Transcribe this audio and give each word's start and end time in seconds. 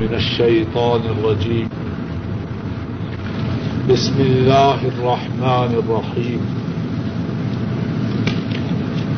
من 0.00 0.14
الشيطان 0.14 1.00
الرجيم. 1.00 1.68
بسم 3.90 4.20
الله 4.20 4.74
الرحمن 4.74 5.82
الرحيم. 5.82 6.40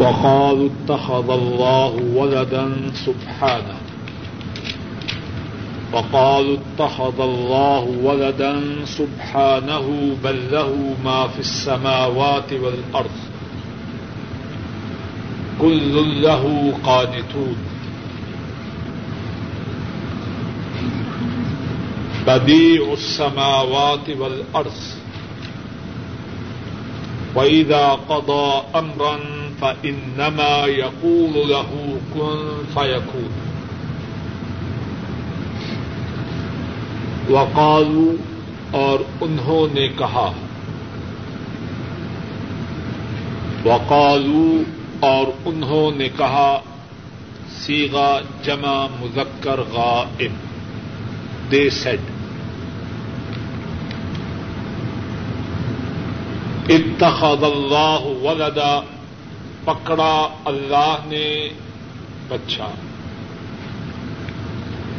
وقالوا 0.00 0.68
اتخذ 0.68 1.30
الله 1.30 1.92
ولدا 2.14 2.72
سبحانه. 2.94 3.76
وقالوا 5.92 6.56
اتخذ 6.56 7.20
الله 7.20 7.84
ولدا 8.02 8.60
سبحانه، 8.84 10.16
بل 10.24 10.38
له 10.52 10.94
ما 11.04 11.28
في 11.28 11.40
السماوات 11.40 12.52
والأرض. 12.52 13.16
كل 15.60 16.22
له 16.22 16.72
قانتون. 16.84 17.69
بديع 22.26 22.92
السماوات 22.92 24.10
والأرض 24.10 24.80
وإذا 27.34 27.88
قضى 28.08 28.62
أمرا 28.74 29.16
فإنما 29.60 30.66
يقول 30.66 31.48
له 31.48 31.98
كن 32.14 32.62
فيكون. 32.74 33.30
وقالوا 37.30 38.12
اور 38.70 39.00
انہوں 39.20 39.74
نے 39.74 39.88
کہا 39.88 40.32
وقالو 43.64 44.62
اور 45.00 45.26
انہوں 45.44 45.98
نے 45.98 46.08
کہا 46.16 46.60
سیگا 47.50 48.20
جمع 48.42 48.86
مذکر 49.00 49.60
غائب. 49.72 50.49
دے 51.50 51.70
سیٹ 51.70 52.00
اتخذ 56.68 57.44
اللہ 57.44 58.00
ولدا، 58.02 58.80
پکڑا 59.64 60.28
اللہ 60.44 60.96
نے 61.06 61.48
بچہ۔ 62.28 62.70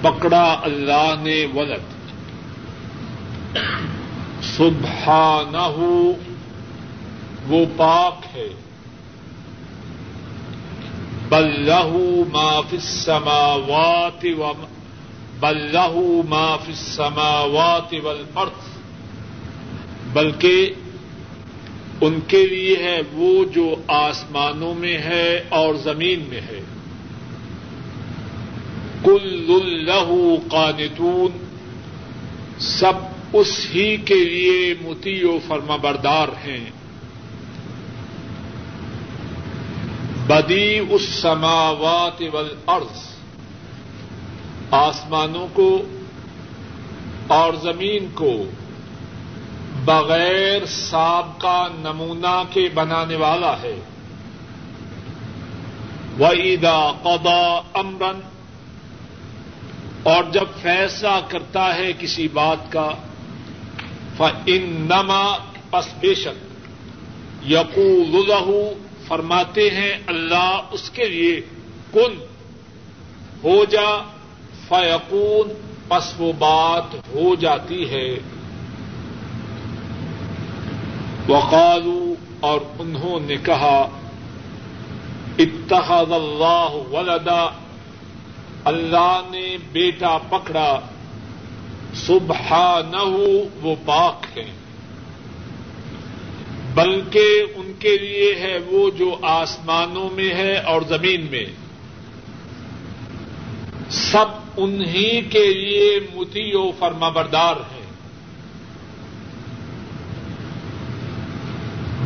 پکڑا 0.01 0.59
اللہ 0.63 1.13
نے 1.21 1.45
ولد۔ 1.53 2.01
سبحانہ 4.43 5.83
وہ 7.47 7.65
پاک 7.77 8.35
ہے۔ 8.35 8.49
بلہ 11.29 11.85
ما 12.33 12.61
فی 12.61 12.77
السماوات 12.77 14.25
و 14.39 14.51
بلہ 15.41 15.91
ما 16.29 16.57
فی 16.57 16.71
السماوات 16.71 17.93
والارض، 18.03 18.77
بلکہ 20.13 20.69
ان 22.01 22.19
کے 22.27 22.45
لیے 22.45 22.75
ہے 22.77 23.01
وہ 23.13 23.45
جو 23.45 23.75
آسمانوں 23.87 24.73
میں 24.73 24.97
ہے 24.97 25.43
اور 25.49 25.75
زمین 25.75 26.23
میں 26.29 26.41
ہے۔ 26.41 26.61
کل 29.03 29.45
اللہ 29.49 30.13
قانتون، 30.51 31.37
سب 32.59 32.93
اس 33.33 33.67
ہی 33.73 33.97
کے 33.97 34.23
لیے 34.23 34.73
متی 34.81 35.23
و 35.23 35.39
فرما 35.47 35.75
بردار 35.75 36.27
ہیں۔ 36.27 36.69
بدی 40.27 40.79
اس 40.89 41.01
سماوات 41.01 42.21
والارض 42.33 43.10
آسمانوں 44.71 45.47
کو 45.53 45.81
اور 47.27 47.53
زمین 47.53 48.07
کو 48.13 48.43
بغیر 49.85 50.65
سابقہ 50.65 51.67
نمونہ 51.75 52.43
کے 52.49 52.69
بنانے 52.73 53.15
والا 53.15 53.55
ہے۔ 53.61 53.79
وعیدا 56.19 56.91
قدا 57.03 57.61
امرن 57.73 58.19
اور 60.03 60.23
جب 60.31 60.45
فیصلہ 60.61 61.19
کرتا 61.27 61.75
ہے 61.75 61.91
کسی 61.99 62.27
بات 62.27 62.71
کا 62.71 62.89
ان 64.45 64.87
نما 64.89 65.37
پس 65.69 65.87
بے 65.99 66.15
شک 66.15 66.61
یقول 67.49 68.73
فرماتے 69.07 69.69
ہیں 69.69 69.97
اللہ 70.07 70.61
اس 70.71 70.89
کے 70.89 71.09
لیے، 71.09 71.41
کن، 71.93 72.25
ہو 73.43 73.65
جا 73.65 74.11
فیقون، 74.71 75.53
پس 75.87 76.13
وہ 76.17 76.33
بات 76.39 76.95
ہو 76.95 77.35
جاتی 77.35 77.89
ہے۔ 77.89 78.19
وقالو، 81.29 82.13
اور 82.39 82.59
انہوں 82.79 83.19
نے 83.19 83.35
کہا، 83.37 83.89
اتخذ 85.39 86.11
اللہ 86.11 86.67
ولدا، 86.71 87.47
اللہ 88.63 89.21
نے 89.31 89.57
بیٹا 89.71 90.17
پکڑا 90.17 90.79
صبح 91.93 92.53
نہ 92.91 93.03
وہ 93.61 93.75
پاک 93.85 94.37
ہے۔ 94.37 94.51
بلکہ 96.73 97.43
ان 97.55 97.73
کے 97.79 97.97
لیے 97.97 98.35
ہے 98.35 98.59
وہ 98.71 98.89
جو 98.89 99.15
آسمانوں 99.21 100.09
میں 100.13 100.29
ہے 100.29 100.57
اور 100.57 100.81
زمین 100.87 101.27
میں۔ 101.31 101.45
سب 103.89 104.40
انہی 104.57 105.21
کے 105.21 105.53
لیے 105.53 105.99
متی 106.13 106.55
و 106.55 106.71
فرما 106.79 107.09
بردار 107.09 107.55
ہیں۔ 107.55 107.81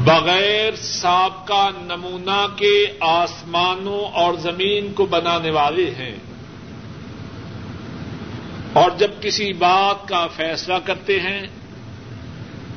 بغیر 0.05 0.75
سابقہ 0.75 1.69
نمونہ 1.81 2.47
کے 2.55 2.85
آسمانوں 2.99 4.05
اور 4.05 4.33
زمین 4.33 4.93
کو 4.93 5.05
بنانے 5.05 5.49
والے 5.49 5.91
ہیں۔ 5.91 6.15
اور 8.73 8.91
جب 8.97 9.11
کسی 9.21 9.53
بات 9.53 10.07
کا 10.07 10.27
فیصلہ 10.27 10.73
کرتے 10.85 11.19
ہیں، 11.19 11.47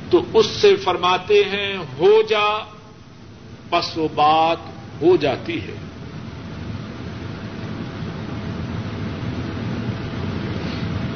تو 0.09 0.21
اس 0.33 0.45
سے 0.45 0.75
فرماتے 0.75 1.33
ہیں، 1.33 1.77
ہو 1.77 2.21
جا، 2.21 2.65
پس 3.69 3.97
وہ 3.97 4.07
بات 4.15 4.57
ہو 5.01 5.15
جاتی 5.15 5.61
ہے۔ 5.61 5.88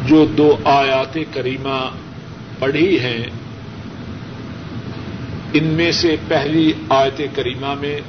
جو 0.06 0.26
دو 0.26 0.58
آیات 0.64 1.18
کریمہ 1.34 1.90
پڑھی 2.60 3.00
ہیں، 3.00 3.26
ان 5.54 5.64
میں 5.64 5.92
سے 5.92 6.16
پہلی 6.28 6.74
آیت 6.90 7.22
کریمہ 7.36 7.74
میں 7.74 8.02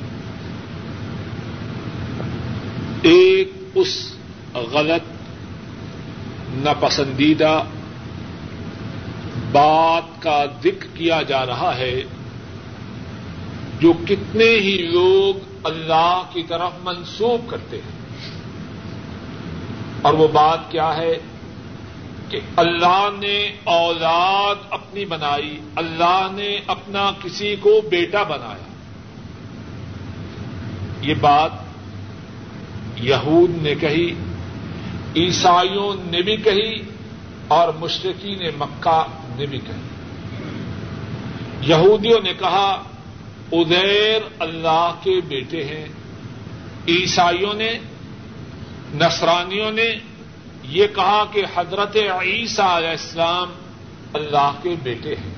ایک 3.03 3.53
اس 3.75 4.15
غلط، 4.55 5.03
ناپسندیدہ 6.55 7.63
بات 9.53 10.23
کا 10.23 10.45
ذکر 10.65 10.87
کیا 10.95 11.23
جا 11.23 11.47
رہا 11.47 11.77
ہے، 11.77 12.03
جو 13.81 13.93
کتنے 14.09 14.51
ہی 14.51 14.89
لوگ 14.93 15.57
اللہ 15.65 16.23
کی 16.33 16.43
طرف 16.43 16.71
منسوخ 16.83 17.51
کرتے 17.51 17.77
ہیں۔ 17.77 17.95
اور 20.03 20.15
وہ 20.15 20.29
بات 20.29 20.71
کیا 20.71 20.97
ہے؟ 20.97 21.19
کہ 22.35 22.41
اللہ 22.57 23.09
نے 23.19 23.53
اولاد 23.65 24.55
اپنی 24.71 25.05
بنائی، 25.05 25.61
اللہ 25.77 26.29
نے 26.33 26.61
اپنا 26.67 27.11
کسی 27.23 27.57
کو 27.61 27.81
بیٹا 27.91 28.23
بنایا۔ 28.23 28.73
یہ 31.01 31.15
بات 31.21 31.51
یہود 32.97 33.63
نے 33.63 33.75
کہی، 33.75 34.15
عیسائیوں 35.17 36.11
نے 36.11 36.23
بھی 36.23 36.37
کہی 36.37 36.83
اور 37.49 37.73
مشرقی 37.73 38.35
نے 38.35 38.51
مکہ 38.59 39.05
نے 39.37 39.47
بھی 39.47 39.59
کہی۔ 39.59 39.83
یہودیوں 41.61 42.21
نے 42.23 42.33
کہا 42.35 42.83
ادیر 43.53 44.21
اللہ 44.39 44.95
کے 45.03 45.21
بیٹے 45.29 45.65
ہیں۔ 45.65 45.87
عیسائیوں 46.89 47.55
نے، 47.55 47.79
نصرانیوں 48.95 49.71
نے 49.71 49.95
یہ 50.69 50.87
کہا 50.87 51.25
کہ 51.33 51.43
حضرت 51.57 51.97
عیسیٰ 51.97 52.77
علیہ 52.77 52.89
السلام 52.89 53.55
اللہ 54.13 54.53
کے 54.63 54.75
بیٹے 54.83 55.15
ہیں۔ 55.15 55.35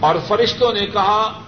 اور 0.00 0.14
فرشتوں 0.28 0.72
نے 0.72 0.86
کہا، 0.86 1.42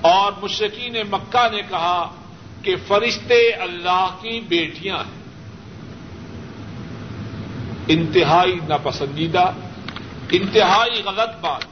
اور 0.00 0.32
مشرقین 0.42 0.96
مکہ 1.10 1.46
نے 1.52 1.62
کہا 1.68 2.14
کہ 2.62 2.74
فرشتے 2.86 3.50
اللہ 3.50 4.08
کی 4.20 4.40
بیٹیاں 4.40 4.96
ہیں۔ 4.96 5.22
انتہائی 7.88 8.58
ناپسندیدہ، 8.68 9.50
انتہائی 10.30 11.02
غلط 11.04 11.40
بات۔ 11.40 11.64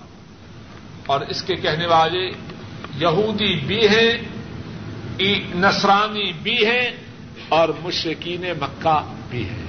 اور 1.06 1.20
اس 1.20 1.42
کے 1.42 1.54
کہنے 1.54 1.86
والے 1.86 2.30
یہودی 2.96 3.54
بھی 3.54 3.88
ہیں 3.88 4.12
نصرانی 5.54 6.32
بھی 6.32 6.66
ہیں، 6.66 6.90
اور 7.48 7.68
مشرقین 7.80 8.40
مکہ 8.40 9.12
بھی 9.30 9.48
ہیں۔ 9.48 9.65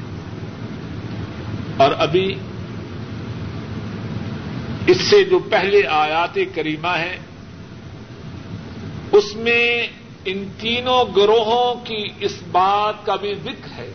اور 1.77 1.91
ابھی 1.97 2.35
اس 4.87 4.97
سے 4.97 5.23
جو 5.23 5.39
پہلے 5.39 5.87
آیات 5.87 6.39
کریمہ 6.55 6.87
ہیں، 6.87 7.17
اس 9.11 9.35
میں 9.35 9.87
ان 10.25 10.47
تینوں 10.59 11.15
گروہوں 11.15 11.85
کی 11.85 12.07
اس 12.19 12.35
بات 12.51 13.05
کا 13.05 13.15
بھی 13.15 13.33
ذکر 13.33 13.67
ہے 13.77 13.93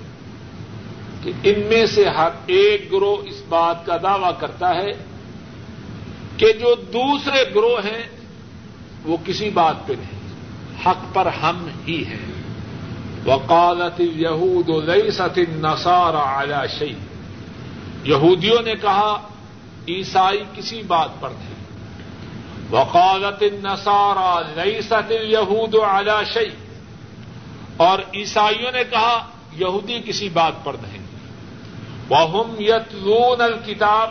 کہ 1.22 1.32
ان 1.42 1.60
میں 1.68 1.86
سے 1.86 2.08
ہر 2.08 2.28
ایک 2.46 2.92
گروہ 2.92 3.16
اس 3.28 3.42
بات 3.48 3.86
کا 3.86 3.96
دعوی 3.96 4.30
کرتا 4.38 4.74
ہے 4.74 4.92
کہ 6.36 6.52
جو 6.52 6.74
دوسرے 6.74 7.54
گروہ 7.54 7.78
ہیں، 7.84 8.02
وہ 9.04 9.16
کسی 9.24 9.50
بات 9.50 9.86
پہ 9.86 9.92
نہیں، 9.92 10.20
حق 10.86 11.14
پر 11.14 11.26
ہم 11.26 11.66
ہی 11.88 12.04
ہیں۔ 12.04 12.32
وقالت 13.24 14.00
یہود 14.00 14.68
و 14.68 14.80
لیست 14.80 15.38
النصارى 15.38 16.44
على 16.44 16.68
شيء۔ 16.78 17.11
یہودیوں 18.04 18.62
نے 18.62 18.74
کہا، 18.74 19.20
عیسائی 19.88 20.44
کسی 20.54 20.82
بات 20.82 21.08
پر 21.20 21.28
نہیں 21.30 21.52
وقالت 22.70 23.42
النصارى 23.42 24.60
لیست 24.60 24.92
اليهود 24.92 25.74
على 25.74 26.24
شيء۔ 26.34 26.54
اور 27.76 27.98
عیسائیوں 27.98 28.72
نے 28.72 28.84
کہا، 28.90 29.26
یہودی 29.52 30.00
کسی 30.04 30.28
بات 30.28 30.52
پر 30.64 30.76
نہیں۔ 30.82 31.02
وهم 32.10 32.54
يتلون 32.58 33.40
الكتاب۔ 33.40 34.10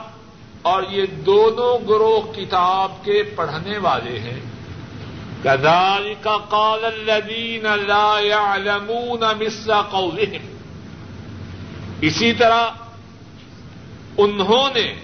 اور 0.62 0.84
یہ 0.90 1.06
دونوں 1.06 1.88
گروہ 1.88 2.34
کتاب 2.34 2.92
کے 3.04 3.24
پڑھنے 3.36 3.78
والے 3.78 4.20
ہیں۔ 4.20 4.40
كذلك 5.44 6.28
قال 6.50 6.86
الذين 6.86 7.64
لا 7.64 8.20
يعلمون 8.20 9.20
مثل 9.20 9.74
قولهم۔ 9.92 10.58
اسی 12.02 12.34
طرح 12.34 12.70
انہوں 14.18 14.70
نے 14.76 14.96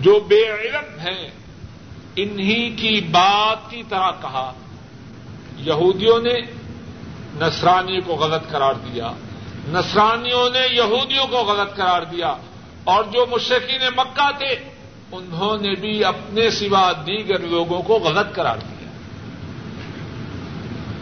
جو 0.00 0.20
بے 0.28 0.52
علم 0.52 0.98
ہیں، 0.98 1.30
انہی 2.16 2.70
کی 2.70 3.00
بات 3.10 3.70
کی 3.70 3.82
طرح 3.88 4.10
کہا۔ 4.10 4.52
یہودیوں 5.56 6.22
نے 6.22 6.34
نصرانی 7.40 8.00
کو 8.00 8.14
غلط 8.14 8.50
قرار 8.50 8.74
دیا۔ 8.74 9.12
نصرانیوں 9.68 10.50
نے 10.50 10.66
یہودیوں 10.72 11.26
کو 11.26 11.36
غلط 11.36 11.76
قرار 11.76 12.02
دیا۔ 12.02 12.36
اور 12.84 13.04
جو 13.04 13.26
مشرقین 13.30 13.80
مکہ 13.96 14.30
تھے، 14.38 14.68
انہوں 15.12 15.56
نے 15.56 15.74
بھی 15.74 16.04
اپنے 16.04 16.50
سوا 16.50 16.92
دیگر 16.92 17.38
لوگوں 17.38 17.82
کو 17.82 17.94
غلط 17.94 18.34
قرار 18.34 18.56
دیا۔ 18.56 18.88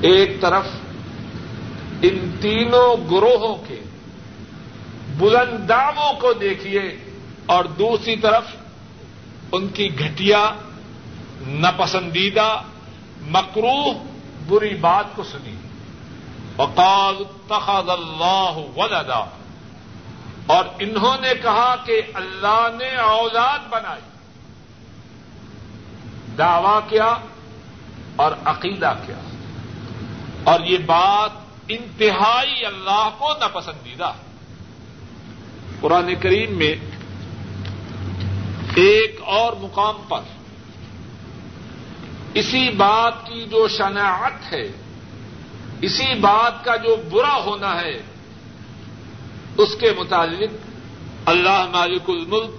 ایک 0.01 0.41
طرف 0.41 0.67
ان 2.03 2.31
تینوں 2.41 3.11
گروہوں 3.11 3.57
کے 3.69 3.84
بلند 5.19 5.71
کو 6.21 6.33
دیکھیے 6.33 6.83
اور 7.47 7.65
دوسری 7.65 8.17
طرف 8.17 8.45
ان 9.53 9.69
کی 9.69 9.99
گھٹیا، 9.99 10.51
ناپسندیدہ 11.47 12.63
مکروح 13.21 13.95
بری 14.47 14.75
بات 14.75 15.05
کو 15.17 15.23
سنی 15.23 15.55
وقال 16.57 17.15
اتخذ 17.21 17.91
اللہ 17.91 18.53
ولدا۔ 18.77 19.25
اور 20.47 20.65
انہوں 20.79 21.17
نے 21.21 21.33
کہا 21.43 21.75
کہ 21.85 22.03
اللہ 22.15 22.69
نے 22.79 22.97
اولاد 22.97 23.59
بنائی۔ 23.71 24.01
دعوی 26.39 26.81
کیا 26.89 27.17
اور 28.17 28.33
عقیدہ 28.45 28.93
کیا۔ 29.07 29.17
اور 30.45 30.61
یہ 30.61 30.79
بات 30.79 31.31
انتہائی 31.69 32.67
اللہ 32.67 33.09
کو 33.19 33.29
ناپسندیدہ۔ 33.41 34.07
ہے 34.07 34.34
قرآن 35.85 36.15
کریم 36.21 36.53
میں 36.57 36.75
ایک 38.75 39.21
اور 39.21 39.53
مقام 39.61 39.95
پر 40.09 40.21
اسی 42.35 42.71
بات 42.71 43.27
کی 43.27 43.45
جو 43.51 43.69
شناعت 43.69 44.53
ہے، 44.53 44.73
اسی 45.81 46.15
بات 46.21 46.65
کا 46.65 46.77
جو 46.77 46.97
برا 47.11 47.35
ہونا 47.35 47.81
ہے، 47.81 48.03
اس 49.57 49.69
کے 49.81 49.93
متعلق 49.99 50.71
اللہ 51.27 51.67
مالک 51.73 52.03
الملک 52.09 52.51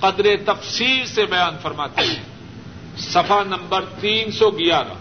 قدر 0.00 0.26
تفصیل 0.46 1.06
سے 1.06 1.26
بیان 1.26 1.56
فرماتے 1.62 2.06
ہیں۔ 2.06 2.22
صفحہ 2.98 3.44
نمبر 3.46 3.84
تین 4.00 4.32
سو 4.32 4.50
گیارہ۔ 4.50 4.94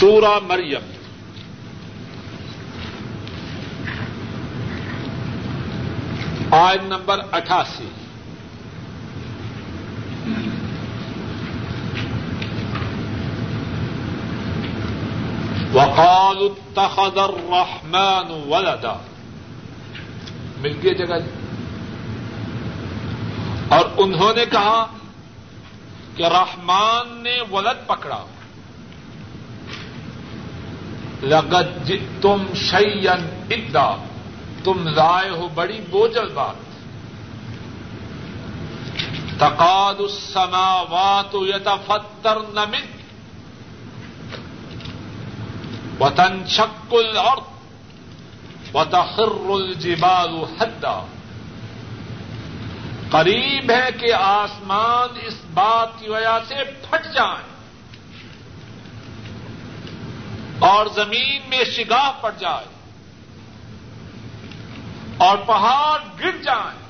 سورہ 0.00 0.38
مریم۔ 0.46 0.93
آئن 6.54 6.84
نمبر 6.84 7.20
اٹھاسی۔ 7.32 7.88
وقال 15.72 16.38
اتخذ 16.38 17.18
الرحمن 17.18 18.52
ولدا۔ 18.52 18.96
مل 20.58 20.72
گئی 20.82 20.94
جگہ 20.94 21.18
جی۔ 21.18 21.30
اور 23.68 23.84
انہوں 23.96 24.34
نے 24.36 24.44
کہا 24.52 24.86
کہ 26.16 26.22
رحمان 26.22 27.22
نے 27.22 27.40
ولد 27.52 27.88
پکڑا۔ 27.88 28.24
لگت 31.22 31.92
تم 32.20 32.44
شیئن 32.54 33.46
ادا۔ 33.50 33.96
تم 34.64 34.88
لائے 34.88 35.30
ہو 35.30 35.48
بڑی 35.48 35.80
بوجل 35.90 36.28
بات۔ 36.28 36.54
تقاد 39.40 39.94
السماوات 39.98 41.34
یتفترن 41.34 42.54
من 42.54 42.84
وتن 46.00 46.46
شک 46.48 46.94
الارض 46.94 47.42
وتخر 48.74 49.50
الجبال 49.50 50.44
حدا۔ 50.60 51.06
قریب 53.10 53.70
ہے 53.70 53.88
کہ 54.00 54.12
آسمان 54.12 55.18
اس 55.26 55.34
بات 55.54 56.00
کی 56.00 56.08
وجہ 56.08 56.38
سے 56.48 56.54
پھٹ 56.90 57.14
جائیں 57.14 57.48
اور 60.58 60.86
زمین 60.86 61.42
میں 61.48 61.64
شگاہ 61.64 62.10
پڑ 62.20 62.32
جائے۔ 62.38 62.73
اور 65.18 65.38
پہاڑ 65.38 66.00
گر 66.20 66.42
جائیں۔ 66.42 66.84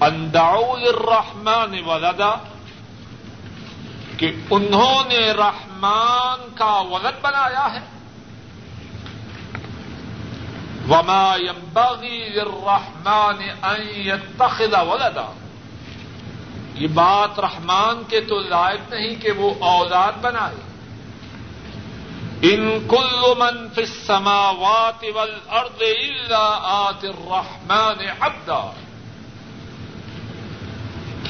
انداؤ 0.00 0.72
الرحمن 0.72 1.88
ولدا، 1.88 2.34
کہ 4.16 4.32
انہوں 4.50 5.08
نے 5.08 5.32
رحمان 5.32 6.54
کا 6.54 6.80
ولد 6.80 7.20
بنایا 7.20 7.72
ہے۔ 7.72 7.80
وما 10.88 11.36
ينبغي 11.36 12.28
للرحمن 12.28 13.42
ان 13.62 13.80
يتخذ 13.88 14.74
ولدا۔ 14.74 15.32
یہ 16.74 16.88
بات 16.88 17.40
رحمان 17.40 18.02
کے 18.08 18.20
تو 18.20 18.38
لائق 18.38 18.92
نہیں 18.92 19.14
کہ 19.22 19.30
وہ 19.30 19.54
اولاد 19.60 20.12
بنائے۔ 20.20 20.65
ان 22.42 22.88
کل 22.88 23.34
من 23.38 23.68
فی 23.74 23.82
السماوات 23.82 25.04
والارض 25.14 25.82
الا 25.82 26.58
آت 26.62 27.04
الرحمن 27.04 28.04
عبدا 28.20 28.70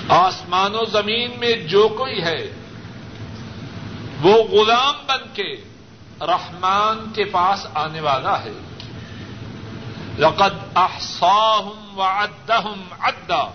آسمان 0.08 0.74
و 0.74 0.84
زمین 0.84 1.30
میں 1.38 1.52
جو 1.52 1.88
کوئی 1.88 2.22
ہے، 2.22 2.52
وہ 4.22 4.32
غلام 4.32 4.94
بن 5.06 5.28
کے 5.34 5.54
رحمان 6.20 7.12
کے 7.14 7.24
پاس 7.24 7.66
آنے 7.74 8.00
والا 8.00 8.44
ہے۔ 8.44 8.52
لقد 10.18 10.76
احصاهم 10.76 11.98
وعدهم 11.98 12.82
عدا۔ 13.00 13.50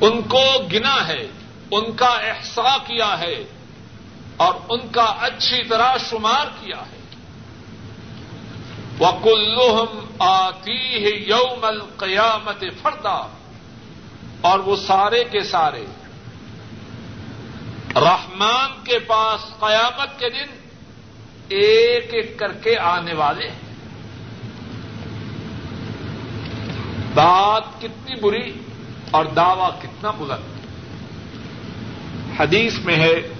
ان 0.00 0.22
کو 0.22 0.42
گنا 0.72 1.08
ہے، 1.08 1.26
ان 1.70 1.92
کا 1.92 2.08
احسا 2.08 2.76
کیا 2.86 3.18
ہے۔ 3.18 3.44
اور 4.38 4.54
ان 4.68 4.88
کا 4.88 5.02
اچھی 5.02 5.64
طرح 5.64 5.96
شمار 6.10 6.46
کیا 6.60 6.76
ہے۔ 6.76 6.98
وکلحم 9.00 10.06
آتی 10.18 11.04
ہے 11.04 11.10
یوم 11.10 11.64
القیامت 11.64 12.64
فردا۔ 12.82 13.36
اور 14.40 14.58
وہ 14.58 14.76
سارے 14.76 15.24
کے 15.24 15.40
سارے۔ 15.40 15.84
رحمان 17.94 18.84
کے 18.84 18.98
پاس 18.98 19.60
قیامت 19.60 20.18
کے 20.18 20.28
دن 20.28 20.70
ایک 21.48 22.14
ایک 22.14 22.38
کر 22.38 22.52
کے 22.52 22.78
آنے 22.78 23.14
والے 23.14 23.48
ہیں۔ 23.48 23.58
بات 27.14 27.80
کتنی 27.80 28.20
بری 28.20 28.52
اور 29.10 29.24
دعوی 29.24 29.78
کتنا 29.82 30.10
بلند۔ 30.10 30.58
حدیث 32.40 32.78
میں 32.78 32.96
ہے 32.96 33.32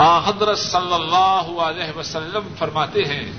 حضرت 0.00 0.58
صلی 0.58 0.94
اللہ 0.94 1.60
علیہ 1.60 1.98
وسلم 1.98 2.54
فرماتے 2.58 3.04
ہیں 3.04 3.32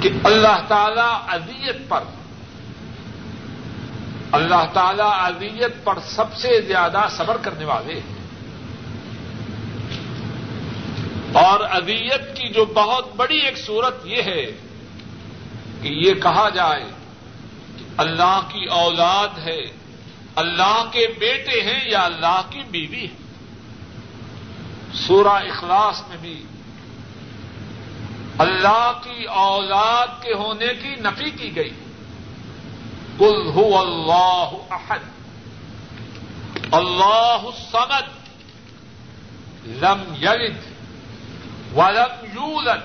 کہ 0.00 0.10
اللہ 0.24 0.60
تعالی 0.68 1.34
اذیت 1.34 1.88
پر، 1.88 2.00
اللہ 4.32 4.66
تعالی 4.72 5.02
اذیت 5.06 5.84
پر 5.84 5.98
سب 6.06 6.36
سے 6.36 6.60
زیادہ 6.60 7.06
صبر 7.10 7.36
کرنے 7.36 7.64
والے 7.64 7.94
ہیں۔ 7.94 8.24
اور 11.32 11.60
اذیت 11.60 12.36
کی 12.36 12.48
جو 12.48 12.64
بہت 12.64 13.16
بڑی 13.16 13.38
ایک 13.38 13.58
صورت 13.58 14.06
یہ 14.06 14.22
ہے 14.22 14.46
کہ 15.82 15.88
یہ 15.88 16.14
کہا 16.14 16.48
جائے 16.48 16.84
کہ 17.78 17.84
اللہ 17.96 18.40
کی 18.48 18.64
اولاد 18.64 19.38
ہے۔ 19.38 19.83
اللہ 20.36 20.84
کے 20.92 21.06
بیٹے 21.18 21.60
ہیں 21.62 21.90
یا 21.90 22.04
اللہ 22.04 22.42
کی 22.50 22.60
بیوی 22.70 23.06
ہے 23.06 23.24
سورہ 24.94 25.28
اخلاص 25.28 26.02
میں 26.08 26.16
بھی 26.20 26.42
اللہ 28.38 28.92
کی 29.02 29.24
اولاد 29.24 30.22
کے 30.22 30.34
ہونے 30.34 30.66
کی 30.82 30.88
نفی 30.88 31.30
کی 31.30 31.56
گئی۔ 31.56 31.70
کل 33.18 33.46
ہو 33.54 33.78
اللہ 33.78 34.50
احد۔ 34.70 34.98
اللہ 36.70 37.38
سمد 37.72 38.08
لم 39.66 40.14
یلد 40.22 40.56
ولم 41.76 42.24
یولد 42.24 42.82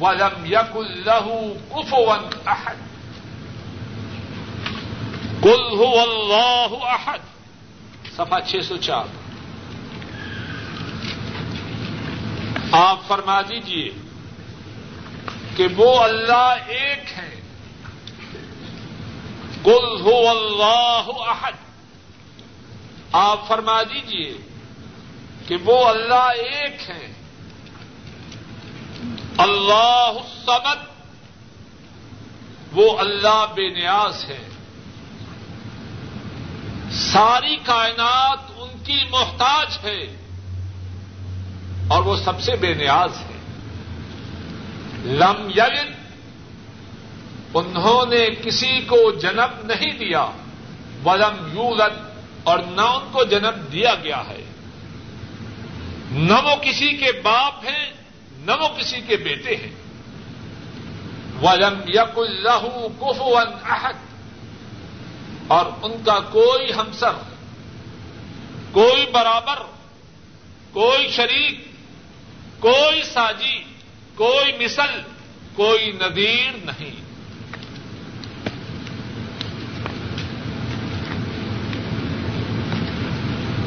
ولم 0.00 0.44
یق 0.44 0.76
اللہ 0.76 1.52
کفون 1.70 2.28
احد۔ 2.46 2.89
کل 5.42 5.76
ہو 5.78 5.98
اللہ 5.98 6.84
احد. 6.84 7.18
سفا 8.16 8.40
چھ 8.40 8.56
سو 8.68 8.76
چار. 8.76 9.04
آپ 12.72 12.98
فرما 13.06 13.42
دیجیے 13.42 13.90
کہ 15.56 15.66
وہ 15.76 16.00
اللہ 16.00 16.54
ایک 16.66 17.18
ہیں. 17.18 17.40
کل 19.64 20.00
ہو 20.00 20.28
اللہ 20.28 21.02
احد. 21.06 21.52
آپ 23.12 23.48
فرما 23.48 23.82
دیجیے 23.82 24.36
کہ 25.48 25.56
وہ 25.64 25.88
اللہ 25.88 26.30
ایک 26.36 26.90
ہیں. 26.90 27.12
اللہ 29.38 30.12
الصمد. 30.16 30.90
وہ 32.72 32.98
اللہ 32.98 33.46
بے 33.54 33.68
نیاز 33.68 34.24
ہے 34.24 34.48
ساری 36.92 37.56
کائنات 37.56 38.38
ان 38.56 38.78
کی 38.84 38.98
محتاج 39.10 39.78
ہے 39.84 40.16
اور 41.88 42.02
وہ 42.02 42.16
سب 42.16 42.40
سے 42.40 42.56
بے 42.56 42.74
نیاز 42.74 43.10
ہے۔ 43.16 43.38
لم 45.04 45.50
یلد، 45.56 45.94
انہوں 47.54 48.06
نے 48.06 48.28
کسی 48.42 48.80
کو 48.80 49.18
جنم 49.22 49.66
نہیں 49.66 49.98
دیا، 49.98 50.30
ولم 51.04 51.46
یولد، 51.52 52.10
اور 52.42 52.58
نہ 52.58 52.80
ان 52.80 53.08
کو 53.12 53.24
جنم 53.24 53.66
دیا 53.72 53.94
گیا 54.02 54.22
ہے۔ 54.28 54.44
نہ 56.10 56.32
وہ 56.32 56.56
کسی 56.62 56.96
کے 56.96 57.12
باپ 57.22 57.64
ہیں، 57.64 57.92
نہ 58.38 58.52
وہ 58.60 58.68
کسی 58.68 59.00
کے 59.00 59.16
بیٹے 59.16 59.56
ہیں۔ 59.56 59.72
ولم 61.42 61.80
یق 61.86 62.18
اللہ 62.18 62.86
کف 63.00 63.22
احد 63.64 64.09
اور 65.50 65.66
ان 65.82 65.92
کا 66.06 66.18
کوئی 66.20 66.72
ہمسر، 66.72 67.12
کوئی 68.72 69.06
برابر، 69.12 69.58
کوئی 70.72 71.08
شریک، 71.08 71.64
کوئی 72.60 73.02
ساجی، 73.02 73.64
کوئی 74.14 74.64
مثل، 74.64 75.00
کوئی 75.54 75.92
نذیر 75.92 76.50
نہیں۔ 76.64 76.90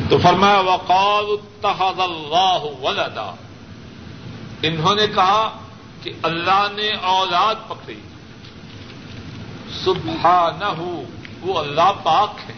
تو 0.10 0.18
فرمایا، 0.18 0.60
وقال 0.60 1.26
اتحد 1.28 2.00
اللہ 2.00 2.86
ولدا۔ 2.86 3.36
انہوں 4.64 4.96
نے 4.96 5.08
کہا 5.08 5.58
کہ 6.04 6.12
اللہ 6.24 6.68
نے 6.72 6.92
اولاد 6.92 7.56
پکڑی۔ 7.68 8.00
سبحانہ 9.86 10.82
وہ 11.44 11.60
اللہ 11.60 11.92
پاک 12.04 12.30
ہے 12.50 12.54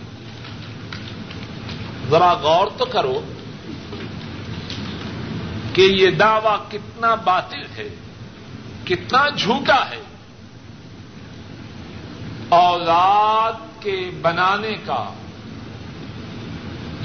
ذرا 2.09 2.33
غور 2.33 2.67
تو 2.77 2.85
کرو 2.85 3.21
کہ 5.73 5.81
یہ 5.81 6.11
دعوی 6.11 6.77
کتنا 6.77 7.15
باطل 7.15 7.61
ہے، 7.77 7.89
کتنا 8.85 9.29
جھوٹا 9.29 9.89
ہے۔ 9.89 10.01
اولاد 12.49 13.83
کے 13.83 14.11
بنانے 14.21 14.75
کا 14.85 15.13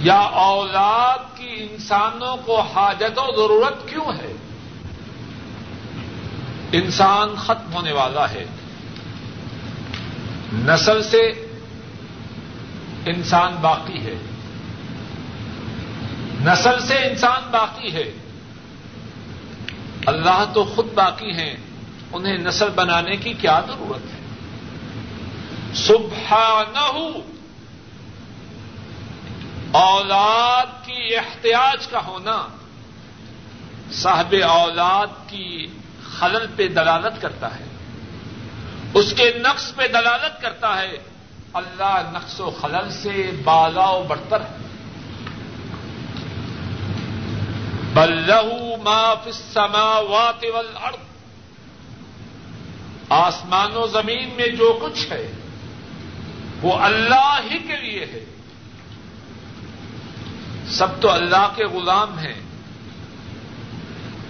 یا 0.00 0.20
اولاد 0.20 1.38
کی 1.38 1.68
انسانوں 1.70 2.36
کو 2.36 2.60
حاجت 2.60 3.18
و 3.18 3.36
ضرورت 3.36 3.88
کیوں 3.88 4.12
ہے؟ 4.12 4.32
انسان 6.72 7.34
ختم 7.38 7.72
ہونے 7.72 7.92
والا 7.92 8.30
ہے۔ 8.30 8.44
نسل 10.52 11.02
سے 11.02 11.46
انسان 13.06 13.54
باقی 13.60 14.06
ہے۔ 14.06 14.14
نسل 16.40 16.80
سے 16.80 16.94
انسان 16.94 17.50
باقی 17.50 17.92
ہے۔ 17.92 18.12
اللہ 20.06 20.44
تو 20.54 20.64
خود 20.64 20.92
باقی 20.94 21.30
ہیں۔ 21.30 21.56
انہیں 22.12 22.38
نسل 22.38 22.68
بنانے 22.70 23.16
کی 23.16 23.32
کیا 23.32 23.60
ضرورت 23.66 24.14
ہے؟ 24.14 24.20
صبح 25.74 26.34
اولاد 29.72 30.86
کی 30.86 31.16
احتیاج 31.16 31.86
کا 31.86 32.04
ہونا۔ 32.06 32.46
صاحب 33.92 34.34
اولاد 34.48 35.06
کی 35.26 35.66
خلل 36.18 36.46
پہ 36.56 36.68
دلالت 36.68 37.22
کرتا 37.22 37.56
ہے۔ 37.56 37.64
اس 38.94 39.14
کے 39.16 39.32
نقص 39.38 39.74
پہ 39.74 39.88
دلالت 39.88 40.42
کرتا 40.42 40.82
ہے۔ 40.82 41.09
اللہ 41.52 42.10
نقص 42.12 42.40
و 42.40 42.50
خلل 42.50 42.90
سے 42.90 43.30
بالا 43.44 43.90
و 43.90 44.02
برتر 44.02 44.40
ہے۔ 44.40 44.56
بلو 47.94 48.76
ما 48.82 49.14
فی 49.14 49.30
السماوات 49.30 50.44
والارض۔ 50.54 50.96
آسمان 53.08 53.70
و 53.74 53.86
زمین 53.86 54.28
میں 54.36 54.48
جو 54.48 54.78
کچھ 54.82 55.12
ہے، 55.12 55.32
وہ 56.62 56.76
اللہ 56.76 57.40
ہی 57.50 57.58
کے 57.58 57.76
لیے 57.76 58.04
ہے۔ 58.04 58.24
سب 60.68 60.88
تو 61.00 61.10
اللہ 61.10 61.52
کے 61.56 61.64
غلام 61.64 62.18
ہیں۔ 62.18 62.40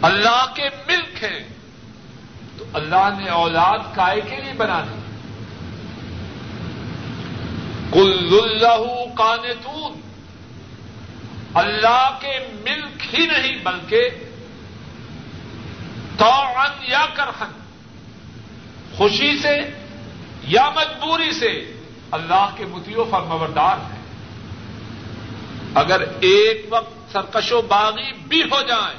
اللہ 0.02 0.46
کے 0.54 0.68
ملک 0.86 1.24
ہیں۔ 1.24 1.48
تو 2.58 2.64
اللہ 2.72 3.08
نے 3.18 3.30
اولاد 3.30 3.78
کائے 3.94 4.20
کے 4.20 4.36
لیے 4.36 4.52
بنا 4.52 4.80
دی۔ 4.80 4.99
کل 7.92 8.38
اللہ 8.42 9.14
کانتون 9.14 10.00
اللہ 11.54 12.18
کے 12.20 12.38
ملک 12.52 13.14
ہی 13.14 13.26
نہیں 13.26 13.56
بلکہ 13.62 14.00
تو 16.18 16.30
یا 16.88 17.06
کرخن 17.14 17.60
خوشی 18.96 19.38
سے 19.38 19.58
یا 20.42 20.70
مجبوری 20.70 21.32
سے 21.32 21.72
اللہ 22.10 22.50
کے 22.56 22.66
متیو 22.66 23.04
فرمبردار 23.10 23.76
ہیں۔ 23.92 24.00
اگر 25.74 26.00
ایک 26.20 26.66
وقت 26.70 27.12
سرکش 27.12 27.52
و 27.52 27.62
باغی 27.62 28.12
بھی 28.12 28.42
ہو 28.42 28.62
جائیں 28.68 28.98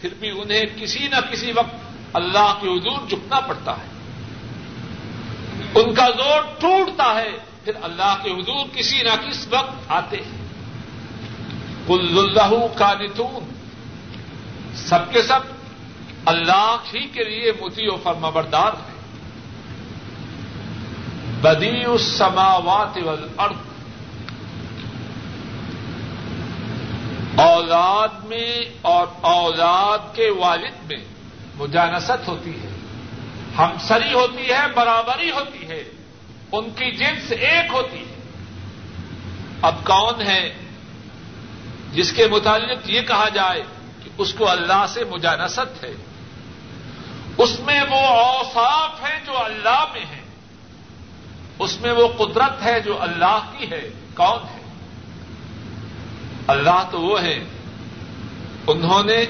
پھر 0.00 0.08
بھی 0.20 0.30
انہیں 0.30 0.64
کسی 0.76 1.08
نہ 1.08 1.16
کسی 1.30 1.52
وقت 1.52 1.74
اللہ 2.12 2.58
کے 2.60 2.68
حضور 2.68 3.08
جھکنا 3.08 3.40
پڑتا 3.40 3.72
ہے۔ 3.72 3.88
ان 5.74 5.94
کا 5.94 6.06
زور 6.10 6.42
ٹوٹتا 6.60 7.14
ہے۔ 7.14 7.53
پھر 7.64 7.72
اللہ 7.82 8.16
کے 8.22 8.30
حضور 8.30 8.76
کسی 8.76 9.02
نہ 9.02 9.28
کس 9.28 9.48
وقت 9.50 9.74
آتے 9.88 10.16
ہیں۔ 10.16 10.44
کل 11.86 12.18
اللہ 12.18 12.66
کا 12.76 12.92
نتون 13.00 13.52
سب 14.74 15.12
کے 15.12 15.22
سب 15.22 15.40
اللہ 16.24 16.76
ہی 16.94 17.06
کے 17.06 17.24
لیے 17.24 17.52
متی 17.52 17.88
و 17.88 17.96
فرمبردار 18.02 18.72
ہیں۔ 18.72 18.94
بدی 21.40 21.84
السماوات 21.84 22.98
والارض۔ 23.04 23.56
اولاد 27.40 28.24
میں 28.24 28.78
اور 28.82 29.06
اولاد 29.20 30.14
کے 30.14 30.30
والد 30.30 30.92
میں 30.92 31.04
مجانست 31.56 32.28
ہوتی 32.28 32.50
ہے۔ 32.50 32.68
ہمسری 33.58 34.12
ہوتی 34.12 34.48
ہے، 34.48 34.72
برابری 34.74 35.30
ہوتی 35.30 35.68
ہے۔ 35.68 35.84
ان 36.52 36.70
کی 36.70 36.90
جنس 36.90 37.32
ایک 37.32 37.72
ہوتی 37.72 37.98
ہے۔ 37.98 38.14
اب 39.62 39.74
کون 39.84 40.20
ہے 40.26 40.54
جس 41.92 42.12
کے 42.12 42.28
متعلق 42.28 42.90
یہ 42.90 43.00
کہا 43.00 43.28
جائے 43.28 43.62
کہ 44.04 44.10
اس 44.18 44.34
کو 44.34 44.50
اللہ 44.50 44.86
سے 44.88 45.04
مجانست 45.04 45.84
ہے؟ 45.84 45.94
اس 47.38 47.60
میں 47.60 47.80
وہ 47.80 47.96
اوصاف 47.96 49.02
ہیں 49.02 49.20
جو 49.26 49.44
اللہ 49.44 49.84
میں 49.92 50.04
ہیں۔ 50.04 50.24
اس 51.58 51.80
میں 51.80 51.92
وہ 51.92 52.08
قدرت 52.18 52.62
ہے 52.62 52.80
جو 52.80 53.02
اللہ 53.02 53.52
کی 53.58 53.70
ہے۔ 53.70 53.90
کون 54.14 54.48
ہے؟ 54.54 54.60
اللہ 56.46 56.88
تو 56.90 57.00
وہ 57.00 57.22
ہے 57.22 57.44
انہوں 58.66 59.04
نے 59.04 59.24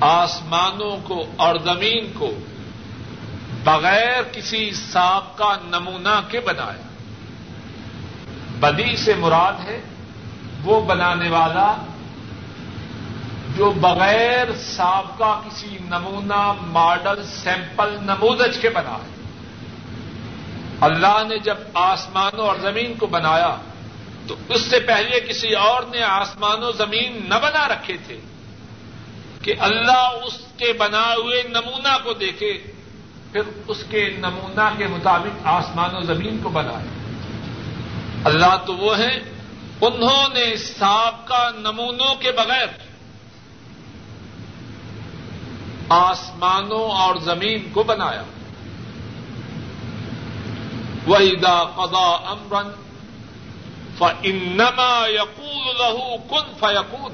آسمانوں 0.00 0.96
کو 1.04 1.24
اور 1.36 1.56
زمین 1.56 2.12
کو 2.18 2.34
بغیر 3.64 4.22
کسی 4.32 4.72
سابقہ 4.72 5.58
نمونہ 5.64 6.20
کے 6.28 6.40
بنایا 6.40 6.88
بدی 8.60 8.96
سے 8.96 9.14
مراد 9.14 9.68
ہے 9.68 9.80
وہ 10.64 10.80
بنانے 10.80 11.28
والا 11.30 11.74
جو 13.56 13.70
بغیر 13.70 14.52
سابقہ 14.56 15.40
کسی 15.46 15.78
نمونہ، 15.80 16.52
ماڈل، 16.60 17.22
سیمپل 17.24 17.96
نمودج 18.02 18.58
کے 18.58 18.68
بنا 18.68 18.94
ہے 18.94 19.10
اللہ 20.80 21.22
نے 21.28 21.38
جب 21.38 21.56
آسمانوں 21.74 22.46
اور 22.46 22.56
زمین 22.56 22.94
کو 22.94 23.06
بنایا، 23.06 23.56
تو 24.26 24.34
اس 24.48 24.60
سے 24.60 24.80
پہلے 24.80 25.20
کسی 25.20 25.54
اور 25.54 25.82
نے 25.82 26.02
آسمان 26.02 26.62
و 26.62 26.72
زمین 26.72 27.20
نہ 27.28 27.34
بنا 27.42 27.68
رکھے 27.68 27.96
تھے 28.06 28.20
کہ 29.42 29.54
اللہ 29.58 30.10
اس 30.24 30.38
کے 30.56 30.72
بنا 30.72 31.14
ہوئے 31.14 31.42
نمونہ 31.42 31.96
کو 32.04 32.12
دیکھے۔ 32.12 32.62
پھر 33.32 33.40
اس 33.68 33.84
کے 33.90 34.16
نمونہ 34.18 34.74
کے 34.78 34.86
مطابق 34.86 35.46
آسمان 35.46 35.96
و 35.96 36.00
زمین 36.00 36.38
کو 36.42 36.48
بنائے۔ 36.48 36.86
اللہ 38.24 38.56
تو 38.66 38.76
وہ 38.76 38.98
ہیں، 38.98 39.20
انہوں 39.80 40.28
نے 40.34 40.56
سابقہ 40.56 41.50
نمونوں 41.58 42.14
کے 42.14 42.32
بغیر 42.32 42.66
آسمانوں 45.88 46.90
اور 46.90 47.16
زمین 47.16 47.68
کو 47.72 47.82
بنایا۔ 47.82 48.22
وحیدہ 51.06 51.64
قضا 51.76 52.16
امرن 52.24 52.70
فنما 53.98 55.06
یقول 55.08 55.76
لہو 55.78 56.16
کن 56.16 56.52
فیقون 56.60 57.12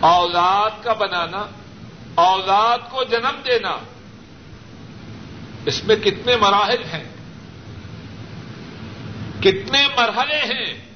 اولاد 0.00 0.84
کا 0.84 0.92
بنانا 0.92 1.46
اولاد 2.18 2.78
کو 2.90 3.04
جنم 3.04 3.40
دینا، 3.46 3.78
اس 5.66 5.84
میں 5.84 5.96
کتنے 5.96 6.36
مراحل 6.36 6.84
ہیں؟ 6.92 7.04
کتنے 9.40 9.88
مرحلے 9.96 10.36
ہیں؟ 10.36 10.88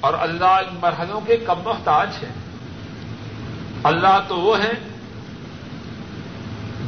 اور 0.00 0.14
اللہ 0.14 0.44
ان 0.44 0.76
مرحلوں 0.80 1.20
کے 1.20 1.36
کم 1.36 1.58
محتاج 1.64 2.10
ہے 2.22 2.30
اللہ 3.82 4.20
تو 4.28 4.40
وہ 4.40 4.58
ہے 4.58 4.72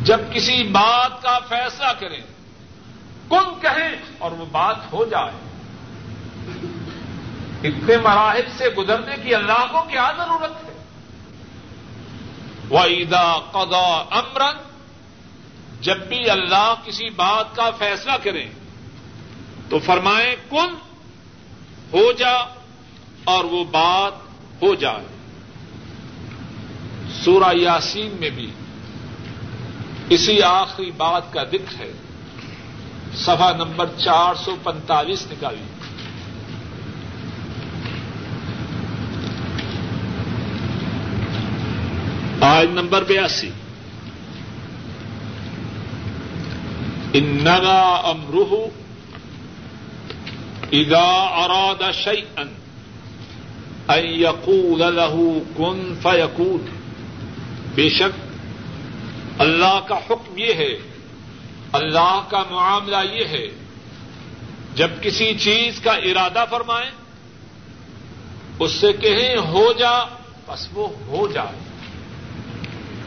جب 0.02 0.20
کسی 0.32 0.62
بات 0.62 1.22
کا 1.22 1.38
فیصلہ 1.48 1.92
کریں، 1.98 2.20
کن 3.30 3.60
کہیں 3.60 3.96
اور 4.18 4.32
وہ 4.32 4.44
بات 4.52 4.92
ہو 4.92 5.04
جائے۔ 5.04 5.32
اتنے 7.68 7.96
مراحل 7.96 8.48
سے 8.58 8.68
گزرنے 8.68 9.16
کی 9.22 9.34
اللہ 9.34 9.64
کو 9.70 9.82
کیا 9.82 10.12
ضرورت 10.16 10.64
ہے؟ 10.64 10.69
وہ 12.70 12.80
عیدا 12.80 13.38
قدا 13.38 14.04
امرن 14.10 14.58
جب 15.80 15.96
بھی 15.96 16.30
اللہ 16.30 16.74
کسی 16.84 17.10
بات 17.10 17.56
کا 17.56 17.70
فیصلہ 17.70 18.12
کریں 18.22 18.50
تو 19.68 19.78
فرمائیں 19.78 20.36
کن؟ 20.50 20.74
ہو 21.92 22.12
جا، 22.12 22.34
اور 23.24 23.44
وہ 23.44 23.64
بات 23.64 24.12
ہو 24.62 24.74
جائے۔ 24.74 25.06
سورہ 27.24 27.56
یاسین 27.56 28.16
میں 28.20 28.30
بھی 28.30 28.50
اسی 30.10 30.42
آخری 30.42 30.90
بات 30.90 31.32
کا 31.32 31.44
ذکر 31.44 31.80
ہے۔ 31.80 31.92
سفا 33.14 33.52
نمبر 33.56 33.86
چار 33.98 34.34
سو 34.34 34.56
پینتالیس 34.64 35.26
نکالی۔ 35.30 35.69
آج 42.40 42.66
نمبر 42.70 43.04
بیاسی۔ 43.04 43.50
انگا 47.12 48.02
امروہ 48.04 48.68
ادا 50.72 51.22
اراد 51.44 51.92
شعی 51.92 52.22
ان 52.36 52.48
یقول 54.04 54.78
له 54.78 55.30
کن 55.56 55.94
فیقول 56.02 56.70
بے 57.74 57.88
شک، 57.88 58.18
اللہ 59.40 59.80
کا 59.88 59.96
حکم 59.96 60.38
یہ 60.38 60.54
ہے، 60.54 60.78
اللہ 61.72 62.20
کا 62.28 62.44
معاملہ 62.50 62.96
یہ 63.12 63.24
ہے، 63.24 63.46
جب 64.74 64.88
کسی 65.00 65.34
چیز 65.34 65.80
کا 65.80 65.92
ارادہ 65.92 66.44
فرمائیں، 66.50 66.90
اس 68.58 68.72
سے 68.72 68.92
کہیں 68.92 69.36
ہو 69.36 69.72
جا، 69.78 70.04
بس 70.46 70.68
وہ 70.72 70.88
ہو 71.06 71.26
جائے۔ 71.26 71.69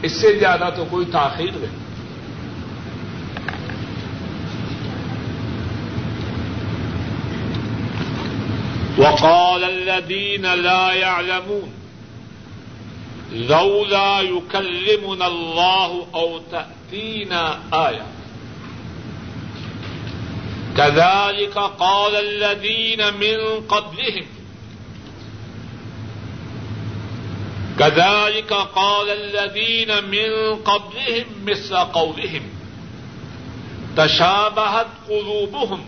اس 0.04 0.12
سے 0.12 0.38
زیادہ 0.38 0.70
تو 0.76 0.84
کوئی 0.90 1.06
تاخیر 1.06 1.50
نہیں۔ 1.54 1.84
وقال 8.98 9.64
الذين 9.64 10.42
لا 10.42 10.92
يعلمون، 10.94 11.70
لولا 13.30 14.20
يكلمنا 14.20 15.24
الله 15.24 16.04
او 16.10 16.38
تأتينا 16.50 17.56
آية. 17.70 18.10
كذلك 20.76 21.58
قال 21.78 22.16
الذين 22.16 23.00
من 23.18 23.60
قبلهم 23.66 24.33
كذلك 27.78 28.52
قال 28.52 29.10
الذين 29.10 29.88
من 30.04 30.54
قبلهم 30.64 31.44
مثل 31.44 31.76
قولهم. 31.76 32.42
تشابهت 33.96 34.86
قلوبهم. 35.08 35.80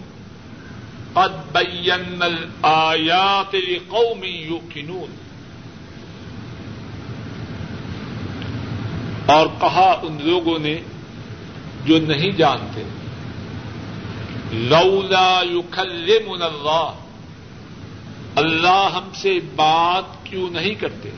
قد 1.15 1.33
بينا 1.53 2.27
الآيات 2.27 3.55
لقوم 3.55 4.25
يوقنون. 4.25 5.11
اور 9.27 9.47
کہا 9.61 10.01
ان 10.03 10.19
لوگوں 10.23 10.59
نے 10.59 10.81
جو 11.85 11.99
نہیں 11.99 12.31
جانتے، 12.31 12.83
لولا 14.53 15.43
یکلمنا 15.51 16.45
اللہ 16.45 16.93
اللہ 18.37 18.91
ہم 18.95 19.11
سے 19.15 19.39
بات 19.57 20.05
کیوں 20.25 20.51
نہیں 20.51 20.75
کرتے؟ 20.75 21.11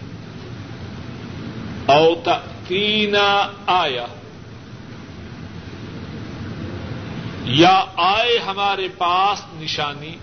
او 1.88 2.14
تینا 2.68 3.52
آیا 3.66 4.06
یا 7.44 7.84
آئے 7.96 8.38
ہمارے 8.38 8.88
پاس 8.88 9.42
نشانی۔ 9.54 10.16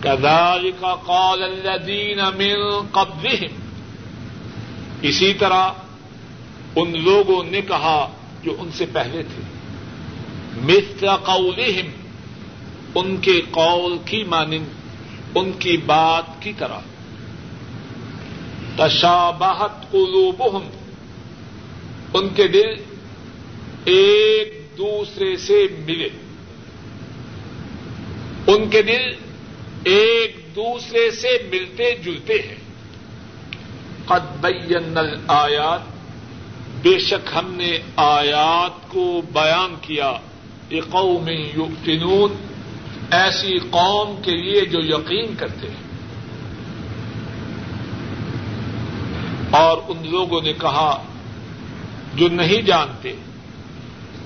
کدال 0.00 0.70
کا 0.80 0.94
قال 0.94 1.42
الذین 1.42 2.18
من 2.18 2.86
قبلہم 2.92 3.60
اسی 5.02 5.34
طرح 5.34 5.70
ان 6.76 7.02
لوگوں 7.02 7.44
نے 7.44 7.60
کہا 7.60 8.10
جو 8.42 8.54
ان 8.58 8.70
سے 8.72 8.86
پہلے 8.92 9.22
تھے۔ 9.22 9.42
مثل 10.56 11.06
قولہم 11.06 12.06
ان 12.94 13.16
کے 13.16 13.40
قول 13.50 13.98
کی 14.04 14.24
مانند، 14.24 14.66
ان 15.34 15.52
کی 15.58 15.76
بات 15.76 16.42
کی 16.42 16.52
طرح۔ 16.58 16.78
تشابہت 18.76 19.92
قلوبہم۔ 19.92 20.68
ان 22.14 22.28
کے 22.28 22.48
دل 22.48 22.68
ایک 23.84 24.66
دوسرے 24.78 25.36
سے 25.36 25.66
ملے۔ 25.86 26.08
ان 28.46 28.70
کے 28.70 28.82
دل 28.82 29.14
ایک 29.84 30.36
دوسرے 30.56 31.10
سے 31.10 31.28
ملتے 31.52 31.94
جلتے 32.04 32.34
ہیں۔ 32.34 32.56
قد 34.06 34.44
بین 34.44 34.98
آیات 35.26 35.80
بے 36.82 36.98
شک 36.98 37.30
ہم 37.36 37.54
نے 37.54 37.78
آیات 37.96 38.90
کو 38.90 39.22
بیان 39.32 39.74
کیا۔ 39.80 40.12
قوم 40.90 41.28
یقینون 41.28 42.34
ایسی 43.10 43.58
قوم 43.58 44.22
کے 44.22 44.30
لیے 44.30 44.60
جو 44.60 44.78
یقین 44.80 45.34
کرتے 45.38 45.66
ہیں۔ 45.66 45.91
اور 49.52 49.78
ان 49.88 50.10
لوگوں 50.10 50.40
نے 50.42 50.52
کہا، 50.52 51.02
جو 52.14 52.28
نہیں 52.28 52.62
جانتے، 52.62 53.12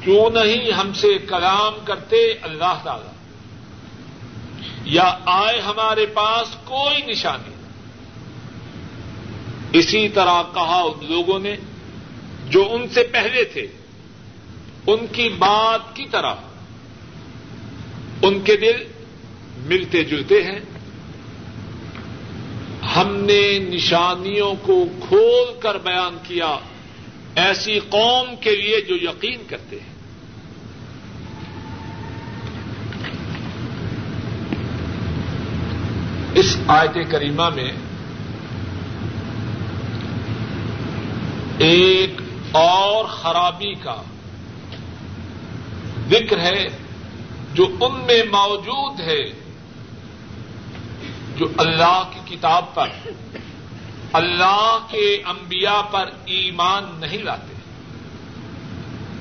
کیوں 0.00 0.30
نہیں 0.30 0.72
ہم 0.72 0.92
سے 0.92 1.18
کلام 1.18 1.84
کرتے 1.84 2.16
اللہ 2.42 2.78
تعالی؟ 2.82 3.08
یا 4.84 5.18
آئے 5.24 5.60
ہمارے 5.60 6.06
پاس 6.06 6.56
کوئی 6.64 7.02
نشانی؟ 7.06 7.54
اسی 9.78 10.08
طرح 10.08 10.42
کہا 10.54 10.80
ان 10.80 11.12
لوگوں 11.12 11.38
نے، 11.38 11.56
جو 12.48 12.68
ان 12.70 12.88
سے 12.88 13.02
پہلے 13.02 13.44
تھے، 13.44 13.66
ان 14.86 15.06
کی 15.12 15.28
بات 15.28 15.96
کی 15.96 16.06
طرح، 16.10 16.34
ان 18.22 18.40
کے 18.40 18.56
دل 18.56 18.84
ملتے 19.56 20.04
جلتے 20.04 20.42
ہیں 20.42 20.60
ہم 22.82 23.16
نے 23.16 23.58
نشانیوں 23.58 24.54
کو 24.62 24.84
کھول 25.08 25.60
کر 25.60 25.78
بیان 25.78 26.16
کیا، 26.22 26.58
ایسی 27.34 27.78
قوم 27.78 28.36
کے 28.40 28.56
لیے 28.56 28.80
جو 28.80 28.94
یقین 28.96 29.42
کرتے 29.48 29.76
ہیں۔ 29.76 29.96
اس 36.34 36.56
آیت 36.66 37.10
کریمہ 37.10 37.48
میں 37.48 37.72
ایک 41.58 42.20
اور 42.52 43.04
خرابی 43.04 43.74
کا 43.74 44.02
ذکر 46.10 46.38
ہے 46.38 46.68
جو 47.54 47.66
ان 47.80 48.00
میں 48.06 48.22
موجود 48.22 49.00
ہے۔ 49.00 49.45
جو 51.36 51.46
اللہ 51.58 52.02
کی 52.10 52.36
کتاب 52.36 52.64
پر، 52.74 52.88
اللہ 54.12 54.78
کے 54.90 55.22
انبیاء 55.26 55.80
پر 55.80 56.10
ایمان 56.24 56.90
نہیں 56.98 57.18
لاتے۔ 57.18 57.54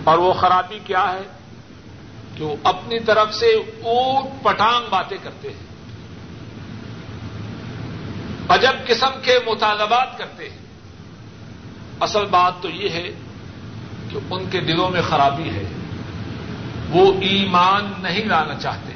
اور 0.03 0.17
وہ 0.17 0.33
خرابی 0.33 0.79
کیا 0.85 1.11
ہے؟ 1.11 1.21
کہ 2.37 2.43
وہ 2.43 2.55
اپنی 2.63 2.99
طرف 2.99 3.33
سے 3.33 3.45
اوٹ 3.83 4.43
پٹانگ 4.43 4.85
باتیں 4.89 5.17
کرتے 5.23 5.49
ہیں۔ 5.49 5.65
عجب 8.49 8.87
قسم 8.87 9.21
کے 9.21 9.39
مطالبات 9.51 10.17
کرتے 10.17 10.49
ہیں۔ 10.49 10.57
اصل 11.99 12.25
بات 12.25 12.53
تو 12.61 12.69
یہ 12.69 12.89
ہے 12.89 13.07
کہ 14.09 14.19
ان 14.29 14.49
کے 14.49 14.59
دلوں 14.59 14.89
میں 14.89 15.01
خرابی 15.01 15.49
ہے۔ 15.49 15.63
وہ 16.89 17.13
ایمان 17.13 17.93
نہیں 17.99 18.25
لانا 18.25 18.55
چاہتے۔ 18.55 18.94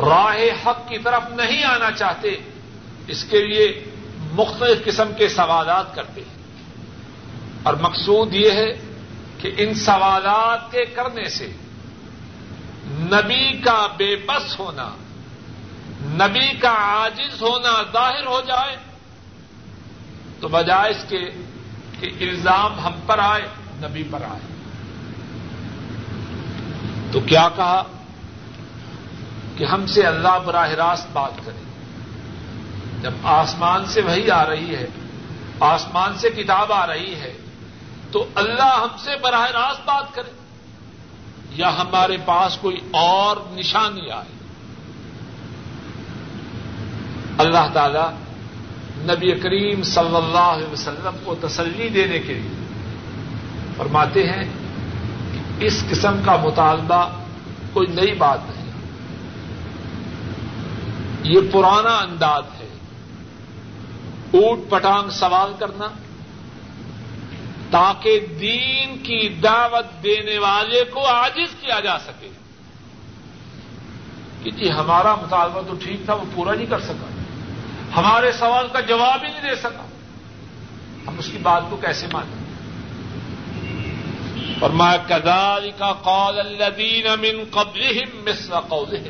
راہ 0.00 0.66
حق 0.66 0.88
کی 0.88 0.98
طرف 0.98 1.22
نہیں 1.30 1.64
آنا 1.64 1.90
چاہتے، 1.92 2.36
اس 3.06 3.24
کے 3.24 3.44
لیے 3.44 3.84
مختلف 4.32 4.84
قسم 4.84 5.12
کے 5.18 5.28
سوالات 5.28 5.94
کرتے 5.94 6.20
ہیں۔ 6.20 6.34
اور 7.62 7.74
مقصود 7.74 8.34
یہ 8.34 8.50
ہے 8.50 8.72
کہ 9.38 9.50
ان 9.56 9.74
سوالات 9.74 10.72
کے 10.72 10.84
کرنے 10.84 11.24
سے 11.24 11.52
نبی 12.84 13.58
کا 13.58 13.86
بے 13.96 14.16
بس 14.16 14.58
ہونا، 14.58 14.94
نبی 16.02 16.58
کا 16.58 16.74
عاجز 16.78 17.42
ہونا 17.42 17.82
ظاہر 17.92 18.26
ہو 18.26 18.40
جائے۔ 18.46 18.76
تو 20.40 20.48
بجائے 20.48 20.90
اس 20.90 21.04
کے 21.08 21.30
کہ 22.00 22.10
الزام 22.20 22.80
ہم 22.80 22.92
پر 23.06 23.18
آئے، 23.18 23.42
نبی 23.74 24.02
پر 24.10 24.22
آئے۔ 24.22 24.54
تو 27.12 27.20
کیا 27.20 27.48
کہا؟ 27.56 27.82
کہ 29.56 29.64
ہم 29.64 29.86
سے 29.86 30.02
اللہ 30.02 30.38
براہ 30.44 30.70
راست 30.70 31.08
بات 31.12 31.32
کرے۔ 31.44 31.62
جب 33.02 33.10
آسمان 33.22 33.86
سے 33.86 34.00
وہی 34.00 34.30
آ 34.30 34.48
رہی 34.48 34.74
ہے، 34.74 34.86
آسمان 35.60 36.14
سے 36.14 36.30
کتاب 36.30 36.72
آ 36.72 36.86
رہی 36.86 37.14
ہے، 37.14 37.34
تو 38.12 38.26
اللہ 38.34 38.78
ہم 38.80 38.96
سے 38.98 39.10
براہ 39.22 39.50
راست 39.50 39.80
بات 39.84 40.14
کرے۔ 40.14 40.30
یا 41.50 41.78
ہمارے 41.78 42.16
پاس 42.24 42.56
کوئی 42.56 42.76
اور 42.90 43.36
نشانی 43.50 44.10
آئے۔ 44.10 44.34
اللہ 47.38 47.66
تعالی 47.72 48.16
نبی 48.96 49.32
کریم 49.32 49.82
صلی 49.82 50.16
اللہ 50.16 50.38
علیہ 50.38 50.72
وسلم 50.72 51.16
کو 51.24 51.34
تسلی 51.40 51.88
دینے 51.88 52.18
کے 52.18 52.34
لیے 52.34 52.66
فرماتے 53.76 54.28
ہیں 54.28 54.52
کہ 55.34 55.64
اس 55.64 55.84
قسم 55.90 56.20
کا 56.24 56.36
مطالبہ 56.36 57.08
کوئی 57.72 57.86
نئی 57.86 58.14
بات 58.14 58.38
نہیں۔ 58.42 58.53
یہ 61.24 61.40
پرانا 61.52 61.96
انداز 61.96 62.42
ہے۔ 62.60 62.78
اوٹ 64.32 64.70
پٹانگ 64.70 65.10
سوال 65.10 65.52
کرنا۔ 65.58 65.86
تاکہ 67.70 68.20
دین 68.40 68.98
کی 68.98 69.28
دعوت 69.28 70.02
دینے 70.02 70.38
والے 70.38 70.84
کو 70.84 71.06
عاجز 71.08 71.54
کیا 71.60 71.80
جا 71.80 71.98
سکے۔ 71.98 72.28
کہ 74.42 74.50
جی 74.50 74.70
ہمارا 74.70 75.14
مطالبہ 75.14 75.60
تو 75.62 75.74
ٹھیک 75.84 76.04
تھا، 76.04 76.14
وہ 76.14 76.24
پورا 76.34 76.54
نہیں 76.54 76.66
کر 76.66 76.80
سکا۔ 76.80 77.08
ہمارے 77.96 78.32
سوال 78.32 78.66
کا 78.72 78.80
جواب 78.80 79.24
ہی 79.24 79.32
نہیں 79.32 79.50
دے 79.50 79.54
سکا۔ 79.54 79.88
ہم 81.06 81.18
اس 81.18 81.28
کی 81.32 81.38
بات 81.38 81.62
کو 81.70 81.76
کیسے 81.76 82.06
مانیں؟ 82.12 82.44
اور 84.60 84.70
میں 84.70 84.98
کدال 85.08 85.70
کا 85.78 85.92
قول 85.92 86.38
الدین 86.38 87.06
امن 87.06 87.44
قبل 87.50 88.00
مصر 88.14 88.60
قول 88.60 89.08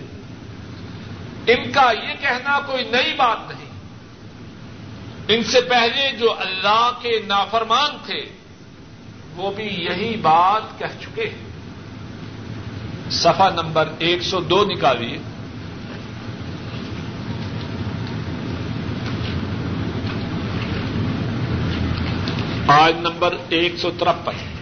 ان 1.46 1.72
کا 1.72 1.92
یہ 1.92 2.14
کہنا 2.20 2.60
کوئی 2.60 2.84
نئی 2.84 3.14
بات 3.16 3.38
نہیں۔ 3.48 3.70
ان 5.28 5.44
سے 5.44 5.60
پہلے 5.60 6.16
جو 6.18 6.34
اللہ 6.38 6.90
کے 7.02 7.20
نافرمان 7.26 7.90
تھے، 8.06 8.24
وہ 9.36 9.50
بھی 9.50 9.64
یہی 9.64 10.16
بات 10.16 10.78
کہہ 10.78 11.00
چکے 11.00 11.28
ہیں۔ 11.28 11.44
سفا 13.10 13.50
نمبر 13.50 13.88
ایک 13.98 14.22
سو 14.22 14.40
دو 14.40 14.64
نکالیے۔ 14.64 15.18
آج 22.68 22.94
نمبر 23.00 23.34
ایک 23.48 23.76
سو 23.76 23.90
ترپن۔ 23.90 24.53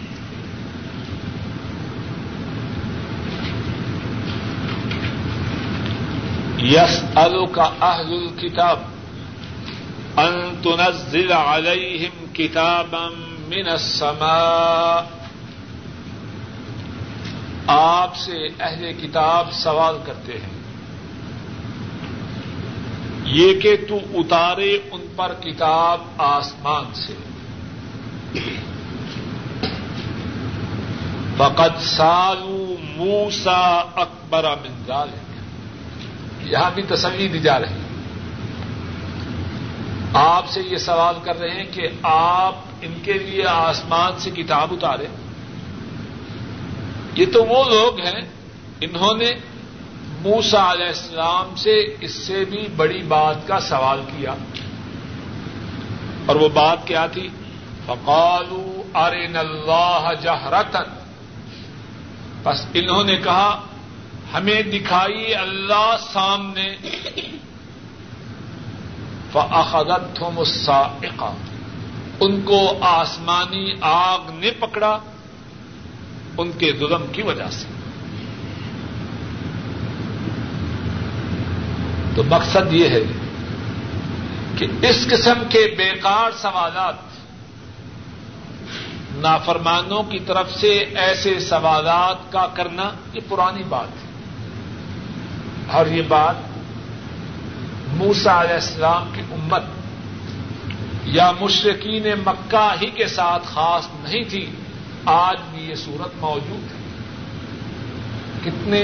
یس 6.63 7.03
الو 7.15 7.45
کا 7.45 7.63
اہل 7.63 8.11
الکتاب 8.13 8.79
ان 10.17 10.55
تنزل 10.63 11.31
علیہم 11.31 12.25
کتابا 12.33 13.07
من 13.47 13.67
السماء. 13.67 15.01
آپ 17.67 18.15
سے 18.15 18.47
اہل 18.59 18.93
کتاب 19.01 19.51
سوال 19.51 19.97
کرتے 20.05 20.33
ہیں. 20.33 20.53
یہ 23.25 23.59
کہ 23.61 23.75
تو 23.89 23.97
اتارے 24.13 24.77
ان 24.91 25.05
پر 25.15 25.33
کتاب 25.33 26.01
آسمان 26.17 26.93
سے. 26.93 27.13
فقد 31.37 31.79
سالو 31.81 32.75
موسا 32.95 33.61
اکبر 33.95 34.45
منظال 34.63 35.09
یہاں 36.45 36.71
بھی 36.75 36.83
تسلی 36.83 37.27
دی 37.27 37.39
جا 37.39 37.59
رہی 37.59 37.81
آپ 40.13 40.47
سے 40.47 40.61
یہ 40.61 40.77
سوال 40.77 41.15
کر 41.23 41.39
رہے 41.39 41.49
ہیں 41.49 41.65
کہ 41.71 41.87
آپ 42.03 42.55
ان 42.81 42.93
کے 43.03 43.13
لیے 43.13 43.45
آسمان 43.47 44.19
سے 44.19 44.31
کتاب 44.31 44.73
اتارے 44.73 45.07
یہ 47.15 47.25
تو 47.25 47.43
وہ 47.43 47.63
لوگ 47.63 47.99
ہیں 47.99 48.21
انہوں 48.81 49.17
نے 49.17 49.31
موسا 50.21 50.71
علیہ 50.71 50.85
السلام 50.85 51.55
سے 51.55 51.95
اس 51.99 52.11
سے 52.11 52.45
بھی 52.45 52.67
بڑی 52.75 53.01
بات 53.01 53.47
کا 53.47 53.59
سوال 53.59 54.01
کیا 54.07 54.33
اور 56.25 56.35
وہ 56.35 56.49
بات 56.49 56.87
کیا 56.87 57.05
تھی؟ 57.05 57.29
فقالو 57.85 58.83
ارن 58.93 59.35
اللہ 59.35 60.11
جہرتن 60.21 60.93
بس 62.43 62.65
انہوں 62.73 63.03
نے 63.03 63.15
کہا 63.15 63.61
ہمیں 64.33 64.61
دکھائی 64.61 65.35
اللہ 65.35 65.95
سامنے۔ 66.13 66.75
فاخذت 69.31 70.21
ہو 70.21 70.31
ان 72.19 72.41
کو 72.41 72.77
آسمانی 72.81 73.73
آگ 73.81 74.19
نے 74.33 74.51
پکڑا۔ 74.51 74.97
ان 76.37 76.51
کے 76.51 76.71
ظلم 76.79 77.05
کی 77.11 77.21
وجہ 77.21 77.49
سے۔ 77.51 77.65
تو 82.15 82.23
مقصد 82.23 82.73
یہ 82.73 82.89
ہے 82.89 83.01
کہ 84.57 84.67
اس 84.87 85.07
قسم 85.11 85.43
کے 85.49 85.75
بیکار 85.77 86.31
سوالات 86.31 86.95
نافرمانوں 89.15 90.03
کی 90.03 90.19
طرف 90.19 90.51
سے 90.55 90.77
ایسے 90.77 91.39
سوالات 91.39 92.31
کا 92.31 92.47
کرنا 92.53 92.91
یہ 93.13 93.19
پرانی 93.29 93.63
بات 93.63 93.87
ہے۔ 94.02 94.02
اور 95.73 95.85
یہ 95.85 96.01
بات 96.07 96.35
موسا 97.87 98.41
علیہ 98.41 98.53
السلام 98.53 99.09
کی 99.13 99.21
امت 99.31 99.63
یا 101.05 101.31
مشرقین 101.39 102.07
مکہ 102.25 102.75
ہی 102.81 102.89
کے 102.89 103.07
ساتھ 103.07 103.43
خاص 103.45 103.87
نہیں 104.03 104.23
تھی، 104.23 104.51
آج 105.05 105.37
بھی 105.51 105.69
یہ 105.69 105.75
صورت 105.75 106.11
موجود 106.19 106.71
ہے۔ 106.71 106.83
کتنے 108.43 108.81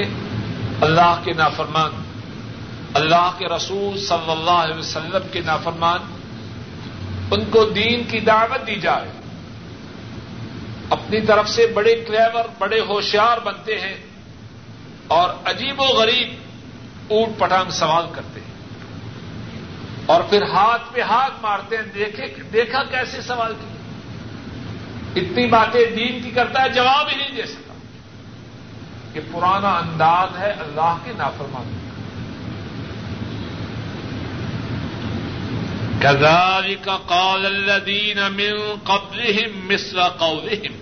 اللہ 0.82 1.21
کے 1.23 1.34
نافرمان، 1.34 2.04
اللہ 2.93 3.32
کے 3.38 3.45
رسول 3.47 3.99
صلی 3.99 4.32
اللہ 4.32 4.52
علیہ 4.52 4.78
وسلم 4.78 5.28
کے 5.32 5.41
نافرمان، 5.45 5.99
ان 7.32 7.45
کو 7.52 7.65
دین 7.65 8.04
کی 8.04 8.19
دعوت 8.19 8.67
دی 8.67 8.75
جائے۔ 8.75 9.12
اپنی 10.89 11.21
طرف 11.21 11.49
سے 11.49 11.67
بڑے 11.67 12.04
کلیور، 12.08 12.43
بڑے 12.60 12.80
ہوشیار 12.80 13.38
بنتے 13.43 13.80
ہیں 13.80 13.97
اور 15.08 15.30
عجیب 15.45 15.80
و 15.80 15.84
غریب 15.84 16.48
اونٹ 17.10 17.39
پٹانگ 17.39 17.69
سوال 17.69 18.06
کرتے 18.12 18.39
ہیں 18.39 18.50
اور 20.06 20.22
پھر 20.22 20.41
ہاتھ 20.41 20.82
پہ 20.93 21.02
ہاتھ 21.02 21.34
مارتے 21.41 21.78
ہیں، 21.78 21.84
دیکھے، 21.93 22.36
دیکھا 22.54 22.84
کیسے 22.84 23.22
سوال 23.22 23.54
کیا؟ 23.62 23.76
اتنی 25.15 25.48
باتیں 25.48 25.95
دین 25.95 26.22
کی 26.24 26.32
کرتا 26.32 26.63
ہے، 26.63 26.69
جواب 26.69 27.10
ہی 27.10 27.15
نہیں 27.15 27.36
دے 27.36 27.45
سکتا۔ 27.45 27.74
کہ 29.13 29.19
پرانا 29.32 29.78
انداز 29.78 30.38
ہے 30.38 30.52
اللہ 30.52 30.98
کے 31.04 31.12
نافرمان 31.17 31.80
كذلك 36.02 36.89
قال 37.08 37.45
الذين 37.45 38.17
من 38.17 38.76
قبلهم 38.84 39.67
مثل 39.67 40.04
قولهم 40.04 40.74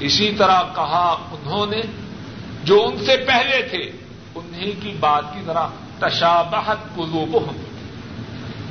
اسی 0.00 0.32
طرح 0.38 0.62
کہا 0.74 1.28
انہوں 1.30 1.66
نے 1.66 1.80
جو 2.64 2.86
ان 2.86 3.04
سے 3.04 3.16
پہلے 3.16 3.62
تھے۔ 3.62 4.07
انہیں 4.38 4.72
کی 4.82 4.92
بات 5.00 5.24
کی 5.34 5.40
طرح 5.46 5.66
تشابہت 5.98 6.94
قلوبهم 6.94 7.56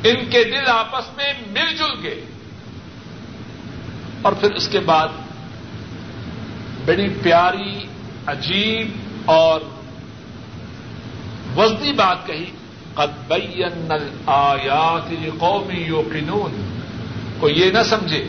ان 0.03 0.25
کے 0.30 0.43
دل 0.43 0.67
آپس 0.67 1.17
میں 1.17 1.34
مل 1.47 1.75
جل 1.77 1.93
گئے 2.03 2.21
اور 4.21 4.34
پھر 4.34 4.51
اس 4.51 4.67
کے 4.67 4.80
بعد 4.80 5.08
بڑی 6.86 7.08
پیاری، 7.23 7.80
عجیب 8.25 8.91
اور 9.25 9.62
وزنی 11.58 11.93
بات 11.93 12.27
کہی، 12.27 12.51
قد 12.93 13.12
بین 13.27 13.93
قومی 15.39 15.82
یوقنون 15.82 16.51
کو 17.39 17.49
یہ 17.49 17.71
نہ 17.71 17.84
سمجھے 17.89 18.23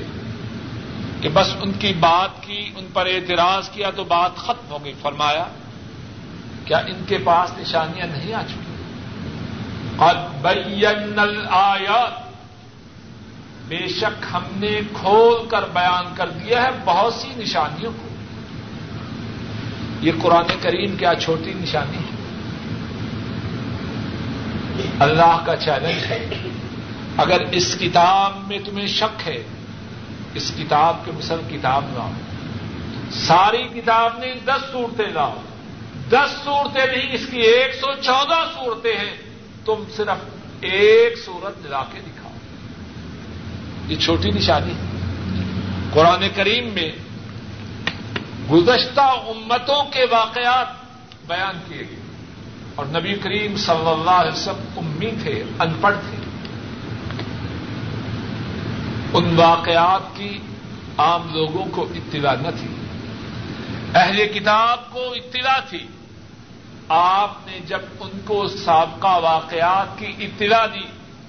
کہ 1.20 1.29
بس 1.29 1.55
ان 1.62 1.72
کی 1.72 1.92
بات 2.01 2.42
کی، 2.42 2.70
ان 2.77 2.87
پر 2.92 3.07
اعتراض 3.07 3.68
کیا 3.70 3.90
تو 3.90 4.05
بات 4.05 4.37
ختم 4.37 4.70
ہو 4.70 4.85
گئی۔ 4.85 4.92
فرمایا 5.03 5.44
کیا 6.68 6.78
ان 6.78 7.04
کے 7.07 7.18
پاس 7.24 7.59
نشانیاں 7.59 8.07
نہیں 8.07 8.35
آ 8.35 8.42
چکی؟ 8.42 8.74
قد 9.96 10.42
بین 10.42 11.18
الآیات 11.18 12.28
بے 13.68 13.88
شک 13.88 14.24
ہم 14.33 14.42
نے 14.57 14.81
کھول 14.92 15.48
کر 15.48 15.62
بیان 15.72 16.04
کر 16.16 16.31
دیا 16.31 16.62
ہے 16.62 16.68
بہت 16.85 17.14
سی 17.14 17.28
نشانیوں 17.37 17.92
کو۔ 17.92 18.09
یہ 20.00 20.12
قرآن 20.22 20.44
کریم 20.61 20.96
کیا 20.96 21.14
چھوٹی 21.14 21.52
نشانی 21.57 21.96
ہے؟ 21.96 22.18
اللہ 25.00 25.42
کا 25.46 25.57
چیلنج 25.57 26.04
ہے۔ 26.04 26.28
اگر 27.16 27.40
اس 27.50 27.76
کتاب 27.81 28.37
میں 28.48 28.59
تمہیں 28.64 28.87
شک 28.87 29.28
ہے، 29.28 29.42
اس 30.35 30.52
کتاب 30.59 30.96
کے 31.04 31.12
مسل 31.12 31.40
کتاب 31.50 31.85
لاؤ۔ 31.94 32.11
ساری 33.11 33.62
کتاب 33.62 34.18
نے 34.18 34.35
دس 34.44 34.72
صورتیں 34.72 35.07
لاؤ۔ 35.07 35.35
دس 36.11 36.44
صورتیں 36.44 36.87
نہیں 36.87 37.12
اس 37.12 37.27
کی 37.31 37.40
ایک 37.40 37.75
سو 37.75 37.94
چودہ 38.03 38.44
صورتیں 38.55 38.97
ہیں۔ 38.97 39.16
تم 39.64 39.85
صرف 39.97 40.25
ایک 40.61 41.18
صورت 41.25 41.66
لا 41.66 41.85
کے 41.92 42.01
دکھاؤ۔ 42.01 42.33
یہ 43.88 43.97
چھوٹی 43.97 44.31
نشانی 44.31 44.73
قرآن 45.92 46.25
کریم 46.35 46.68
میں 46.75 46.92
گزشتہ 48.51 49.01
امتوں 49.01 49.85
کے 49.92 50.07
واقعات 50.11 50.66
بیان 51.27 51.59
کیے 51.68 51.79
گئے۔ 51.79 51.99
اور 52.75 52.87
نبی 52.87 53.14
کریم 53.14 53.57
صلی 53.57 53.90
اللہ 53.90 54.11
علیہ 54.11 54.33
وسلم 54.33 54.64
امی 54.77 55.11
تھے، 55.23 55.44
ان 55.59 55.73
پڑھ 55.81 55.97
تھے۔ 56.11 56.16
ان 59.12 59.38
واقعات 59.40 60.16
کی 60.16 60.38
عام 60.99 61.35
لوگوں 61.35 61.64
کو 61.71 61.88
اطلاع 61.94 62.35
نہ 62.35 62.49
تھی۔ 62.61 62.68
اہل 63.94 64.29
کتاب 64.35 64.90
کو 64.92 65.12
اطلاع 65.12 65.59
تھی۔ 65.68 65.87
آپ 66.88 67.31
نے 67.46 67.59
جب 67.66 67.79
ان 68.01 68.20
کو 68.24 68.48
سابقہ 68.48 69.18
واقعات 69.22 69.98
کی 69.98 70.12
اطلاع 70.18 70.66
دی، 70.66 70.87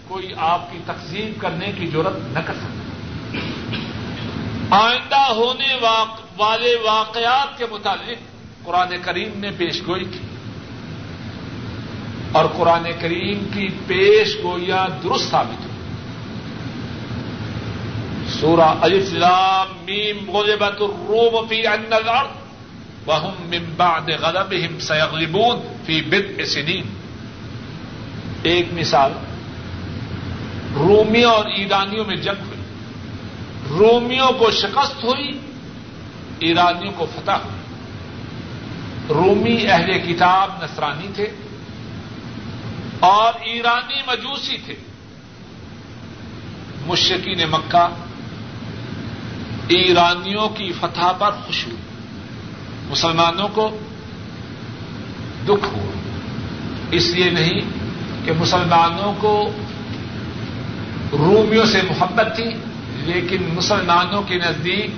کوئی 0.07 0.33
آپ 0.37 0.71
کی 0.71 0.77
تقسیم 0.85 1.33
کرنے 1.39 1.71
کی 1.77 1.87
ضرورت 1.87 2.15
نہ 2.33 2.39
کر 2.45 2.53
سکتا۔ 2.53 2.79
آئندہ 4.77 5.31
ہونے 5.31 5.75
والے 6.37 6.75
واقعات 6.75 7.57
کے 7.57 7.65
متعلق 7.71 8.17
قرآن 8.65 8.87
کریم 9.01 9.39
نے 9.39 9.51
پیش 9.57 9.81
گوئی 9.87 10.05
کی 10.05 10.19
اور 12.31 12.45
قرآن 12.57 12.87
کریم 12.99 13.47
کی 13.53 13.67
پیش 13.87 14.37
گوئیاں 14.43 14.87
درست 15.03 15.31
ثابت 15.31 15.65
ہوئی۔ 15.65 15.93
سورہ 18.27 18.73
الاسلام 18.81 19.67
میم 19.85 20.31
غلبت 20.31 20.81
الروم 20.81 21.47
فی 21.47 21.67
ان 21.67 21.93
الارض۔ 21.93 22.38
وهم 23.07 23.49
من 23.49 23.73
بعد 23.77 24.01
غلبهم 24.01 24.79
سيغلبون 24.79 25.77
فی 25.85 26.01
بدء 26.01 26.43
سنین 26.43 26.83
ایک 28.43 28.67
مثال، 28.73 29.11
رومیوں 30.75 31.31
اور 31.31 31.45
ایرانیوں 31.45 32.05
میں 32.05 32.15
جنگ 32.15 32.43
ہوئی۔ 32.47 32.61
رومیوں 33.69 34.31
کو 34.39 34.51
شکست 34.51 35.03
ہوئی، 35.03 35.39
ایرانیوں 36.39 36.93
کو 36.97 37.05
فتح 37.15 37.31
ہوئی۔ 37.31 37.59
رومی 39.09 39.67
اہل 39.67 39.99
کتاب 39.99 40.63
نصرانی 40.63 41.07
تھے 41.15 41.27
اور 42.99 43.33
ایرانی 43.41 44.01
مجوسی 44.07 44.57
تھے۔ 44.65 44.75
مشقین 46.85 47.49
مکہ 47.51 47.87
ایرانیوں 49.67 50.49
کی 50.49 50.71
فتح 50.71 51.11
پر 51.19 51.31
خوش 51.31 51.67
ہوئی 51.67 51.77
مسلمانوں 52.89 53.47
کو 53.47 53.77
دکھ 55.43 55.67
ہوا۔ 55.73 55.91
اس 56.91 57.09
لیے 57.09 57.29
نہیں 57.29 57.61
کہ 58.25 58.31
مسلمانوں 58.31 59.13
کو 59.17 59.51
رومیوں 61.11 61.65
سے 61.65 61.81
محبت 61.89 62.35
تھی، 62.35 62.49
لیکن 62.97 63.37
مسلمانوں 63.53 64.21
کے 64.21 64.35
نزدیک 64.35 64.89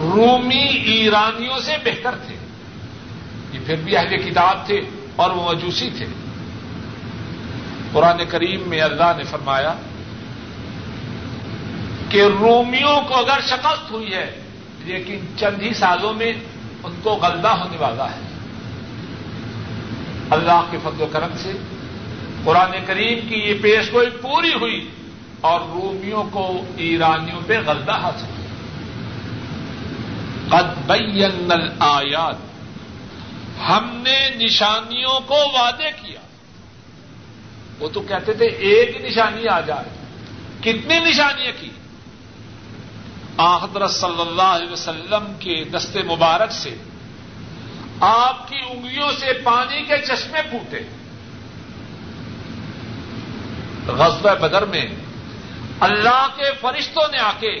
رومی 0.00 0.64
ایرانیوں 0.64 1.58
سے 1.58 1.72
بہتر 1.84 2.14
تھے۔ 2.26 2.36
یہ 3.52 3.58
پھر 3.66 3.76
بھی 3.76 3.96
اہل 3.96 4.16
کتاب 4.30 4.66
تھے 4.66 4.80
اور 5.16 5.30
وہ 5.30 5.52
مجوسی 5.52 5.90
تھے۔ 5.96 6.06
قرآن 7.92 8.16
کریم 8.28 8.60
میں 8.66 8.80
اللہ 8.80 9.12
نے 9.16 9.24
فرمایا 9.24 9.74
کہ 12.08 12.22
رومیوں 12.22 13.02
کو 13.08 13.14
اگر 13.14 13.40
شکست 13.46 13.90
ہوئی 13.90 14.14
ہے، 14.14 14.40
لیکن 14.84 15.18
چند 15.36 15.62
ہی 15.62 15.74
سالوں 15.74 16.14
میں 16.14 16.32
ان 16.84 16.94
کو 17.02 17.10
غلبہ 17.10 17.48
ہونے 17.48 17.76
والا 17.76 18.10
ہے۔ 18.10 18.20
اللہ 20.30 20.62
کے 20.70 20.78
فضل 20.82 21.02
و 21.02 21.06
کرم 21.12 21.30
سے 21.36 21.52
قرآن 22.44 22.70
کریم 22.86 23.28
کی 23.28 23.34
یہ 23.34 23.54
پیش 23.62 23.92
گوئی 23.92 24.10
پوری 24.10 24.54
ہوئی 24.54 24.88
اور 25.40 25.60
رومیوں 25.60 26.24
کو 26.30 26.64
ایرانیوں 26.76 27.40
پہ 27.46 27.58
غلبہ 27.66 27.92
حاصل 27.92 28.26
قد 30.48 30.90
بین 30.90 31.52
آیات 31.78 32.36
ہم 33.68 34.02
نے 34.04 34.44
نشانیوں 34.44 35.20
کو 35.20 35.34
وعدے 35.34 35.90
کیا۔ 36.02 36.20
وہ 37.78 37.88
تو 37.88 38.00
کہتے 38.00 38.32
تھے، 38.32 38.46
ایک 38.46 39.04
نشانی 39.04 39.48
آ 39.48 39.60
جائے۔ 39.60 40.04
کتنی 40.60 40.98
نشانیاں 40.98 41.52
کی؟ 41.60 41.70
حضرت 43.38 43.90
صلی 43.90 44.20
اللہ 44.20 44.42
علیہ 44.42 44.72
وسلم 44.72 45.32
کے 45.38 45.64
دستے 45.64 46.02
مبارک 46.02 46.52
سے 46.52 46.76
آپ 48.00 48.48
کی 48.48 48.56
انگلیوں 48.68 49.12
سے 49.20 49.32
پانی 49.44 49.82
کے 49.82 49.98
چشمے 49.98 50.42
پھوٹے۔ 50.50 50.80
غزب 53.86 54.40
بدر 54.40 54.64
میں 54.64 54.86
اللہ 55.80 56.26
کے 56.36 56.44
فرشتوں 56.60 57.08
نے 57.12 57.18
آ 57.18 57.32
کے 57.40 57.60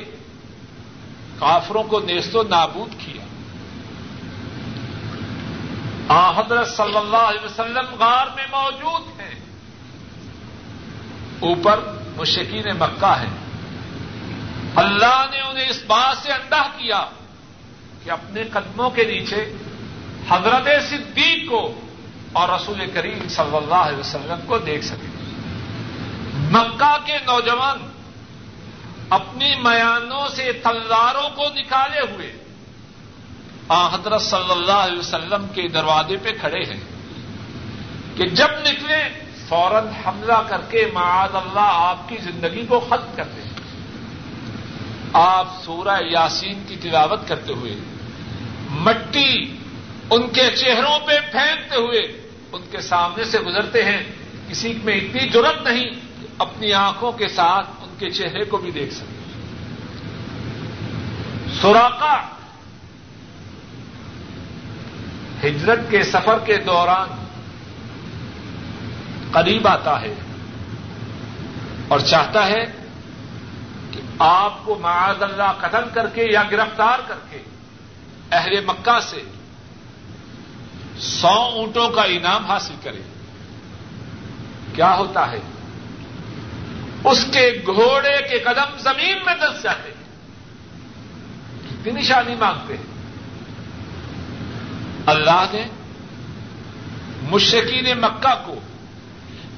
کافروں 1.38 1.82
کو 1.82 2.00
نیست 2.00 2.36
و 2.36 2.42
نابود 2.42 2.90
کیا۔ 2.98 3.22
حضرت 6.36 6.68
صلی 6.68 6.96
اللہ 6.96 7.16
علیہ 7.16 7.44
وسلم 7.44 7.94
غار 7.98 8.26
میں 8.36 8.46
موجود 8.50 9.20
ہیں۔ 9.20 9.40
اوپر 11.40 11.80
مشکین 12.16 12.64
مکہ 12.80 13.14
ہے 13.20 13.41
اللہ 14.76 15.24
نے 15.30 15.40
انہیں 15.40 15.68
اس 15.68 15.82
بات 15.86 16.16
سے 16.22 16.32
اندہ 16.32 16.62
کیا 16.76 17.04
کہ 18.04 18.10
اپنے 18.10 18.44
قدموں 18.44 18.90
کے 18.90 19.04
نیچے 19.04 19.56
حضرت 20.28 20.68
صدیق 20.88 21.50
کو 21.50 21.80
اور 22.32 22.48
رسول 22.48 22.90
کریم 22.94 23.28
صلی 23.28 23.56
اللہ 23.56 23.74
علیہ 23.74 23.98
وسلم 23.98 24.40
کو 24.46 24.58
دیکھ 24.58 24.84
سکے۔ 24.84 25.06
مکہ 26.34 26.96
کے 27.04 27.18
نوجوان 27.18 27.90
اپنی 29.10 29.54
میانوں 29.54 30.28
سے 30.28 30.52
تلواروں 30.52 31.30
کو 31.36 31.44
نکالے 31.54 32.00
ہوئے 32.00 32.32
آ 33.68 33.88
حضرت 33.88 34.22
صلی 34.22 34.50
اللہ 34.50 34.72
علیہ 34.72 34.98
وسلم 34.98 35.46
کے 35.54 35.68
دروازے 35.68 36.16
پہ 36.22 36.30
کھڑے 36.40 36.64
ہیں 36.64 36.80
کہ 38.16 38.24
جب 38.24 38.48
نکلے 38.60 39.08
فوراً 39.48 39.86
حملہ 40.06 40.42
کر 40.48 40.60
کے 40.70 40.90
معاذ 40.92 41.34
اللہ 41.34 41.60
آپ 41.64 42.08
کی 42.08 42.16
زندگی 42.16 42.66
کو 42.66 42.80
ختم 42.80 43.12
کر 43.16 43.24
دیں۔ 43.24 43.51
آپ 45.12 45.48
سورہ 45.64 45.98
یاسین 46.02 46.62
کی 46.68 46.76
تلاوت 46.82 47.28
کرتے 47.28 47.52
ہوئے، 47.52 47.74
مٹی 48.84 49.32
ان 50.10 50.22
کے 50.32 50.50
چہروں 50.56 50.98
پہ 51.06 51.18
پھینکتے 51.30 51.76
ہوئے 51.76 52.00
ان 52.52 52.62
کے 52.70 52.80
سامنے 52.80 53.24
سے 53.24 53.38
گزرتے 53.38 53.82
ہیں، 53.84 54.02
کسی 54.48 54.72
میں 54.84 54.94
اتنی 54.94 55.28
ضرورت 55.32 55.62
نہیں 55.62 55.90
کہ 56.20 56.26
اپنی 56.38 56.72
آنکھوں 56.72 57.12
کے 57.12 57.28
ساتھ 57.28 57.66
ان 57.82 57.94
کے 57.98 58.10
چہرے 58.10 58.44
کو 58.44 58.56
بھی 58.56 58.70
دیکھ 58.70 58.94
سکتے 58.94 59.20
سوراقا 61.60 62.14
ہجرت 65.44 65.90
کے 65.90 66.02
سفر 66.02 66.38
کے 66.46 66.56
دوران 66.56 67.08
قریب 69.32 69.68
آتا 69.68 70.00
ہے 70.00 70.14
اور 71.88 72.00
چاہتا 72.00 72.46
ہے 72.46 72.64
آپ 74.18 74.64
کو 74.64 74.78
معاذ 74.78 75.22
اللہ 75.22 75.52
قتل 75.60 75.90
کر 75.94 76.08
کے 76.08 76.24
یا 76.24 76.42
گرفتار 76.50 76.98
کر 77.06 77.14
کے 77.30 77.42
اہل 78.30 78.64
مکہ 78.64 79.00
سے 79.00 79.22
سو 80.98 81.28
اونٹوں 81.28 81.90
کا 81.90 82.02
انعام 82.02 82.44
حاصل 82.44 82.74
کرے 82.82 83.02
کیا 84.74 84.96
ہوتا 84.96 85.30
ہے؟ 85.30 85.38
اس 87.04 87.26
کے 87.32 87.62
گھوڑے 87.66 88.28
کے 88.28 88.38
قدم 88.38 88.78
زمین 88.78 89.18
میں 89.26 89.34
دس 89.34 89.62
جاتے 89.62 89.88
ہیں۔ 89.88 90.04
کتنی 91.70 92.00
نشانی 92.00 92.34
مانگتے 92.34 92.76
ہیں؟ 92.76 92.84
اللہ 95.06 95.44
نے 95.52 95.66
مشرقین 97.22 97.98
مکہ 97.98 98.42
کو 98.46 98.60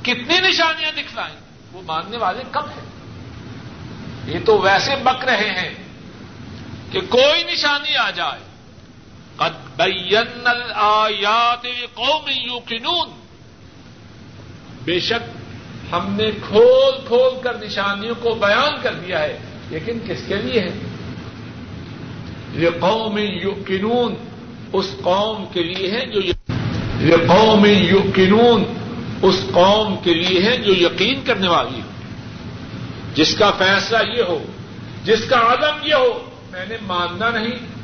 کتنی 0.02 0.40
نشانیاں 0.40 0.92
دکھلائیں، 0.92 1.36
وہ 1.72 1.82
ماننے 1.86 2.16
والے 2.16 2.42
کب 2.50 2.68
ہیں۔ 2.68 2.93
یہ 4.26 4.38
تو 4.44 4.58
ویسے 4.58 4.96
بک 4.96 5.24
رہے 5.24 5.50
ہیں 5.50 5.74
کہ 6.90 7.00
کوئی 7.08 7.44
نشانی 7.52 7.96
آ 7.96 8.10
جائے۔ 8.10 8.40
قد 9.36 9.80
بین 9.80 10.46
الآیات 10.46 11.66
قوم 11.94 12.30
یوقنون۔ 12.44 13.08
بے 14.84 15.00
شک 15.00 15.38
ہم 15.92 16.14
نے 16.16 16.30
کھول 16.48 17.06
کھول 17.06 17.42
کر 17.42 17.56
نشانیوں 17.64 18.14
کو 18.22 18.34
بیان 18.34 18.72
کر 18.82 18.94
دیا 18.94 19.20
ہے، 19.20 19.38
لیکن 19.70 19.98
کس 20.08 20.20
کے 20.28 20.34
لیے 20.34 20.60
ہے؟ 20.60 20.70
یہ 22.52 22.70
قوم 22.80 23.18
یوقنون۔ 23.18 24.14
اس 24.72 24.90
قوم 25.02 25.44
کے 25.52 25.62
لیے 25.62 25.90
ہے 25.90 26.06
جو 26.06 26.20
یہ 26.20 27.16
قوم 27.28 27.66
یوقنون۔ 27.66 28.64
اس 29.22 29.44
قوم 29.52 29.96
کے 30.02 30.14
لیے 30.14 30.42
ہے 30.42 30.56
جو 30.56 30.72
یقین 30.74 31.24
کرنے 31.24 31.48
والی 31.48 31.80
ہو 31.80 31.93
جس 33.14 33.36
کا 33.38 33.50
فیصلہ 33.50 33.98
یہ 34.18 34.22
ہو، 34.22 34.44
جس 35.04 35.24
کا 35.28 35.36
عدم 35.36 35.76
یہ 35.82 35.94
ہو، 35.94 36.30
میں 36.52 36.66
نے 36.68 36.76
ماننا 36.82 37.30
نہیں۔ 37.30 37.74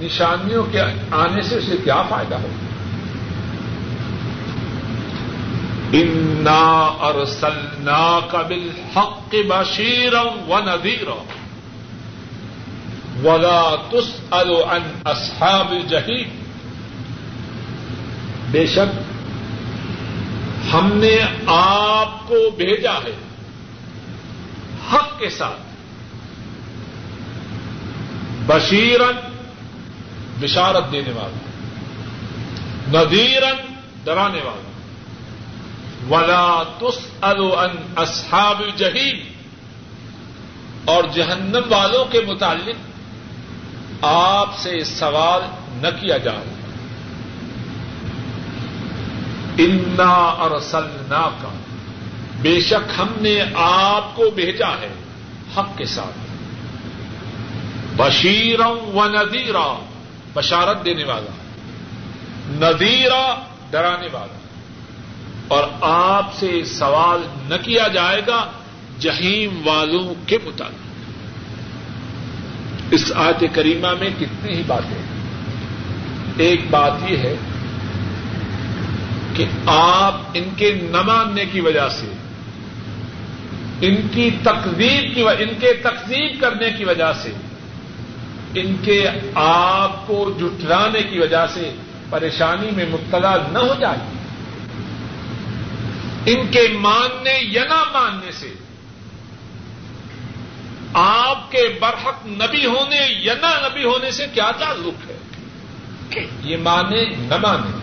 نشانیوں 0.00 0.64
کے 0.72 0.80
آنے 1.10 1.42
سے 1.42 1.54
اسے 1.54 1.76
کیا 1.84 2.02
فائدہ 2.02 2.34
ہو؟ 2.34 2.48
انا 5.92 6.86
اور 6.98 7.24
سلنا 7.24 8.20
قبل 8.30 8.70
حق 8.96 9.34
بشیرم 9.48 10.50
و 10.50 10.58
ندیرم 10.58 11.24
ولا 13.26 13.74
تس 13.90 14.20
ان 14.30 15.00
اصحاب 15.04 15.74
جہید 15.88 16.28
بے 18.50 18.66
شک، 18.66 19.00
ہم 20.74 20.90
نے 20.92 21.18
آپ 21.46 22.28
کو 22.28 22.50
بھیجا 22.56 22.92
ہے۔ 22.92 23.25
حق 24.92 25.18
کے 25.18 25.30
ساتھ۔ 25.30 25.60
بشیرن، 28.46 29.16
بشارت 30.40 30.92
دینے 30.92 31.10
والا۔ 31.10 31.38
ندیرن 32.88 33.74
ڈرانے 34.04 34.40
والا۔ 34.44 34.66
ولا 36.10 36.62
تس 36.78 37.08
ان 37.22 37.92
اصحاب 37.96 38.62
جہیم 38.76 39.16
اور 40.84 41.04
جہنم 41.14 41.62
والوں 41.68 42.04
کے 42.04 42.20
متعلق 42.20 42.76
آپ 44.04 44.58
سے 44.58 44.84
سوال 44.84 45.42
نہ 45.82 45.88
کیا 46.00 46.16
جائے۔ 46.16 46.44
انا 49.58 50.12
اور 50.12 50.60
سلنا 50.60 51.30
کا 51.42 51.55
بے 52.42 52.60
شک 52.60 53.00
ہم 53.00 53.06
نے 53.20 53.40
آپ 53.54 54.16
کو 54.16 54.30
بھیجا 54.30 54.68
ہے 54.68 54.94
حق 55.56 55.78
کے 55.78 55.84
ساتھ۔ 55.84 56.18
بشیرم 57.96 58.96
و 58.96 59.04
ندیرا 59.08 59.84
بشارت 60.34 60.84
دینے 60.84 61.04
والا۔ 61.04 61.30
ندیرا 62.48 63.34
ڈرانے 63.70 64.08
والا۔ 64.12 64.38
اور 65.48 65.64
آپ 65.80 66.34
سے 66.34 66.64
سوال 66.64 67.20
نہ 67.48 67.54
کیا 67.62 67.88
جائے 67.88 68.22
گا، 68.26 68.50
جہیم 68.98 69.66
والوں 69.68 70.14
کے 70.26 70.38
مطابق 70.44 70.86
اس 72.90 73.12
آیت 73.14 73.44
کریمہ 73.54 73.94
میں 74.00 74.10
کتنی 74.18 74.52
ہی 74.56 74.62
باتیں 74.66 75.02
ایک 76.36 76.70
بات 76.70 76.92
یہ 77.08 77.16
ہے 77.16 77.36
کہ 79.34 79.44
آپ 79.66 80.20
ان 80.34 80.44
کے 80.56 80.78
نہ 80.90 81.02
ماننے 81.02 81.44
کی 81.44 81.60
وجہ 81.60 81.88
سے 81.88 82.06
ان 83.80 84.08
کی 84.14 84.30
تقزیب 84.42 85.14
کی 85.14 85.22
ان 85.22 85.54
کے 85.60 85.72
تقزیب 85.72 86.40
کرنے 86.40 86.70
کی 86.70 86.84
وجہ 86.84 87.12
سے، 87.22 87.32
ان 88.54 88.76
کے 88.84 89.08
آپ 89.34 90.06
کو 90.06 90.30
جٹلانے 90.40 91.02
کی 91.02 91.18
وجہ 91.18 91.46
سے 91.54 91.74
پریشانی 92.10 92.70
میں 92.70 92.86
مبتلا 92.86 93.36
نہ 93.52 93.58
ہو 93.58 93.74
جائے۔ 93.80 93.98
ان 96.26 96.46
کے 96.46 96.68
ماننے 96.72 97.38
یا 97.42 97.64
نہ 97.64 97.84
ماننے 97.92 98.32
سے، 98.32 98.54
آپ 100.92 101.50
کے 101.50 101.78
برحق 101.80 102.26
نبی 102.26 102.66
ہونے 102.66 103.00
یا 103.08 103.34
نہ 103.40 103.68
نبی 103.68 103.84
ہونے 103.84 104.10
سے 104.10 104.26
کیا 104.34 104.50
تعلق 104.58 105.10
ہے؟ 105.10 105.18
یہ 106.42 106.56
مانے 106.56 107.04
نہ 107.04 107.36
مانے 107.36 107.78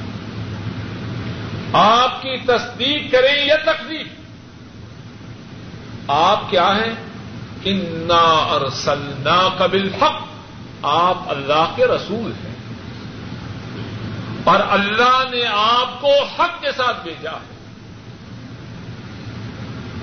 آپ 1.73 2.21
کی 2.21 2.37
تصدیق 2.45 3.11
کریں 3.11 3.45
یا 3.45 3.55
تقدیق۔ 3.55 4.22
آپ 6.07 6.49
کیا 6.49 6.75
ہیں؟ 6.75 6.93
انا 7.65 8.13
اور 8.15 8.69
سلنا 8.69 9.49
قبل 9.57 9.93
حق 10.01 10.21
آپ 10.81 11.17
اللہ 11.27 11.71
کے 11.75 11.85
رسول 11.85 12.31
ہیں۔ 12.43 12.55
اور 14.43 14.59
اللہ 14.69 15.23
نے 15.31 15.41
آپ 15.53 16.01
کو 16.01 16.23
حق 16.23 16.61
کے 16.61 16.71
ساتھ 16.77 17.03
بھیجا 17.03 17.31
ہے۔ 17.31 17.53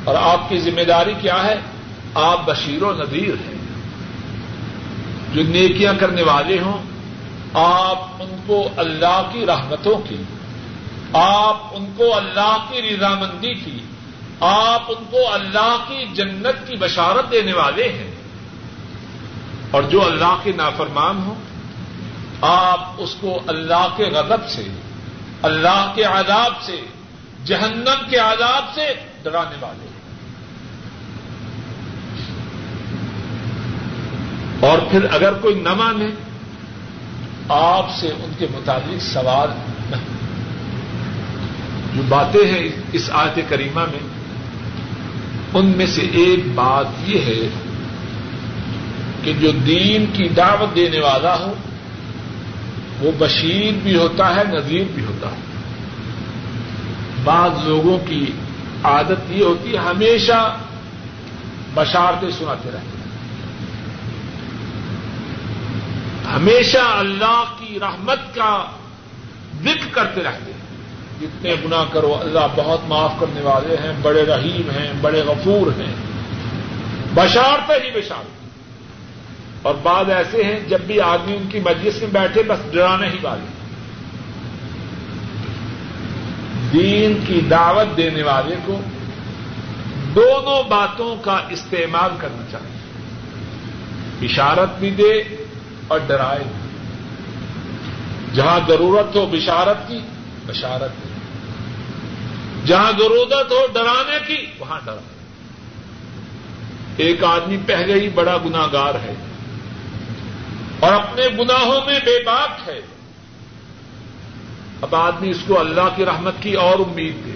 اور 0.04 0.14
آپ 0.14 0.48
کی 0.48 0.58
ذمہ 0.58 0.80
داری 0.80 1.14
کیا 1.20 1.44
ہے؟ 1.44 1.60
آپ 2.14 2.40
بشیر 2.44 2.82
و 2.82 2.92
نذیر 2.92 3.28
ہیں۔ 3.28 3.58
جو 5.34 5.42
نیکیاں 5.42 5.92
کرنے 6.00 6.22
والے 6.22 6.58
ہوں، 6.58 6.82
آپ 7.54 7.98
ان 8.22 8.36
کو 8.46 8.68
اللہ 8.76 9.22
کی 9.32 9.46
رحمتوں 9.46 10.08
کی، 10.08 10.22
آپ 11.12 11.56
ان 11.70 11.92
کو 11.96 12.16
اللہ 12.16 12.56
کی 12.70 12.82
رضامندی 12.82 13.54
کی۔ 13.54 13.78
آپ 14.40 14.83
ان 14.88 15.05
کو 15.11 15.33
اللہ 15.33 15.76
کی 15.88 16.07
جنت 16.14 16.68
کی 16.68 16.76
بشارت 16.76 17.33
دینے 17.33 17.53
والے 17.53 17.88
ہیں۔ 17.88 18.11
اور 19.70 19.83
جو 19.83 20.07
اللہ 20.07 20.37
کے 20.42 20.53
نافرمان 20.53 21.16
ہوں، 21.16 21.35
آپ 22.40 22.81
اس 22.98 23.14
کو 23.20 23.40
اللہ 23.46 23.88
کے 23.96 24.05
غضب 24.05 24.48
سے، 24.48 24.64
اللہ 25.43 25.93
کے 25.95 26.05
عذاب 26.05 26.62
سے، 26.62 26.80
جہنم 27.45 28.09
کے 28.11 28.16
عذاب 28.16 28.74
سے 28.74 28.95
ڈرانے 29.22 29.57
والے 29.61 29.84
ہیں۔ 29.84 30.01
اور 34.70 34.78
پھر 34.91 35.07
اگر 35.12 35.32
کوئی 35.32 35.55
نہ 35.55 35.74
مانے، 35.74 36.07
آپ 37.49 37.86
سے 38.01 38.09
ان 38.09 38.32
کے 38.38 38.47
مطابق 38.53 39.03
سوال 39.03 39.51
جو 41.95 42.03
باتیں 42.09 42.47
ہیں 42.47 42.68
اس 42.93 43.11
آیت 43.12 43.38
کریمہ 43.49 43.80
میں 43.80 44.09
ان 45.55 45.66
میں 45.66 45.86
سے 45.86 46.03
ایک 46.03 46.40
بات 46.55 46.86
یہ 47.07 47.20
ہے 47.20 47.48
کہ 49.24 49.32
جو 49.32 49.51
دین 49.51 50.07
کی 50.12 50.28
دعوت 50.28 50.76
دینے 50.76 51.01
والا 51.01 51.38
ہو، 51.38 51.55
وہ 53.01 53.12
بشیر 53.18 53.72
بھی 53.82 53.96
ہوتا 53.96 54.34
ہے، 54.34 54.42
نذیر 54.44 54.84
بھی 54.94 55.05
ہوتا 55.05 55.28
ہے۔ 55.28 55.40
بعض 57.24 57.51
لوگوں 57.64 57.98
کی 58.09 58.26
عادت 58.84 59.30
یہ 59.30 59.44
ہوتی 59.44 59.72
ہے، 59.72 59.78
ہمیشہ 59.78 60.57
بشارتیں 61.74 62.30
سناتے 62.30 62.70
رہتے 62.74 63.01
ہمیشہ 66.34 66.78
اللہ 66.78 67.44
کی 67.59 67.78
رحمت 67.80 68.34
کا 68.34 68.64
ذکر 69.62 69.88
کرتے 69.92 70.22
رہتے 70.22 70.49
ہیں۔ 70.49 70.49
جتنے 71.20 71.54
گنا 71.64 71.84
کرو، 71.92 72.16
اللہ 72.20 72.40
بہت 72.56 72.80
معاف 72.88 73.12
کرنے 73.20 73.40
والے 73.40 73.74
ہیں، 73.74 73.92
بڑے 74.02 74.22
رحیم 74.22 74.70
ہیں، 74.70 74.92
بڑے 75.00 75.20
غفور 75.20 75.80
ہیں۔ 75.80 75.94
بشارت 77.14 77.70
ہی 77.84 77.90
بشارت۔ 77.90 78.40
اور 79.62 79.74
بعض 79.82 80.10
ایسے 80.10 80.44
ہیں، 80.44 80.60
جب 80.68 80.80
بھی 80.80 81.00
آدمی 81.00 81.36
ان 81.36 81.48
کی 81.48 81.60
مجلس 81.60 82.02
میں 82.02 82.10
بیٹھے، 82.12 82.42
بس 82.42 82.72
ڈرانے 82.72 83.08
ہی 83.08 83.16
والے۔ 83.22 83.46
دین 86.72 87.24
کی 87.26 87.40
دعوت 87.50 87.96
دینے 87.96 88.22
والے 88.22 88.56
کو 88.66 88.80
دونوں 90.14 90.62
باتوں 90.62 91.16
کا 91.22 91.40
استعمال 91.50 92.10
کرنا 92.18 92.42
چاہیے۔ 92.50 92.80
بشارت 94.20 94.78
بھی 94.78 94.90
دے 94.90 95.12
اور 95.88 96.00
ڈرائے۔ 96.06 96.44
بھی 96.44 96.60
جہاں 98.34 98.60
ضرورت 98.68 99.16
ہو 99.16 99.26
بشارت 99.26 99.88
کی، 99.88 99.98
بشارت 100.46 101.04
دی 101.04 101.09
جہاں 102.64 102.92
ضرورت 102.92 103.52
ہو 103.52 103.66
ڈرانے 103.72 104.18
کی، 104.26 104.46
وہاں 104.58 104.80
ڈرا۔ 104.84 105.00
ایک 106.96 107.24
آدمی 107.24 107.56
پہلے 107.66 107.94
ہی 107.94 108.08
بڑا 108.08 108.36
گناگار 108.36 108.94
ہے 108.94 109.14
اور 110.80 110.92
اپنے 110.92 111.28
گناہوں 111.38 111.80
میں 111.86 111.98
بے 112.04 112.24
باک 112.24 112.68
ہے۔ 112.68 112.80
اب 114.80 114.94
آدمی 114.94 115.30
اس 115.30 115.38
کو 115.46 115.61
اللہ 115.61 115.88
کی 115.96 116.04
رحمت 116.04 116.34
کی 116.40 116.52
اور 116.52 116.78
امید 116.78 117.14
دے۔ 117.26 117.34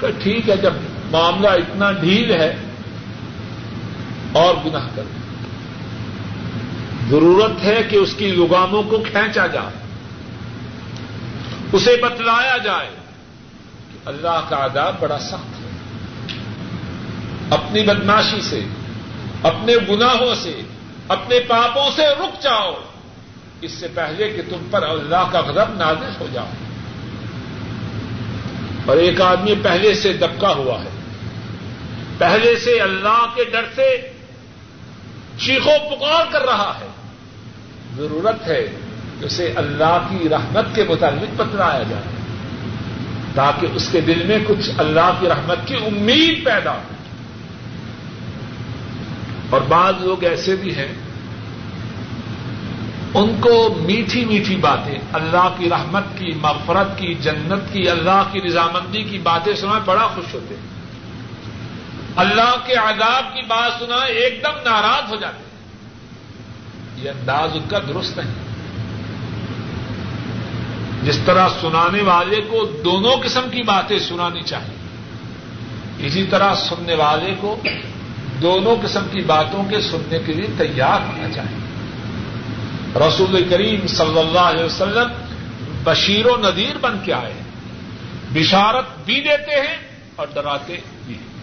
کہ 0.00 0.06
ٹھیک 0.22 0.50
ہے، 0.50 0.56
جب 0.56 0.72
معاملہ 1.10 1.48
اتنا 1.48 1.92
ڈھیل 1.92 2.30
ہے 2.30 2.56
اور 4.32 4.54
گناہ 4.66 4.88
کر۔ 4.94 5.02
ضرورت 7.10 7.64
ہے 7.64 7.82
کہ 7.90 7.96
اس 7.96 8.14
کی 8.14 8.26
لگاموں 8.26 8.82
کو 8.82 8.98
کھینچا 9.10 9.46
جائے، 9.46 9.76
اسے 11.72 11.96
بتلایا 12.02 12.56
جائے۔ 12.56 12.97
اللہ 14.08 14.40
کا 14.48 14.64
عذاب 14.64 15.00
بڑا 15.00 15.18
سخت 15.18 15.60
ہے۔ 15.60 15.68
اپنی 17.50 17.82
بدماشی 17.82 18.40
سے، 18.40 18.60
اپنے 19.42 19.74
گناہوں 19.90 20.34
سے، 20.34 20.60
اپنے 21.08 21.40
پاپوں 21.40 21.90
سے 21.96 22.02
رک 22.06 22.42
جاؤ۔ 22.42 22.74
اس 23.60 23.72
سے 23.72 23.86
پہلے 23.94 24.28
کہ 24.28 24.42
تم 24.48 24.66
پر 24.70 24.82
اللہ 24.82 25.28
کا 25.32 25.40
غضب 25.40 25.74
نازل 25.74 26.10
ہو 26.20 26.26
جاؤ۔ 26.32 26.46
اور 28.86 28.96
ایک 28.96 29.20
آدمی 29.20 29.54
پہلے 29.62 29.94
سے 29.94 30.12
دبکا 30.12 30.48
ہوا 30.48 30.84
ہے۔ 30.84 30.88
پہلے 32.18 32.56
سے 32.56 32.80
اللہ 32.80 33.26
کے 33.34 33.44
ڈر 33.44 33.64
سے 33.74 34.12
چیخو 35.38 35.96
پکار 35.96 36.32
کر 36.32 36.42
رہا 36.42 36.78
ہے۔ 36.80 36.86
ضرورت 37.96 38.48
ہے 38.48 38.66
کہ 39.20 39.24
اسے 39.24 39.52
اللہ 39.56 40.06
کی 40.10 40.28
رحمت 40.28 40.74
کے 40.74 40.84
متعلق 40.88 41.34
بتلایا 41.36 41.82
جائے۔ 41.82 42.17
تاکہ 43.38 43.66
اس 43.74 43.88
کے 43.92 44.00
دل 44.00 44.26
میں 44.26 44.38
کچھ 44.46 44.70
اللہ 44.78 45.10
کی 45.20 45.28
رحمت 45.28 45.58
کی 45.66 45.74
امید 45.74 46.44
پیدا 46.44 46.72
ہو۔ 46.72 46.82
اور 49.50 49.60
بعض 49.60 49.94
لوگ 50.00 50.24
ایسے 50.24 50.56
بھی 50.56 50.74
ہیں، 50.74 50.92
ان 53.14 53.36
کو 53.40 53.74
میٹھی 53.80 54.24
میٹھی 54.24 54.56
باتیں، 54.56 54.98
اللہ 55.12 55.54
کی 55.58 55.70
رحمت 55.70 56.02
کی، 56.18 56.32
مغفرت 56.40 56.98
کی، 56.98 57.14
جنت 57.14 57.72
کی، 57.72 57.88
اللہ 57.90 58.22
کی 58.32 58.40
رضامندی 58.40 59.02
کی 59.02 59.18
باتیں 59.18 59.54
سنا 59.54 59.78
بڑا 59.84 60.06
خوش 60.06 60.34
ہوتے 60.34 60.54
ہیں۔ 60.54 60.66
اللہ 62.16 62.54
کے 62.66 62.74
عذاب 62.74 63.34
کی 63.34 63.42
بات 63.42 63.72
سنا 63.78 63.96
ایک 63.96 64.42
دم 64.42 64.70
ناراض 64.70 65.10
ہو 65.10 65.16
جاتے 65.16 65.42
ہیں۔ 65.42 65.60
یہ 67.04 67.10
انداز 67.10 67.50
ان 67.54 67.68
کا 67.68 67.78
درست 67.78 68.18
نہیں۔ 68.18 68.47
جس 71.02 71.18
طرح 71.24 71.48
سنانے 71.60 72.02
والے 72.02 72.40
کو 72.40 72.70
دونوں 72.84 73.16
قسم 73.24 73.42
کی 73.50 73.62
باتیں 73.62 73.98
سنانی 73.98 74.42
چاہیے۔ 74.42 74.76
اسی 76.06 76.24
طرح 76.24 76.54
سننے 76.54 76.94
والے 76.94 77.34
کو 77.40 77.56
دونوں 78.42 78.76
قسم 78.82 79.06
کی 79.12 79.20
باتوں 79.20 79.64
کے 79.64 79.80
سننے 79.80 80.18
کے 80.26 80.32
لیے 80.32 80.46
تیار 80.58 81.00
ہونا 81.00 81.28
چاہیے۔ 81.34 81.58
رسول 83.08 83.44
کریم 83.50 83.86
صلی 83.86 84.18
اللہ 84.18 84.38
علیہ 84.38 84.64
وسلم 84.64 85.08
بشیر 85.84 86.26
و 86.26 86.36
نذیر 86.36 86.78
بن 86.78 86.98
کے 87.04 87.12
آئے 87.12 87.34
بشارت 88.32 88.84
بھی 89.04 89.20
دیتے 89.20 89.60
ہیں 89.60 89.76
اور 90.16 90.26
ڈراتے 90.34 90.76
بھی 91.06 91.14
ہیں۔ 91.14 91.38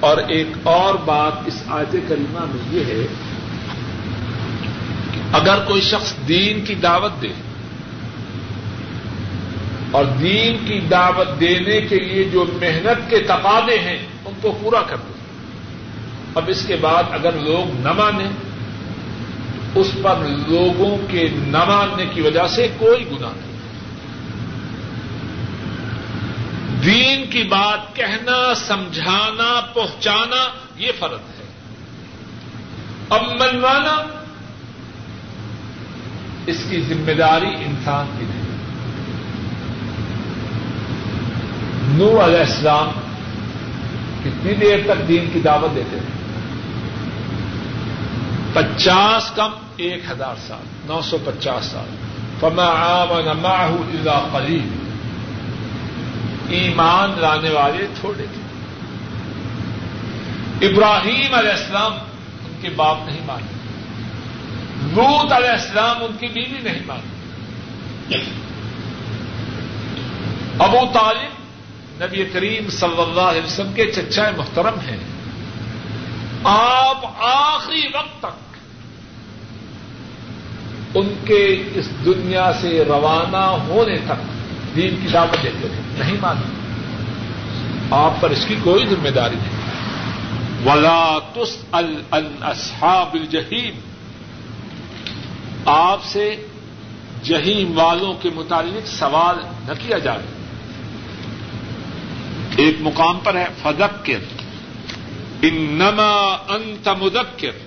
اور 0.00 0.16
ایک 0.16 0.46
اور 0.62 0.94
بات 0.94 1.32
اس 1.46 1.62
آیت 1.68 1.92
کریمہ 2.08 2.40
میں 2.40 2.78
یہ 2.78 2.84
ہے 2.84 3.06
کہ 5.14 5.20
اگر 5.32 5.64
کوئی 5.64 5.80
شخص 5.80 6.14
دین 6.28 6.64
کی 6.64 6.74
دعوت 6.74 7.22
دے 7.22 7.28
اور 9.90 10.04
دین 10.04 10.66
کی 10.66 10.80
دعوت 10.80 11.40
دینے 11.40 11.80
کے 11.80 11.98
لیے 11.98 12.24
جو 12.24 12.44
محنت 12.60 13.10
کے 13.10 13.18
تقاضے 13.18 13.78
ہیں، 13.78 14.06
ان 14.24 14.34
کو 14.40 14.58
پورا 14.62 14.82
کر 14.82 14.96
دے 14.96 15.12
اب 16.34 16.44
اس 16.46 16.66
کے 16.66 16.76
بعد 16.76 17.02
اگر 17.10 17.32
لوگ 17.32 17.80
نہ 17.80 17.92
مانیں، 17.92 18.28
اس 19.74 19.90
پر 20.02 20.14
لوگوں 20.48 20.98
کے 21.10 21.28
نہ 21.32 21.64
ماننے 21.64 22.06
کی 22.14 22.20
وجہ 22.20 22.46
سے 22.46 22.68
کوئی 22.78 23.10
گنا 23.10 23.28
نہیں۔ 23.36 23.56
دین 26.84 27.30
کی 27.30 27.42
بات 27.42 27.96
کہنا، 27.96 28.54
سمجھانا 28.54 29.60
پہنچانا 29.74 30.48
یہ 30.76 30.92
فرق 30.98 31.40
ہے۔ 31.40 31.44
اب 33.10 33.22
منوانا، 33.22 33.96
اس 36.46 36.64
کی 36.70 36.80
ذمہ 36.80 37.12
داری 37.12 37.54
انسان 37.64 38.06
کی 38.18 38.24
نہیں۔ 38.24 38.45
نو 41.88 42.24
علیہ 42.24 42.38
السلام 42.38 42.90
کتنی 44.24 44.54
دیر 44.54 44.78
تک 44.86 45.08
دین 45.08 45.30
کی 45.32 45.40
دعوت 45.40 45.74
دیتے 45.74 45.96
تھے؟ 45.96 46.16
پچاس 48.52 49.30
کم 49.30 49.50
ایک 49.76 50.02
ہزار 50.10 50.34
سال، 50.46 50.66
نو 50.86 51.00
سو 51.02 51.18
پچاس 51.24 51.64
سال۔ 51.64 51.96
فما 52.40 52.66
آمن 52.66 53.24
معه 53.24 53.76
الا 53.94 54.28
قلیل 54.32 54.68
ایمان 56.48 57.12
لانے 57.20 57.50
والے 57.50 57.86
تھوڑے 58.00 58.24
تھے۔ 58.32 58.46
ابراہیم 60.66 61.34
علیہ 61.34 61.50
السلام 61.50 61.92
ان 62.44 62.52
کے 62.60 62.70
باپ 62.76 62.96
نہیں 63.06 63.20
مانے 63.26 63.56
لوت 64.94 65.32
علیہ 65.32 65.48
السلام 65.48 65.96
ان 66.00 66.16
کی 66.20 66.26
بیوی 66.26 66.58
نہیں 66.62 66.78
مانی 66.86 68.14
ابو 70.58 70.78
طالب 70.92 71.35
نبی 72.00 72.24
کریم 72.24 72.70
صلی 72.70 73.02
اللہ 73.02 73.20
علیہ 73.20 73.42
وسلم 73.42 73.72
کے 73.72 73.92
چچا 73.92 74.30
محترم 74.36 74.80
ہیں۔ 74.80 74.96
آپ 76.44 77.24
آخری 77.24 77.82
وقت 77.94 78.18
تک 78.18 78.56
ان 80.94 81.14
کے 81.24 81.62
اس 81.74 81.88
دنیا 82.04 82.52
سے 82.60 82.84
روانہ 82.88 83.36
ہونے 83.36 83.98
تک 83.98 84.22
دین 84.76 84.96
کی 85.02 85.08
دعوت 85.08 85.42
دیتے 85.42 85.68
تھے۔ 85.68 86.04
نہیں 86.04 86.16
مانی 86.20 86.50
آپ 87.90 88.20
پر 88.20 88.30
اس 88.30 88.44
کی 88.48 88.56
کوئی 88.64 88.86
ذمہ 88.86 89.08
داری 89.08 89.36
نہیں۔ 89.36 89.56
ولا 90.66 91.18
تس 91.32 91.64
الصحاب 92.10 93.14
الجہیم 93.14 93.80
آپ 95.66 96.04
سے 96.04 96.46
جہیم 97.22 97.78
والوں 97.78 98.14
کے 98.14 98.30
متعلق 98.34 98.86
سوال 98.86 99.36
نہ 99.68 99.72
کیا 99.86 99.98
جائے۔ 99.98 100.35
ایک 102.56 102.76
مقام 102.80 103.18
پر 103.24 103.34
ہے 103.34 103.46
فدکر 103.62 104.18
انما 105.42 106.10
انت 106.48 106.88
مدکر 106.88 107.64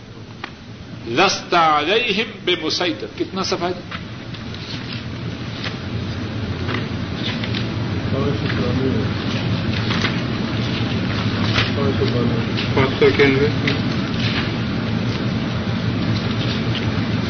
لستا 1.08 1.80
علیہم 1.80 2.32
بے 2.46 2.56
مسعد 2.64 3.04
کتنا 3.18 3.44
سفید 3.44 3.98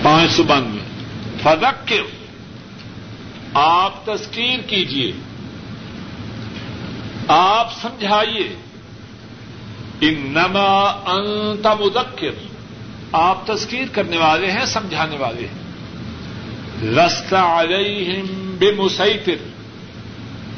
پانچ 0.03 0.31
سو 0.31 0.43
بانوے۔ 0.43 0.79
فدق 1.43 1.93
آپ 3.53 4.05
تذکیر 4.05 4.59
کیجیے 4.67 5.11
آپ 7.29 7.73
سمجھائیے 7.81 8.55
ان 10.01 10.13
نما 10.13 10.85
انت 11.05 11.67
مدکر 11.67 12.31
آپ 13.11 13.47
تذکیر 13.47 13.85
کرنے 13.91 14.17
والے 14.17 14.51
ہیں، 14.51 14.65
سمجھانے 14.65 15.17
والے 15.17 15.47
ہیں۔ 15.47 15.69
رستہ 16.95 17.35
علیہم 17.35 18.55
بے 18.59 18.71
مسیطر 18.71 19.47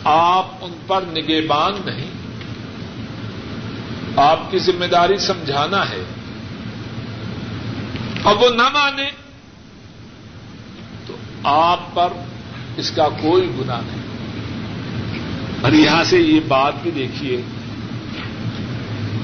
آپ 0.03 0.45
ان 0.61 0.71
پر 0.87 1.01
نگہبان 1.01 1.71
نہیں۔ 1.85 2.09
آپ 4.15 4.39
کی 4.51 4.59
ذمہ 4.59 4.85
داری 4.85 5.17
سمجھانا 5.17 5.89
ہے۔ 5.89 6.03
اب 8.23 8.41
وہ 8.41 8.49
نہ 8.49 8.69
مانے 8.69 9.09
تو 11.07 11.15
آپ 11.43 11.79
پر 11.93 12.07
اس 12.77 12.91
کا 12.91 13.09
کوئی 13.09 13.49
گنا 13.59 13.79
نہیں۔ 13.85 14.10
اور 15.61 15.71
یہاں 15.71 16.03
سے 16.03 16.19
یہ 16.19 16.39
بات 16.47 16.73
بھی 16.81 16.91
دیکھیے 16.91 17.41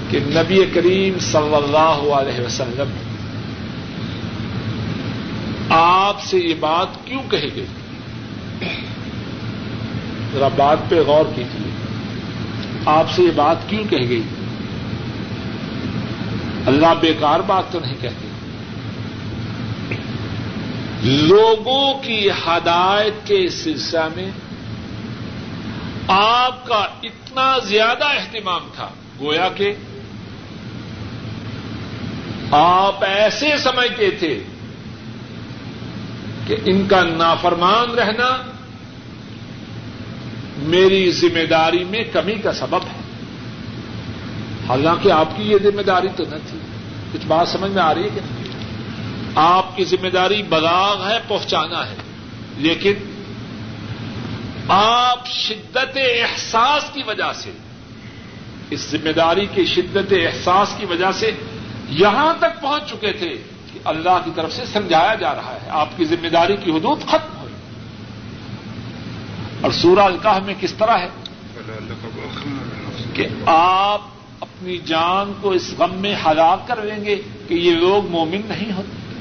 کہ 0.09 0.19
نبی 0.23 0.65
کریم 0.73 1.19
صلی 1.19 1.55
اللہ 1.55 2.13
علیہ 2.13 2.45
وسلم 2.45 2.91
آپ 5.69 6.21
سے 6.21 6.37
یہ 6.37 6.53
بات 6.59 6.87
کیوں 7.05 7.21
کہی 7.31 7.49
گئی؟ 7.55 7.65
ذرا 10.33 10.47
بات 10.47 10.77
پہ 10.89 10.95
غور 10.95 11.25
کیجیے۔ 11.35 11.71
آپ 12.85 13.11
سے 13.11 13.23
یہ 13.23 13.31
بات 13.35 13.57
کیوں 13.67 13.83
کہی 13.89 14.09
گئی؟ 14.09 14.21
اللہ 16.65 16.93
بیکار 17.01 17.39
بات 17.39 17.63
تو 17.71 17.79
نہیں 17.79 17.95
کہتے۔ 18.01 18.27
لوگوں 21.03 21.93
کی 22.03 22.29
ہدایت 22.29 23.27
کے 23.27 23.49
سلسلہ 23.49 24.07
میں 24.15 24.31
آپ 26.07 26.65
کا 26.65 26.87
اتنا 27.03 27.59
زیادہ 27.59 28.03
اہتمام 28.03 28.67
تھا، 28.75 28.89
گویا 29.19 29.49
کہ 29.55 29.73
آپ 32.51 33.03
ایسے 33.03 33.57
سمجھتے 33.57 34.11
تھے 34.11 34.43
کہ 36.47 36.55
ان 36.65 36.87
کا 36.87 37.03
نافرمان 37.03 37.89
رہنا 37.89 38.41
میری 40.57 41.11
ذمہ 41.11 41.45
داری 41.49 41.83
میں 41.83 42.03
کمی 42.13 42.35
کا 42.35 42.53
سبب 42.53 42.83
ہے۔ 42.83 43.01
حالانکہ 44.67 45.11
آپ 45.11 45.37
کی 45.37 45.43
یہ 45.43 45.57
ذمہ 45.63 45.81
داری 45.81 46.07
تو 46.15 46.23
نہ 46.23 46.35
تھی۔ 46.49 46.59
کچھ 47.13 47.25
بات 47.27 47.47
سمجھ 47.47 47.71
میں 47.71 47.83
آ 47.83 47.95
رہی 47.95 48.03
ہے 48.03 48.09
کہ 48.15 48.19
آپ 49.35 49.75
کی 49.75 49.83
ذمہ 49.83 50.09
داری 50.09 50.43
بلاغ 50.43 51.07
ہے 51.07 51.19
پہنچانا 51.27 51.89
ہے، 51.89 51.95
لیکن 52.57 52.93
آپ 54.67 55.27
شدت 55.27 55.97
احساس 55.97 56.83
کی 56.93 57.03
وجہ 57.07 57.33
سے، 57.35 57.51
اس 58.69 58.79
ذمہ 58.91 59.11
داری 59.11 59.45
کی 59.45 59.65
شدت 59.65 60.13
احساس 60.13 60.73
کی 60.77 60.85
وجہ 60.85 61.11
سے 61.11 61.31
یہاں 61.89 62.33
تک 62.39 62.61
پہنچ 62.61 62.89
چکے 62.89 63.11
تھے 63.11 63.29
کہ 63.73 63.79
اللہ 63.85 64.21
کی 64.25 64.31
طرف 64.35 64.53
سے 64.53 64.65
سمجھایا 64.65 65.15
جا 65.15 65.35
رہا 65.35 65.57
ہے، 65.63 65.69
آپ 65.69 65.89
کی 65.97 66.05
ذمہ 66.05 66.27
داری 66.27 66.55
کی 66.63 66.71
حدود 66.71 67.05
ختم 67.07 67.41
ہوئی۔ 67.41 67.53
اور 69.61 69.71
سورہ 69.71 69.99
الکاہ 69.99 70.39
میں 70.45 70.53
کس 70.59 70.73
طرح 70.73 70.97
ہے؟ 70.97 71.09
کہ 73.13 73.27
آپ 73.45 74.01
اپنی 74.39 74.77
جان 74.77 75.33
کو 75.41 75.51
اس 75.51 75.73
غم 75.77 75.93
میں 75.93 76.15
ہلاک 76.25 76.67
کر 76.67 76.81
لیں 76.81 77.05
گے 77.05 77.15
کہ 77.47 77.53
یہ 77.53 77.71
لوگ 77.71 78.07
مومن 78.07 78.41
نہیں 78.45 78.71
ہوتے۔ 78.71 79.17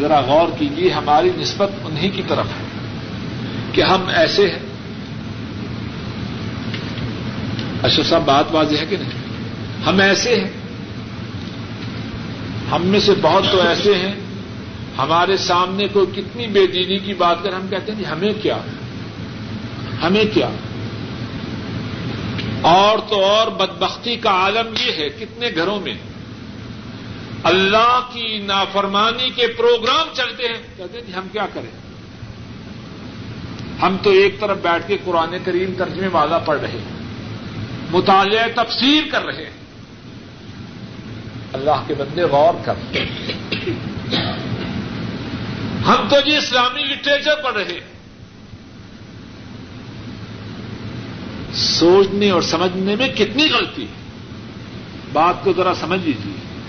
ذرا 0.00 0.20
غور 0.20 0.48
کیجیے 0.58 0.90
ہماری 0.90 1.30
نسبت 1.36 1.70
انہیں 1.84 2.10
کی 2.10 2.22
طرف 2.28 2.46
ہے۔ 2.46 2.73
کہ 3.74 3.80
ہم 3.80 4.08
ایسے 4.14 4.50
ہیں۔ 4.50 4.58
اشرف 7.82 8.06
صاحب، 8.06 8.24
بات 8.24 8.44
واضح 8.50 8.76
ہے 8.76 8.86
کہ 8.86 8.96
نہیں؟ 8.96 9.10
ہم 9.86 10.00
ایسے 10.00 10.40
ہیں۔ 10.40 10.50
ہم 12.70 12.86
میں 12.86 13.00
سے 13.00 13.12
بہت 13.22 13.42
تو 13.52 13.60
ایسے 13.62 13.94
ہیں۔ 13.94 14.14
ہمارے 14.98 15.36
سامنے 15.36 15.88
کوئی 15.88 16.06
کتنی 16.14 16.46
بے 16.46 16.66
دینی 16.66 16.98
کی 16.98 17.14
بات 17.14 17.36
کر، 17.42 17.52
ہم 17.52 17.68
کہتے 17.68 17.92
ہیں 17.92 17.98
کہ 17.98 18.04
ہمیں 18.04 18.32
کیا؟ 18.42 18.58
ہمیں 20.02 20.24
کیا؟ 20.34 20.50
اور 22.60 22.98
تو 23.08 23.24
اور 23.24 23.46
بدبختی 23.46 24.16
کا 24.16 24.30
عالم 24.30 24.74
یہ 24.86 24.92
ہے، 24.92 25.08
کتنے 25.08 25.50
گھروں 25.56 25.80
میں 25.80 25.94
اللہ 27.42 28.00
کی 28.12 28.38
نافرمانی 28.38 29.30
کے 29.30 29.46
پروگرام 29.46 30.08
چلتے 30.12 30.48
ہیں۔ 30.48 30.62
کہتے 30.76 30.98
ہیں 30.98 31.06
کہ 31.06 31.12
ہم 31.12 31.28
کیا 31.32 31.46
کریں؟ 31.54 31.83
ہم 33.86 33.96
تو 34.02 34.10
ایک 34.10 34.40
طرف 34.40 34.58
بیٹھ 34.62 34.88
کے 34.88 34.98
قرآن 35.04 35.34
کریم 35.44 35.72
ترجمے 35.78 36.06
والا 36.06 36.38
پڑھ 36.38 36.60
رہے 36.60 36.70
ہیں، 36.70 37.02
مطالعہ 37.90 38.48
تفسیر 38.54 39.02
کر 39.10 39.24
رہے 39.24 39.44
ہیں۔ 39.44 39.50
اللہ 41.52 41.84
کے 41.86 41.94
بندے 41.94 42.22
غور 42.22 42.54
کر۔ 42.64 42.74
ہم 45.86 46.08
تو 46.10 46.20
جی 46.20 46.36
اسلامی 46.36 46.82
لٹریچر 46.82 47.42
پڑھ 47.42 47.54
رہے 47.54 47.72
ہیں۔ 47.72 47.94
سوچنے 51.54 52.30
اور 52.30 52.42
سمجھنے 52.42 52.96
میں 52.96 53.08
کتنی 53.08 53.50
غلطی 53.50 53.82
ہے۔ 53.82 54.10
بات 55.12 55.34
کو 55.44 55.52
ذرا 55.52 55.74
سمجھ 55.74 56.00
لیجیے۔ 56.00 56.62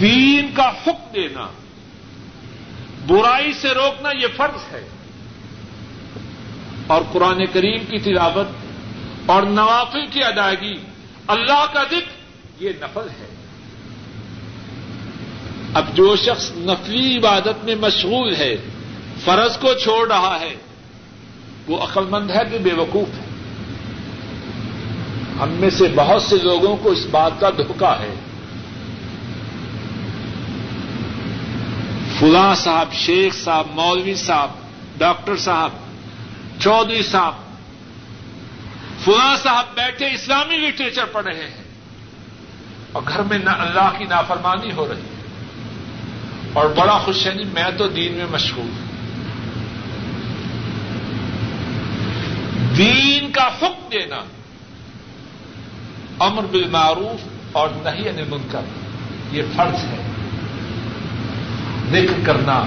دین 0.00 0.50
کا 0.54 0.68
حکم 0.68 1.12
دینا، 1.14 1.46
برائی 3.06 3.52
سے 3.52 3.68
روکنا 3.68 4.10
یہ 4.10 4.26
فرض 4.36 4.74
ہے۔ 4.74 4.88
اور 6.86 7.02
قرآن 7.12 7.46
کریم 7.52 7.84
کی 7.84 7.98
تلاوت 7.98 8.46
اور 9.26 9.42
نوافل 9.42 10.06
کی 10.06 10.22
ادائیگی 10.22 10.74
اللہ 11.26 11.64
کا 11.72 11.84
ذکر، 11.84 12.16
یہ 12.60 12.70
نفل 12.80 13.06
ہے۔ 13.20 13.34
اب 15.74 15.84
جو 15.94 16.16
شخص 16.16 16.52
نفلی 16.54 17.16
عبادت 17.16 17.64
میں 17.64 17.74
مشغول 17.74 18.36
ہے، 18.36 18.56
فرض 19.24 19.56
کو 19.56 19.74
چھوڑ 19.74 20.08
رہا 20.08 20.38
ہے، 20.40 20.54
وہ 21.66 21.78
عقلمند 21.78 22.30
ہے 22.30 22.42
کہ 22.50 22.58
بے 22.58 22.72
وقوف 22.72 23.18
ہے۔ 23.18 23.24
ہم 25.42 25.48
میں 25.48 25.70
سے 25.70 25.84
بہت 25.94 26.22
سے 26.22 26.36
لوگوں 26.42 26.76
کو 26.76 26.90
اس 26.90 27.06
بات 27.10 27.32
کا 27.38 27.50
دھوکہ 27.50 27.96
ہے۔ 28.00 28.14
فلاں 32.18 32.54
صاحب، 32.54 32.92
شیخ 32.92 33.34
صاحب، 33.34 33.66
مولوی 33.74 34.14
صاحب، 34.14 34.50
ڈاکٹر 34.98 35.36
صاحب 35.36 35.70
چودھری 36.60 37.02
صاحب، 37.02 37.34
فلاں 39.04 39.36
صاحب 39.36 39.64
بیٹھے 39.74 40.14
اسلامی 40.14 40.56
لٹریچر 40.56 41.04
پڑھ 41.04 41.24
رہے 41.24 41.48
ہیں 41.48 41.64
اور 42.92 43.02
گھر 43.08 43.22
میں 43.22 43.38
نہ 43.38 43.50
اللہ 43.50 43.98
کی 43.98 44.04
نافرمانی 44.04 44.72
ہو 44.72 44.88
رہی 44.88 45.00
ہے۔ 45.00 45.16
اور 46.52 46.70
بڑا 46.70 46.98
خوش 46.98 47.26
ہے 47.26 47.34
نہیں 47.34 47.52
میں 47.52 47.78
تو 47.78 47.88
دین 47.88 48.12
میں 48.12 48.26
مشغول 48.30 48.66
ہوں۔ 48.66 48.86
دین 52.76 53.32
کا 53.32 53.46
حکم 53.46 53.88
دینا 53.92 54.24
امر 56.18 56.42
بالمعروف 56.42 57.28
اور 57.52 57.68
نہیں 57.68 58.08
انل 58.08 58.24
منکر 58.28 58.60
یہ 59.32 59.42
فرض 59.56 59.84
ہے۔ 59.84 60.06
ذکر 61.90 62.26
کرنا، 62.26 62.62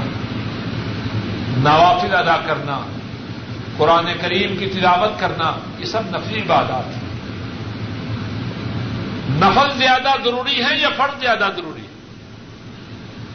نوافل 1.58 2.16
ادا 2.16 2.38
کرنا 2.38 2.99
قرآن 3.80 4.06
کریم 4.22 4.58
کی 4.58 4.66
تلاوت 4.66 5.20
کرنا، 5.20 5.56
یہ 5.80 5.86
سب 5.86 6.02
نفلی 6.06 6.42
عبادات 6.42 6.88
ہیں۔ 6.88 7.10
نفل 9.30 9.78
زیادہ 9.78 10.10
ضروری 10.24 10.64
ہے 10.64 10.78
یا 10.78 10.90
فرض 10.98 11.20
زیادہ 11.20 11.50
ضروری 11.56 11.82
ہے؟ 11.82 11.88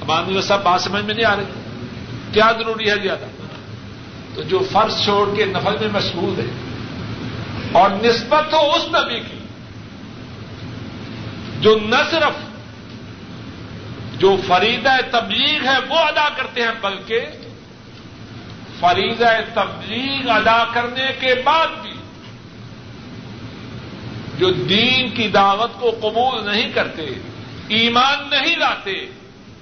اب 0.01 0.43
صاحب 0.43 0.63
بات 0.63 0.81
سمجھ 0.81 1.05
میں 1.05 1.15
نہیں 1.15 1.25
آ 1.25 1.37
رہی۔ 1.37 1.45
کیا 2.33 2.53
ضروری 2.59 2.91
ہے 2.91 2.95
زیادہ؟ 3.03 3.25
تو 4.35 4.43
جو 4.43 4.59
فرض 4.73 5.05
چھوڑ 5.05 5.37
کے 5.37 5.45
نفل 5.45 5.77
میں 5.81 5.89
مشغول 5.93 6.41
ہے 6.41 6.47
اور 7.73 7.91
نسبت 7.91 8.55
ہو 8.55 8.71
اس 8.71 8.85
نبی 8.89 9.21
کی، 9.21 9.39
جو 11.61 11.79
نہ 11.83 12.03
صرف 12.11 12.55
جو 14.21 14.37
فریدہ 14.47 14.97
تبلیغ 15.11 15.65
ہے 15.65 15.79
وہ 15.89 15.99
ادا 15.99 16.29
کرتے 16.37 16.63
ہیں، 16.63 16.75
بلکہ 16.81 17.21
فریضہ 18.81 19.25
تبلیغ 19.55 20.31
ادا 20.31 20.65
کرنے 20.75 21.07
کے 21.21 21.35
بعد 21.45 21.67
بھی 21.83 21.91
جو 24.39 24.51
دین 24.51 25.11
کی 25.11 25.29
دعوت 25.29 25.81
کو 25.81 25.91
قبول 25.91 26.51
نہیں 26.51 26.73
کرتے، 26.73 27.07
ایمان 27.69 28.31
نہیں 28.31 28.57
لاتے، 28.57 29.07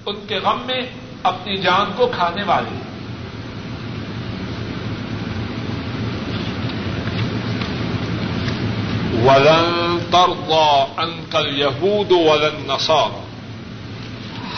ان 0.05 0.15
کے 0.27 0.37
غم 0.37 0.61
میں 0.65 0.81
اپنی 1.23 1.57
جان 1.57 1.91
کو 1.95 2.11
کھانے 2.15 2.43
والے۔ 2.43 2.93
ولن 9.25 9.97
ترضى 10.11 10.83
عنك 10.97 11.35
اليهود 11.35 12.11
ولا 12.11 12.47
النصارى 12.47 13.23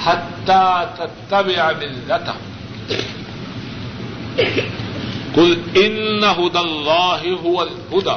حتى 0.03 0.83
تتبع 0.95 1.71
ملتهم۔ 1.79 3.24
قل 5.35 5.61
ان 5.77 6.23
هدى 6.23 6.59
الله 6.59 7.39
هو 7.45 7.63
الهدى. 7.63 8.15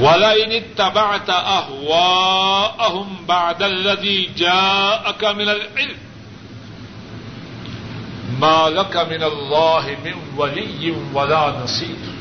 ولئن 0.00 0.52
اتبعت 0.52 1.30
اهواءهم 1.30 3.16
بعد 3.26 3.62
الذي 3.62 4.30
جاءك 4.36 5.24
من 5.24 5.48
العلم. 5.48 5.96
ما 8.38 8.68
لك 8.68 8.96
من 8.96 9.22
الله 9.22 9.96
من 10.04 10.14
ولي 10.36 10.92
ولا 11.12 11.52
نصير. 11.64 12.16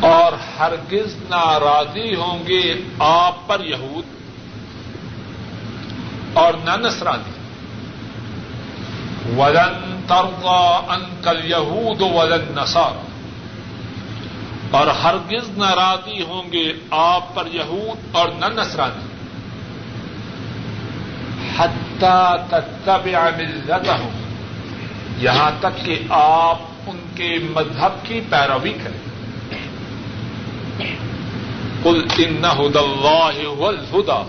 اور 0.00 0.32
ہرگز 0.32 1.16
ناراضی 1.28 2.14
ہوں 2.14 2.46
گے 2.48 2.74
آپ 2.98 3.48
پر 3.48 3.64
یہود. 3.64 4.13
اور 6.34 6.54
نہ 6.64 6.70
نسرانی 6.76 7.32
ولن 9.36 10.00
ترضا 10.06 10.80
انکل 10.88 11.50
یہود 11.50 12.00
ولن 12.00 12.52
نسار 12.56 13.04
اور 14.70 14.86
ہرگز 14.86 15.58
ناراضی 15.58 16.22
ہوں 16.22 16.52
گے 16.52 16.72
آپ 16.90 17.34
پر 17.34 17.46
یہود 17.46 17.98
اور 18.12 18.28
نہ 18.28 18.46
نسرانی 18.60 19.14
حتہ 21.56 22.34
تب 22.84 23.06
ملتہم 23.06 24.22
یہاں 25.18 25.50
تک 25.60 25.84
کہ 25.84 26.02
آپ 26.10 26.58
ان 26.86 26.98
کے 27.14 27.38
مذہب 27.50 28.06
کی 28.06 28.20
پیروی 28.30 28.72
کریں۔ 28.72 28.98
کل 31.82 32.06
ان 32.18 32.44
ہد 32.44 32.76
اللہ 32.76 33.62
الہدا 33.62 34.22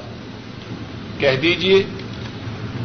کہہ 1.17 1.35
دیجیے 1.41 1.83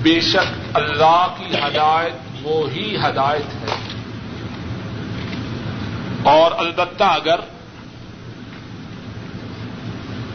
بے 0.03 0.21
شک 0.21 0.77
اللہ 0.77 1.27
کی 1.39 1.55
ہدایت 1.55 2.13
وہی 2.43 2.97
ہدایت 2.97 3.55
ہے۔ 3.55 3.77
اور 6.23 6.51
البتہ 6.57 7.05
اگر 7.05 7.41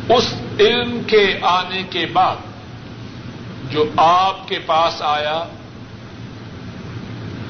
اس 0.10 0.34
علم 0.60 1.04
کے 1.08 1.40
آنے 1.42 1.84
کے 1.90 2.06
بعد 2.06 2.36
جو 3.72 3.86
آپ 3.98 4.48
کے 4.48 4.60
پاس 4.60 5.02
آیا، 5.02 5.44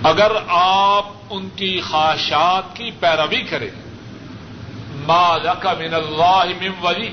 اگر 0.04 0.32
آپ 0.48 1.06
ان 1.30 1.50
کی 1.56 1.82
خواہشات 1.82 2.76
کی 2.76 2.92
پیروی 3.00 3.42
کریں، 3.42 3.70
ما 5.08 5.38
لک 5.38 5.66
من 5.66 5.94
اللہ 5.94 6.44
من 6.62 6.72
ولی 6.82 7.10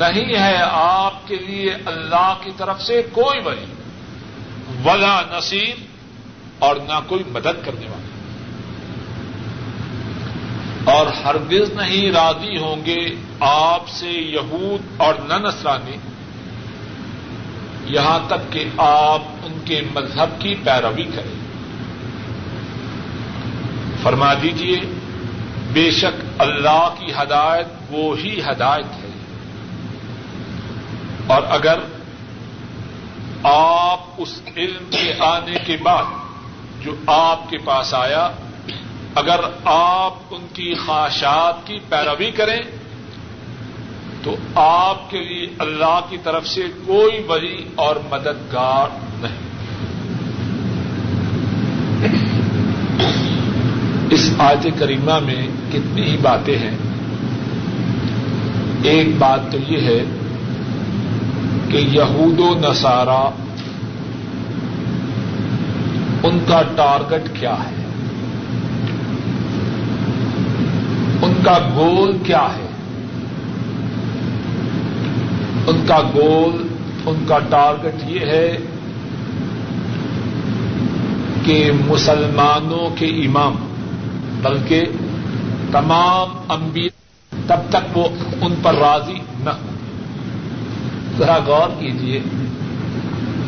نہیں 0.00 0.38
ہے 0.38 0.56
آپ 0.70 1.28
کے 1.28 1.36
لیے 1.36 1.74
اللہ 1.86 2.34
کی 2.42 2.50
طرف 2.56 2.82
سے 2.82 3.02
کوئی 3.12 3.40
ولی، 3.44 3.64
ولا 4.84 5.20
نصیر 5.32 5.74
اور 6.58 6.76
نہ 6.76 7.00
کوئی 7.06 7.22
مدد 7.30 7.64
کرنے 7.64 7.86
والا۔ 7.86 8.10
اور 10.84 11.06
ہرگز 11.24 11.70
نہیں 11.72 12.12
راضی 12.12 12.58
ہوں 12.58 12.86
گے 12.86 13.14
آپ 13.40 13.88
سے 13.88 14.10
یہود 14.10 14.80
اور 14.96 15.14
نہ 15.14 15.34
نسرانی 15.34 15.96
یہاں 17.84 18.18
تک 18.26 18.52
کہ 18.52 18.64
آپ 18.76 19.22
ان 19.44 19.60
کے 19.64 19.80
مذہب 19.94 20.40
کی 20.40 20.54
پیروی 20.64 21.04
کریں۔ 21.04 21.40
فرما 24.02 24.34
دیجیے 24.34 24.80
بے 25.72 25.90
شک 25.90 26.26
اللہ 26.38 26.94
کی 26.98 27.12
ہدایت 27.12 27.66
وہی 27.90 28.40
ہدایت 28.40 29.04
ہے۔ 29.04 29.09
اور 31.30 31.42
اگر 31.48 31.78
آپ 33.42 34.00
اس 34.18 34.42
علم 34.56 34.84
کے 34.90 35.14
آنے 35.18 35.58
کے 35.66 35.76
بعد 35.82 36.04
جو 36.84 36.94
آپ 37.06 37.50
کے 37.50 37.58
پاس 37.58 37.94
آیا، 37.94 38.30
اگر 39.14 39.40
آپ 39.64 40.14
ان 40.30 40.46
کی 40.52 40.74
خواہشات 40.74 41.66
کی 41.66 41.78
پیروی 41.88 42.30
کریں، 42.30 42.60
تو 44.22 44.36
آپ 44.54 45.10
کے 45.10 45.20
لیے 45.20 45.46
اللہ 45.58 46.00
کی 46.08 46.16
طرف 46.24 46.46
سے 46.46 46.62
کوئی 46.86 47.22
ولی 47.28 47.64
اور 47.74 47.96
مددگار 48.10 48.86
نہیں۔ 49.20 49.50
اس 54.10 54.30
آیت 54.38 54.66
کریمہ 54.78 55.18
میں 55.18 55.46
کتنی 55.72 56.02
ہی 56.02 56.16
باتیں 56.16 56.58
ہیں۔ 56.58 56.76
ایک 58.82 59.16
بات 59.18 59.40
تو 59.52 59.58
یہ 59.68 59.80
ہے 59.80 60.19
کہ 61.70 61.76
یہود 61.76 62.40
و 62.40 62.54
نصارہ 62.58 63.30
ان 66.22 66.38
کا 66.48 66.62
ٹارگٹ 66.76 67.40
کیا 67.40 67.54
ہے؟ 67.54 67.84
ان 71.22 71.32
کا 71.44 71.58
گول 71.76 72.18
کیا 72.26 72.48
ہے؟ 72.56 72.66
ان 75.66 75.84
کا 75.86 76.00
گول، 76.14 76.68
ان 77.06 77.24
کا 77.28 77.38
ٹارگٹ 77.38 78.04
یہ 78.06 78.20
ہے 78.20 78.56
کہ 81.44 81.70
مسلمانوں 81.86 82.96
کے 82.96 83.06
امام، 83.06 83.54
بلکہ 84.42 84.84
تمام 85.72 86.28
امبی 86.48 86.88
تب 87.46 87.70
تک 87.70 87.98
وہ 87.98 88.08
ان 88.40 88.54
پر 88.62 88.74
راضی 88.74 89.18
ذرا 91.20 91.38
غور 91.46 91.68
کیجیے 91.78 92.20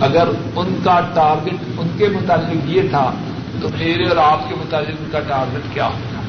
اگر 0.01 0.29
ان 0.57 0.75
کا 0.85 1.01
ٹارگٹ 1.15 1.79
ان 1.79 1.89
کے 1.99 2.09
متعلق 2.09 2.69
یہ 2.69 2.89
تھا، 2.91 3.05
تو 3.63 3.69
میرے 3.69 4.09
اور 4.09 4.17
آپ 4.17 4.49
کے 4.49 4.55
متعلق 4.55 4.97
ان 5.01 5.11
کا 5.13 5.21
ٹارگٹ 5.29 5.75
کیا 5.75 5.87
ہوگا 5.87 6.21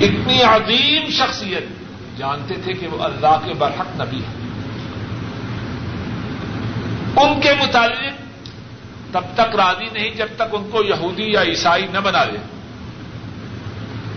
اتنی 0.00 0.40
عظیم 0.42 1.10
شخصیت، 1.10 1.68
جانتے 2.18 2.54
تھے 2.64 2.72
کہ 2.72 2.86
وہ 2.88 3.02
اللہ 3.04 3.36
کے 3.44 3.54
برحق 3.58 4.00
نبی 4.00 4.20
ہیں 4.22 4.34
ان 7.16 7.40
کے 7.40 7.52
متعلق 7.60 8.24
تب 9.12 9.24
تک 9.34 9.54
راضی 9.56 9.88
نہیں 9.92 10.10
جب 10.16 10.34
تک 10.36 10.54
ان 10.54 10.68
کو 10.72 10.82
یہودی 10.84 11.30
یا 11.32 11.42
عیسائی 11.42 11.86
نہ 11.92 11.98
بنا 12.04 12.24
لے۔ 12.24 12.38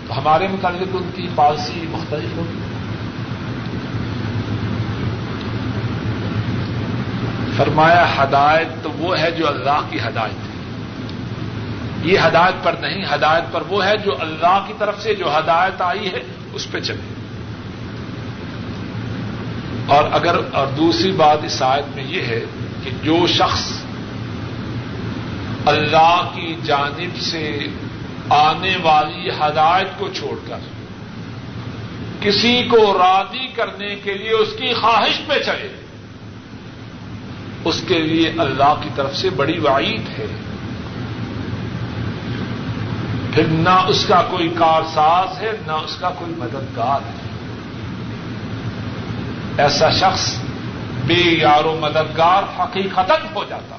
تو 0.06 0.18
ہمارے 0.18 0.48
متعلق 0.48 0.96
ان 0.96 1.10
کی 1.14 1.28
پالیسی 1.34 1.86
مختلف 1.90 2.36
ہوگی 2.36 2.69
فرمایا 7.60 8.22
ہدایت 8.22 8.68
تو 8.82 8.90
وہ 8.90 9.18
ہے 9.18 9.30
جو 9.30 9.48
اللہ 9.48 9.80
کی 9.90 9.98
ہدایت 10.00 10.32
ہے۔ 10.32 10.60
یہ 12.04 12.18
ہدایت 12.18 12.64
پر 12.64 12.74
نہیں، 12.80 13.04
ہدایت 13.14 13.52
پر 13.52 13.62
وہ 13.68 13.84
ہے 13.84 13.96
جو 13.96 14.10
اللہ 14.20 14.64
کی 14.66 14.72
طرف 14.78 15.02
سے 15.02 15.14
جو 15.14 15.38
ہدایت 15.38 15.82
آئی 15.82 16.06
ہے، 16.12 16.20
اس 16.52 16.70
پہ 16.70 16.80
چلے۔ 16.80 17.14
اور 19.86 20.04
اگر، 20.12 20.36
اور 20.52 20.66
دوسری 20.66 21.12
بات 21.12 21.38
اس 21.44 21.62
آیت 21.62 21.96
میں 21.96 22.04
یہ 22.04 22.22
ہے 22.22 22.44
کہ 22.84 22.90
جو 23.02 23.26
شخص 23.26 23.72
اللہ 25.66 26.30
کی 26.34 26.56
جانب 26.64 27.20
سے 27.20 27.66
آنے 28.28 28.76
والی 28.82 29.28
ہدایت 29.28 29.98
کو 29.98 30.08
چھوڑ 30.14 30.48
کر 30.48 30.58
کسی 32.20 32.62
کو 32.62 32.98
راضی 32.98 33.46
کرنے 33.46 33.96
کے 33.96 34.14
لیے 34.14 34.30
اس 34.30 34.48
کی 34.58 34.72
خواہش 34.74 35.20
پہ 35.26 35.34
چلے 35.46 35.68
اس 37.64 37.82
کے 37.88 37.98
لیے 37.98 38.32
اللہ 38.38 38.74
کی 38.82 38.88
طرف 38.94 39.16
سے 39.16 39.30
بڑی 39.30 39.58
وعید 39.58 40.18
ہے۔ 40.18 40.26
پھر 43.34 43.44
نہ 43.46 43.84
اس 43.88 44.06
کا 44.06 44.22
کوئی 44.30 44.48
کارساز 44.48 45.42
ہے، 45.42 45.52
نہ 45.66 45.72
اس 45.72 45.96
کا 45.96 46.10
کوئی 46.10 46.32
مددگار 46.36 47.00
ہے۔ 47.06 47.30
ایسا 49.58 49.90
شخص 49.90 50.34
بے 51.06 51.14
یار 51.14 51.64
و 51.64 51.78
مددگار 51.80 52.42
حقیقت 52.60 53.10
ہو 53.34 53.44
جاتا 53.44 53.76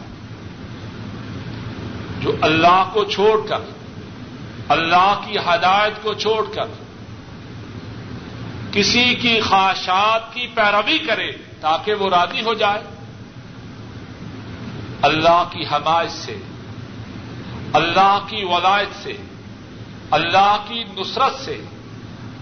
جو 2.20 2.36
اللہ 2.42 2.84
کو 2.94 3.04
چھوڑ 3.06 3.48
کر، 3.48 3.60
اللہ 4.70 5.22
کی 5.26 5.38
ہدایت 5.38 6.04
کو 6.04 6.14
چھوڑ 6.14 6.56
کر 6.56 6.66
کسی 8.72 9.16
کی 9.16 9.40
خواہشات 9.42 10.34
کی 10.34 10.48
پیروی 10.48 10.98
کرے 10.98 11.32
تاکہ 11.62 11.94
وہ 11.94 12.10
راضی 12.10 12.42
ہو 12.42 12.54
جائے۔ 12.54 13.01
اللہ 15.02 15.44
کی 15.52 15.62
حمایت 15.62 16.12
سے، 16.12 16.38
اللہ 17.74 18.20
کی 18.30 18.44
ولایت 18.44 19.04
سے، 19.04 19.14
اللہ 20.12 20.58
کی 20.68 20.84
نصرت 20.98 21.46
سے، 21.46 21.62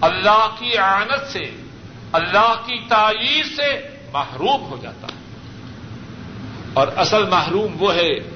اللہ 0.00 0.48
کی 0.58 0.76
آنت 0.76 1.32
سے، 1.32 1.50
اللہ 2.12 2.54
کی 2.66 2.80
تعیر 2.88 3.44
سے 3.56 3.88
محروم 4.12 4.62
ہو 4.62 4.76
جاتا 4.82 5.06
ہے۔ 5.06 5.20
اور 6.72 6.88
اصل 6.96 7.28
محروم 7.28 7.82
وہ 7.82 7.94
ہے 7.94 8.30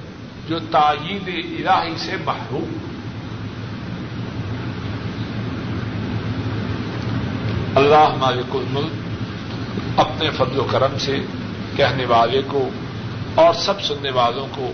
جو 0.47 0.59
تائید 0.59 1.27
الہی 1.27 1.97
سے 1.97 2.15
محروم۔ 2.25 2.77
اللہ 7.75 8.15
مالک 8.19 8.55
الملک 8.55 8.91
اپنے 9.99 10.29
فضل 10.29 10.59
و 10.59 10.67
کرم 10.71 10.97
سے 10.97 11.17
کہنے 11.75 12.05
والے 12.05 12.41
کو 12.47 12.69
اور 13.35 13.53
سب 13.53 13.81
سننے 13.81 14.11
والوں 14.11 14.47
کو 14.51 14.71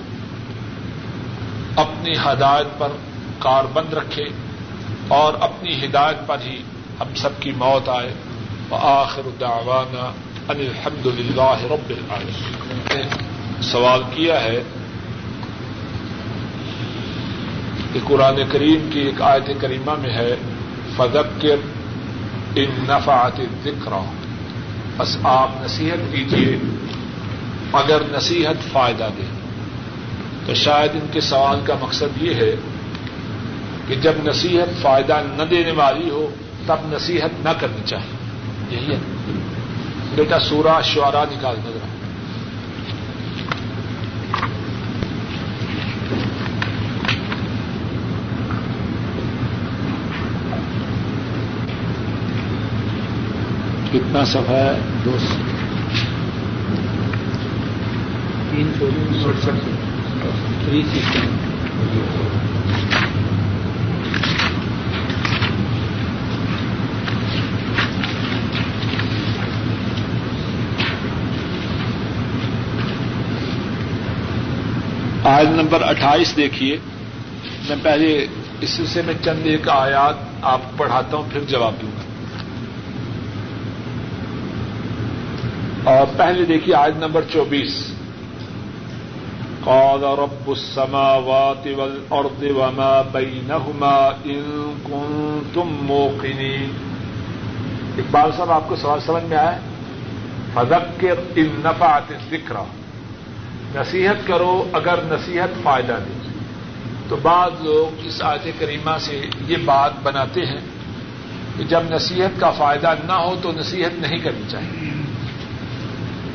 اپنی 1.76 2.12
ہدایت 2.12 2.80
پر 2.80 2.88
کار 3.39 3.64
بند 3.74 3.93
رکھے 3.93 4.26
اور 5.07 5.34
اپنی 5.39 5.86
ہدایت 5.86 6.28
پر 6.28 6.38
ہی 6.45 6.62
ہم 6.99 7.16
سب 7.16 7.30
کی 7.39 7.51
موت 7.51 7.89
آئے۔ 7.89 8.14
آخر 8.72 9.22
دعوانا 9.39 10.14
ان 10.49 10.59
الحمد 10.59 11.05
للہ 11.05 11.57
رب 11.62 11.89
العالمین۔ 11.89 13.07
سوال 13.62 14.01
کیا 14.16 14.43
ہے 14.43 14.62
کہ 17.93 17.99
قرآن 18.03 18.36
کریم 18.51 18.89
کی 18.93 18.99
ایک 18.99 19.22
آیت 19.22 19.49
کریمہ 19.62 19.91
میں 19.99 20.14
ہے، 20.14 20.36
فذکر 20.97 21.55
ان 22.55 22.70
نفعت 22.80 23.41
ذکر 23.64 23.91
بس 24.97 25.18
آپ 25.24 25.49
نصیحت 25.62 26.12
کیجیے 26.12 26.57
اگر 27.74 28.01
نصیحت 28.11 28.72
فائدہ 28.72 29.07
دے۔ 29.17 29.24
تو 30.45 30.53
شاید 30.53 30.89
ان 30.93 31.07
کے 31.11 31.22
سوال 31.22 31.59
کا 31.63 31.74
مقصد 31.82 32.22
یہ 32.22 32.34
ہے 32.34 32.55
کہ 33.88 33.95
جب 33.95 34.11
نصیحت 34.26 34.82
فائدہ 34.82 35.19
نہ 35.26 35.43
دینے 35.43 35.72
والی 35.72 36.09
ہو، 36.09 36.30
تب 36.65 36.76
نصیحت 36.86 37.45
نہ 37.45 37.49
کرنی 37.59 37.82
چاہیے۔ 37.86 38.15
یہی 38.69 38.93
ہے۔ 38.93 38.99
بیٹا 40.15 40.39
سورا 40.39 40.82
شعرا 40.82 41.24
نکال 41.32 41.55
نظر 41.59 41.78
کتنا 53.93 54.26
سفا 54.26 54.74
ہے؟ 54.74 54.80
دو 55.05 55.17
سو 55.19 55.36
تین 58.62 59.22
سو 59.24 59.32
تھری 60.66 60.84
سکس 60.84 61.18
آج 75.24 75.47
نمبر 75.47 75.82
اٹھائیس 75.82 76.36
دیکھیے۔ 76.38 76.78
میں 77.70 77.78
پہلے 77.84 78.28
اس 78.62 78.70
سلسلے 78.70 79.01
میں 79.05 79.14
چند 79.22 79.39
ایک 79.43 79.70
آیات 79.70 80.16
آپ 80.41 80.62
پڑھاتا 80.78 81.18
ہوں، 81.18 81.24
پھر 81.34 81.41
جواب 81.47 81.74
دوں 81.82 81.91
گا۔ 81.91 82.01
اور 85.95 86.07
پہلے 86.18 86.45
دیکھیے 86.45 86.76
آج 86.76 86.97
نمبر 86.97 87.22
چوبیس۔ 87.34 87.91
قال 89.64 90.03
رب 90.03 90.49
السماوات 90.49 91.68
والارض 91.68 92.43
وما 92.43 93.01
بينهما 93.12 94.09
ان 94.26 94.74
كنتم 94.84 95.78
موقنين. 95.82 96.72
اقبال 97.97 98.32
صاحب، 98.38 98.51
آپ 98.51 98.70
کو 98.70 98.76
سوال 98.76 98.99
سمجھ 99.05 99.24
میں 99.24 99.38
آیا؟ 99.38 99.57
فذکر 100.53 101.14
ان 101.36 101.49
نفعت 101.57 102.01
الذکر. 102.09 102.55
نصیحت 103.76 104.28
کرو 104.28 104.70
اگر 104.74 104.99
نصیحت 105.03 105.64
فائدہ 105.64 105.97
دے. 106.07 106.30
تو 107.09 107.16
بعض 107.22 107.51
لوگ 107.62 108.01
اس 108.03 108.22
آیت 108.22 108.59
کریمہ 108.59 108.97
سے 108.99 109.22
یہ 109.47 109.57
بات 109.66 109.91
بناتے 110.03 110.45
ہیں 110.45 110.62
کہ 111.57 111.64
جب 111.64 111.80
نصیحت 111.89 112.39
کا 112.39 112.51
فائدہ 112.51 112.93
نہ 113.07 113.12
ہو 113.12 113.36
تو 113.41 113.51
نصیحت 113.51 113.99
نہیں 113.99 114.20
کرنی 114.20 114.43
چاہیے۔ 114.49 114.91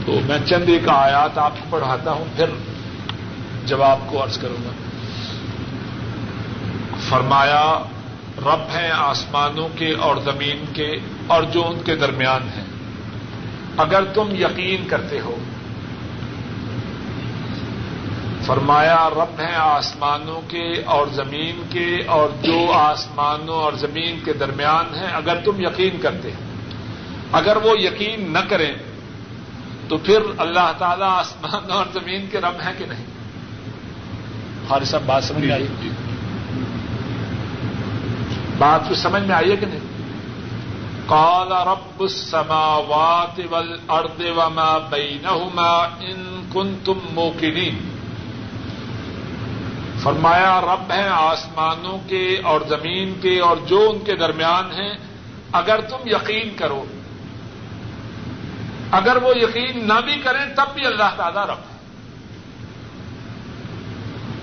تو 0.06 0.18
میں 0.28 0.38
چند 0.46 0.64
ایک 0.68 0.88
آیات 0.88 1.38
آپ 1.38 1.52
کو 1.52 1.66
پڑھاتا 1.70 2.10
ہوں، 2.10 2.24
پھر 2.36 2.46
جواب 3.66 3.98
کو 4.06 4.24
عرض 4.24 4.38
کروں 4.38 4.64
گا۔ 4.64 4.70
فرمایا، 7.08 7.78
رب 8.38 8.74
ہیں 8.74 8.90
آسمانوں 8.90 9.68
کے 9.76 9.92
اور 9.92 10.16
زمین 10.16 10.64
کے 10.72 10.90
اور 11.26 11.42
جو 11.42 11.66
ان 11.66 11.78
کے 11.84 11.96
درمیان 11.96 12.42
ہیں۔ 12.42 12.64
اگر 13.76 14.04
تم 14.04 14.28
یقین 14.30 14.88
کرتے 14.88 15.20
ہو۔ 15.20 15.36
فرمایا، 18.42 19.08
رب 19.10 19.40
ہیں 19.40 19.54
آسمانوں 19.54 20.40
کے 20.50 20.82
اور 20.82 21.06
زمین 21.06 21.62
کے 21.70 21.96
اور 22.06 22.28
جو 22.42 22.72
آسمانوں 22.72 23.56
اور 23.56 23.72
زمین 23.72 24.20
کے 24.24 24.32
درمیان 24.32 24.94
ہیں، 24.94 25.12
اگر 25.12 25.36
تم 25.44 25.52
یقین 25.58 26.00
کرتے 26.00 26.30
ہیں 26.30 26.46
اگر 27.32 27.56
وہ 27.56 27.80
یقین 27.80 28.32
نہ 28.32 28.38
کریں، 28.48 28.74
تو 29.88 29.96
پھر 29.96 30.18
اللہ 30.38 30.72
تعالیٰ 30.78 31.08
آسمانوں 31.10 31.76
اور 31.76 31.86
زمین 31.92 32.26
کے 32.30 32.38
رب 32.38 32.60
ہیں 32.66 32.72
کہ 32.78 32.84
نہیں؟ 32.86 33.15
ہر 34.70 34.84
سب 34.84 35.02
بات 35.06 35.24
سمجھ 35.24 35.44
میں 35.44 35.54
آئی؟ 35.54 35.66
بات 38.58 38.90
کچھ 38.90 38.98
سمجھ 38.98 39.22
میں 39.22 39.34
آئی 39.34 39.50
ہے 39.50 39.56
کہ 39.56 39.66
نہیں؟ 39.66 39.78
قال 41.06 41.52
رب 41.52 42.00
السماوات 42.00 43.40
والارض 43.50 44.20
وما 44.36 44.78
بينهما 44.78 45.84
ان 46.00 46.42
كنتم 46.52 46.98
موقنين 47.12 47.74
فرمایا 50.02 50.60
رب 50.60 50.92
ہیں 50.92 51.08
آسمانوں 51.08 51.98
کے 52.08 52.40
اور 52.44 52.60
زمین 52.68 53.14
کے 53.22 53.40
اور 53.40 53.56
جو 53.56 53.90
ان 53.90 54.04
کے 54.04 54.16
درمیان 54.16 54.72
ہیں۔ 54.72 54.94
اگر 55.52 55.80
تم 55.80 55.96
یقین 56.04 56.56
کرو 56.56 56.84
اگر 58.90 59.16
وہ 59.16 59.32
یقین 59.36 59.88
نہ 59.88 60.00
بھی 60.04 60.16
کریں 60.16 60.54
تب 60.56 60.74
بھی 60.74 60.86
اللہ 60.86 61.10
تعالیٰ 61.16 61.42
رب۔ 61.42 61.58
ہے 61.58 61.75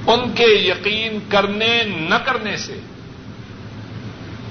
ان 0.07 0.33
کے 0.33 0.45
یقین 0.45 1.19
کرنے 1.29 1.83
نہ 1.83 2.15
کرنے 2.15 2.57
سے 2.57 2.79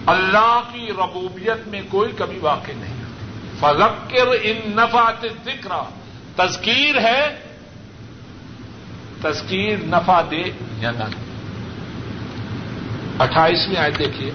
اللہ 0.06 0.60
کی 0.72 0.88
ربوبیت 0.88 1.68
میں 1.68 1.80
کوئی 1.88 2.12
کمی 2.12 2.38
واقع 2.38 2.72
نہیں 2.76 3.02
فذکر 3.60 4.26
ان 4.42 4.56
نفات 4.66 5.26
ذکر 5.44 5.70
تذکیر 6.36 6.98
ہے، 6.98 7.38
تذکیر 9.22 9.76
نفع 9.84 10.20
دے 10.30 10.42
یا 10.78 10.90
نہ 10.90 11.04
دے۔ 11.04 11.32
اٹھائیسویں 13.18 13.76
آئے 13.76 13.90
دیکھیے۔ 13.90 14.30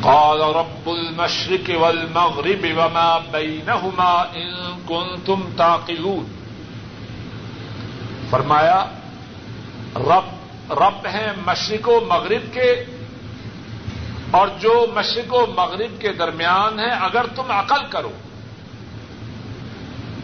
قال 0.00 0.40
رب 0.40 0.90
المشرق 0.90 1.70
والمغرب 1.80 2.66
وما 2.76 3.18
بينهما 3.18 4.22
ان 4.34 4.54
كنتم 4.86 5.40
تعقلون 5.56 6.26
فرمایا 8.30 8.86
رب 9.96 10.72
رب 10.72 11.06
ہیں 11.06 11.32
مشرق 11.46 11.88
و 11.88 11.98
مغرب 12.08 12.52
کے، 12.52 12.70
اور 14.30 14.48
جو 14.60 14.74
مشرق 14.94 15.34
و 15.34 15.44
مغرب 15.46 16.00
کے 16.00 16.12
درمیان 16.12 16.78
ہیں، 16.78 16.94
اگر 17.00 17.26
تم 17.34 17.50
عقل 17.50 17.86
کرو، 17.90 18.12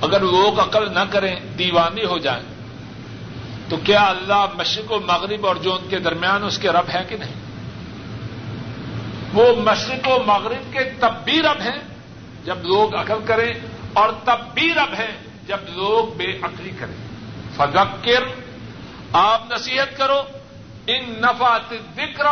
اگر 0.01 0.21
لوگ 0.21 0.61
عقل 0.61 0.93
نہ 0.95 1.05
کریں، 1.11 1.35
دیوانی 1.59 2.05
ہو 2.05 2.19
جائیں، 2.19 2.43
تو 3.69 3.77
کیا 3.77 4.03
اللہ 4.05 4.47
مشرق 4.55 4.91
و 4.93 4.99
مغرب 5.01 5.47
اور 5.47 5.57
جو 5.57 5.75
ان 5.75 5.89
کے 5.89 5.99
درمیان 5.99 6.45
اس 6.45 6.59
کے 6.59 6.69
رب 6.69 6.89
ہیں 6.89 7.05
کہ 7.09 7.17
نہیں؟ 7.17 7.39
وہ 9.35 9.45
مشرق 9.61 10.09
و 10.09 10.19
مغرب 10.27 10.73
کے 10.73 10.85
تب 11.01 11.25
بھی 11.25 11.41
رب 11.43 11.61
ہیں 11.61 11.79
جب 12.45 12.65
لوگ 12.65 12.95
عقل 12.97 13.27
کریں، 13.27 13.53
اور 13.93 14.09
تب 14.25 14.41
بھی 14.55 14.73
رب 14.75 14.95
ہیں 14.99 15.13
جب 15.47 15.69
لوگ 15.69 16.17
بے 16.17 16.31
عقلی 16.43 16.71
کریں۔ 16.79 16.99
فذکر 17.57 18.25
آپ 19.13 19.43
نصیحت 19.51 19.97
کرو، 19.97 20.23
ان 20.87 21.05
نفات 21.23 21.75
ذکر 21.97 22.27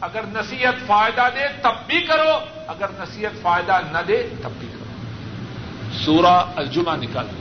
اگر 0.00 0.20
نصیحت 0.32 0.86
فائدہ 0.86 1.28
دے 1.34 1.46
تب 1.62 1.86
بھی 1.86 2.00
کرو، 2.00 2.32
اگر 2.66 2.86
نصیحت 2.98 3.42
فائدہ 3.42 3.80
نہ 3.92 3.98
دے 4.08 4.22
تب 4.42 4.50
بھی 4.58 4.68
کرو۔ 4.68 4.84
سورہ 6.04 6.36
الجمہ 6.56 6.96
نکالو 7.00 7.40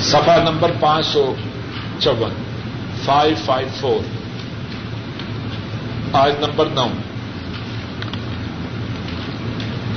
سفا 0.00 0.36
نمبر 0.36 0.70
پانچ 0.80 1.06
سو 1.06 1.34
چون 1.98 2.32
فائیو 3.04 3.36
فائیو 3.44 3.68
فور 3.80 4.02
آج 6.12 6.32
نمبر 6.40 6.66
نو۔ 6.66 6.88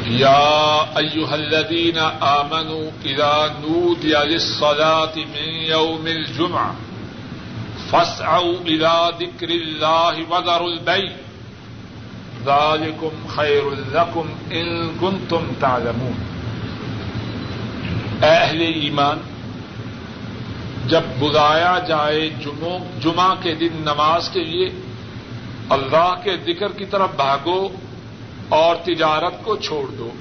یا 0.05 0.37
ایوہ 0.99 1.31
الذین 1.33 1.97
آمنوا 2.19 2.85
اذا 3.05 3.35
نودی 3.59 4.13
للصلاة 4.29 5.15
من 5.35 5.49
يوم 5.67 6.05
الجمعہ 6.05 6.71
فاسعوا 7.89 8.55
الى 8.65 8.95
ذکر 9.19 9.49
اللہ 9.49 10.19
وذروا 10.29 10.71
البیع 10.71 11.11
ذالکم 12.45 13.27
خیر 13.35 13.69
لکم 13.93 14.33
ان 14.59 14.67
کنتم 14.99 15.51
تعلمون. 15.59 16.17
اے 18.21 18.33
اہل 18.33 18.61
ایمان، 18.61 19.19
جب 20.89 21.03
بلایا 21.19 21.77
جائے 21.87 22.29
جمعہ 23.03 23.33
کے 23.43 23.53
دن 23.61 23.81
نماز 23.85 24.29
کے 24.33 24.43
لیے، 24.43 24.69
اللہ 25.77 26.13
کے 26.23 26.37
ذکر 26.45 26.71
کی 26.77 26.85
طرف 26.91 27.15
بھاگو 27.15 27.61
اور 28.49 28.75
تجارت 28.75 29.33
کو 29.43 29.57
چھوڑ 29.57 29.91
دو۔ 29.91 30.11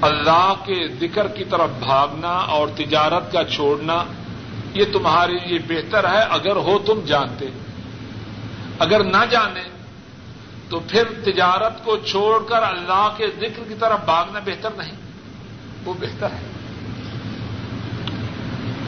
اللہ 0.00 0.54
کے 0.64 0.88
ذکر 1.00 1.28
کی 1.28 1.44
طرف 1.44 1.70
بھاگنا 1.78 2.32
اور 2.32 2.68
تجارت 2.76 3.32
کا 3.32 3.44
چھوڑنا 3.44 4.04
یہ 4.74 4.84
تمہارے 4.92 5.32
لیے 5.32 5.58
بہتر 5.68 6.10
ہے، 6.10 6.18
اگر 6.18 6.56
ہو 6.56 6.78
تم 6.78 7.00
جانتے۔ 7.06 7.46
اگر 8.78 9.04
نہ 9.04 9.24
جانے 9.30 9.62
تو 10.68 10.80
پھر 10.80 11.04
تجارت 11.24 11.84
کو 11.84 11.96
چھوڑ 11.96 12.42
کر 12.48 12.62
اللہ 12.62 13.14
کے 13.16 13.26
ذکر 13.26 13.62
کی 13.68 13.74
طرف 13.80 14.04
بھاگنا 14.04 14.40
بہتر 14.44 14.70
نہیں۔ 14.76 14.96
وہ 15.84 15.94
بہتر 16.00 16.28
ہے۔ 16.30 16.46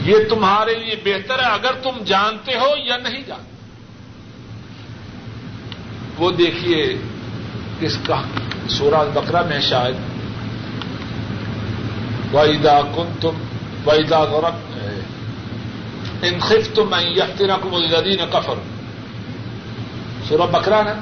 یہ 0.03 0.17
تمہارے 0.29 0.75
لیے 0.75 0.97
بہتر 1.05 1.39
ہے 1.39 1.45
اگر 1.45 1.73
تم 1.73 2.05
جانتے 2.05 2.55
ہو 2.55 2.67
یا 2.85 2.97
نہیں 2.97 3.23
جانتے۔ 3.27 3.49
وہ 6.19 6.31
دیکھیے 6.31 6.99
کس 7.81 7.97
کا 8.07 8.23
سورج 8.69 9.19
بکرا 9.19 9.43
میں 9.43 9.61
شاید 9.61 9.95
ویدا 12.35 12.81
کن 12.95 13.13
تم 13.21 13.37
ویدا 13.87 14.25
غورک 14.25 14.79
انخف 16.23 16.75
تم 16.75 16.95
یفتنا 17.17 17.57
کم 17.63 17.75
الدین 17.75 18.25
کفر 18.33 18.59
سورہ 20.29 20.47
بکرا 20.53 20.83
نا؟ 20.83 20.95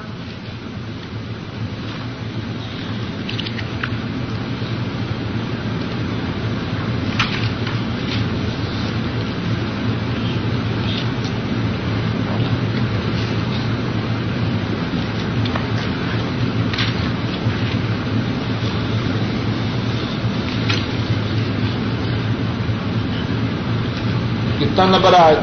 کتنا 24.77 24.85
نمبر 24.87 25.15
آئے 25.15 25.37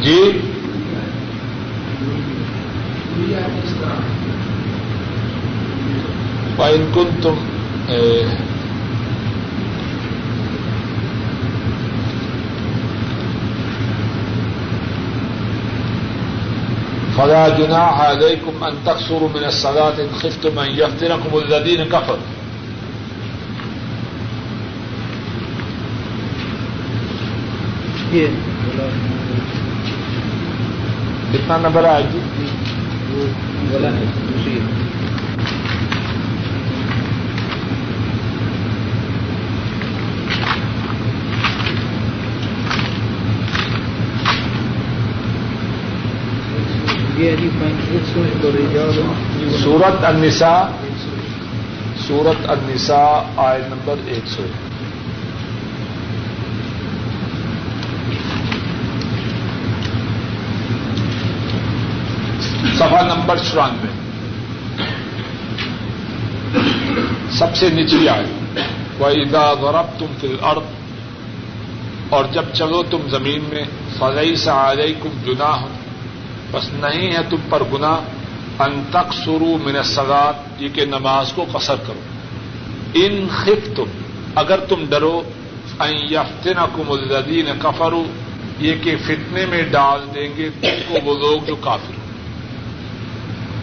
جی۔ 0.00 0.16
پائن 6.56 6.90
کن 6.94 7.20
تم؟ 7.22 7.38
فلا 17.16 17.48
جناح 17.48 18.02
عليكم 18.02 18.64
ان 18.64 18.76
تقصروا 18.84 19.28
من 19.34 19.44
الصلاه 19.44 19.94
ان 20.00 20.12
خفتم 20.20 20.58
ان 20.58 20.70
يفتنكم 20.74 21.38
الذين 21.38 21.84
كفروا 21.84 22.39
دیکھیے۔ 28.12 28.30
کتنا 31.32 31.56
نمبر 31.56 31.84
ہے 31.84 32.02
جی؟ 32.12 32.18
سورت 49.64 50.04
النساء 50.04 50.62
سورت 52.06 52.50
النساء 52.50 53.32
آئے 53.36 53.62
نمبر 53.68 53.94
ایک 54.06 54.28
سو۔ 54.28 54.42
ایک 54.42 54.69
سفا 62.80 63.00
نمبر 63.00 63.38
چورانوے۔ 63.38 63.88
سب 67.30 67.56
سے 67.56 67.68
نچلی 67.68 68.08
آئے 68.08 68.62
وہ 68.98 69.06
ادا 69.06 69.52
غرب 69.52 69.98
تم 69.98 70.06
فل 70.20 70.36
اور 72.10 72.24
جب 72.32 72.44
چلو 72.52 72.82
تم 72.82 73.08
زمین 73.10 73.44
میں 73.48 73.64
فضائی 73.98 74.36
سے 74.36 74.50
آ 74.50 74.72
کم 75.02 75.20
جنا 75.26 75.50
ہو 75.60 75.68
بس 76.50 76.68
نہیں 76.72 77.12
ہے 77.12 77.22
تم 77.30 77.36
پر 77.48 77.62
گنا 77.72 77.92
ان 78.58 78.82
تک 78.90 79.12
سرو 79.24 79.56
من 79.64 79.82
سگات 79.82 80.62
یہ 80.62 80.68
کہ 80.74 80.84
نماز 80.84 81.32
کو 81.32 81.46
قصر 81.52 81.76
کرو۔ 81.86 82.00
ان 82.94 83.26
خف 83.30 83.76
تم 83.76 83.98
اگر 84.34 84.60
تم 84.60 84.84
ڈرو 84.90 85.22
این 85.78 85.96
یفتن 86.10 86.66
کم 86.76 86.92
الدین 86.92 87.48
کفرو 87.62 88.04
یہ 88.58 88.74
کہ 88.82 88.96
فتنے 89.06 89.46
میں 89.46 89.62
ڈال 89.62 90.00
دیں 90.14 90.28
گے 90.36 90.50
تم 90.60 90.82
کو 90.88 90.98
وہ 91.04 91.18
لوگ 91.18 91.46
جو 91.46 91.56
کافر 91.56 92.09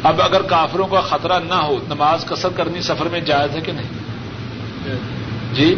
اب 0.08 0.22
اگر 0.22 0.42
کافروں 0.42 0.88
کا 0.88 1.02
خطرہ 1.02 1.40
نہ 1.50 1.54
ہو، 1.54 1.78
نماز 1.88 2.26
کثر 2.26 2.50
کرنی 2.56 2.82
سفر 2.82 3.06
میں 3.06 3.20
جائز 3.20 3.56
ہے 3.56 3.62
کہ 3.62 3.72
نہیں؟ 3.72 3.92
جی؟ 5.54 5.76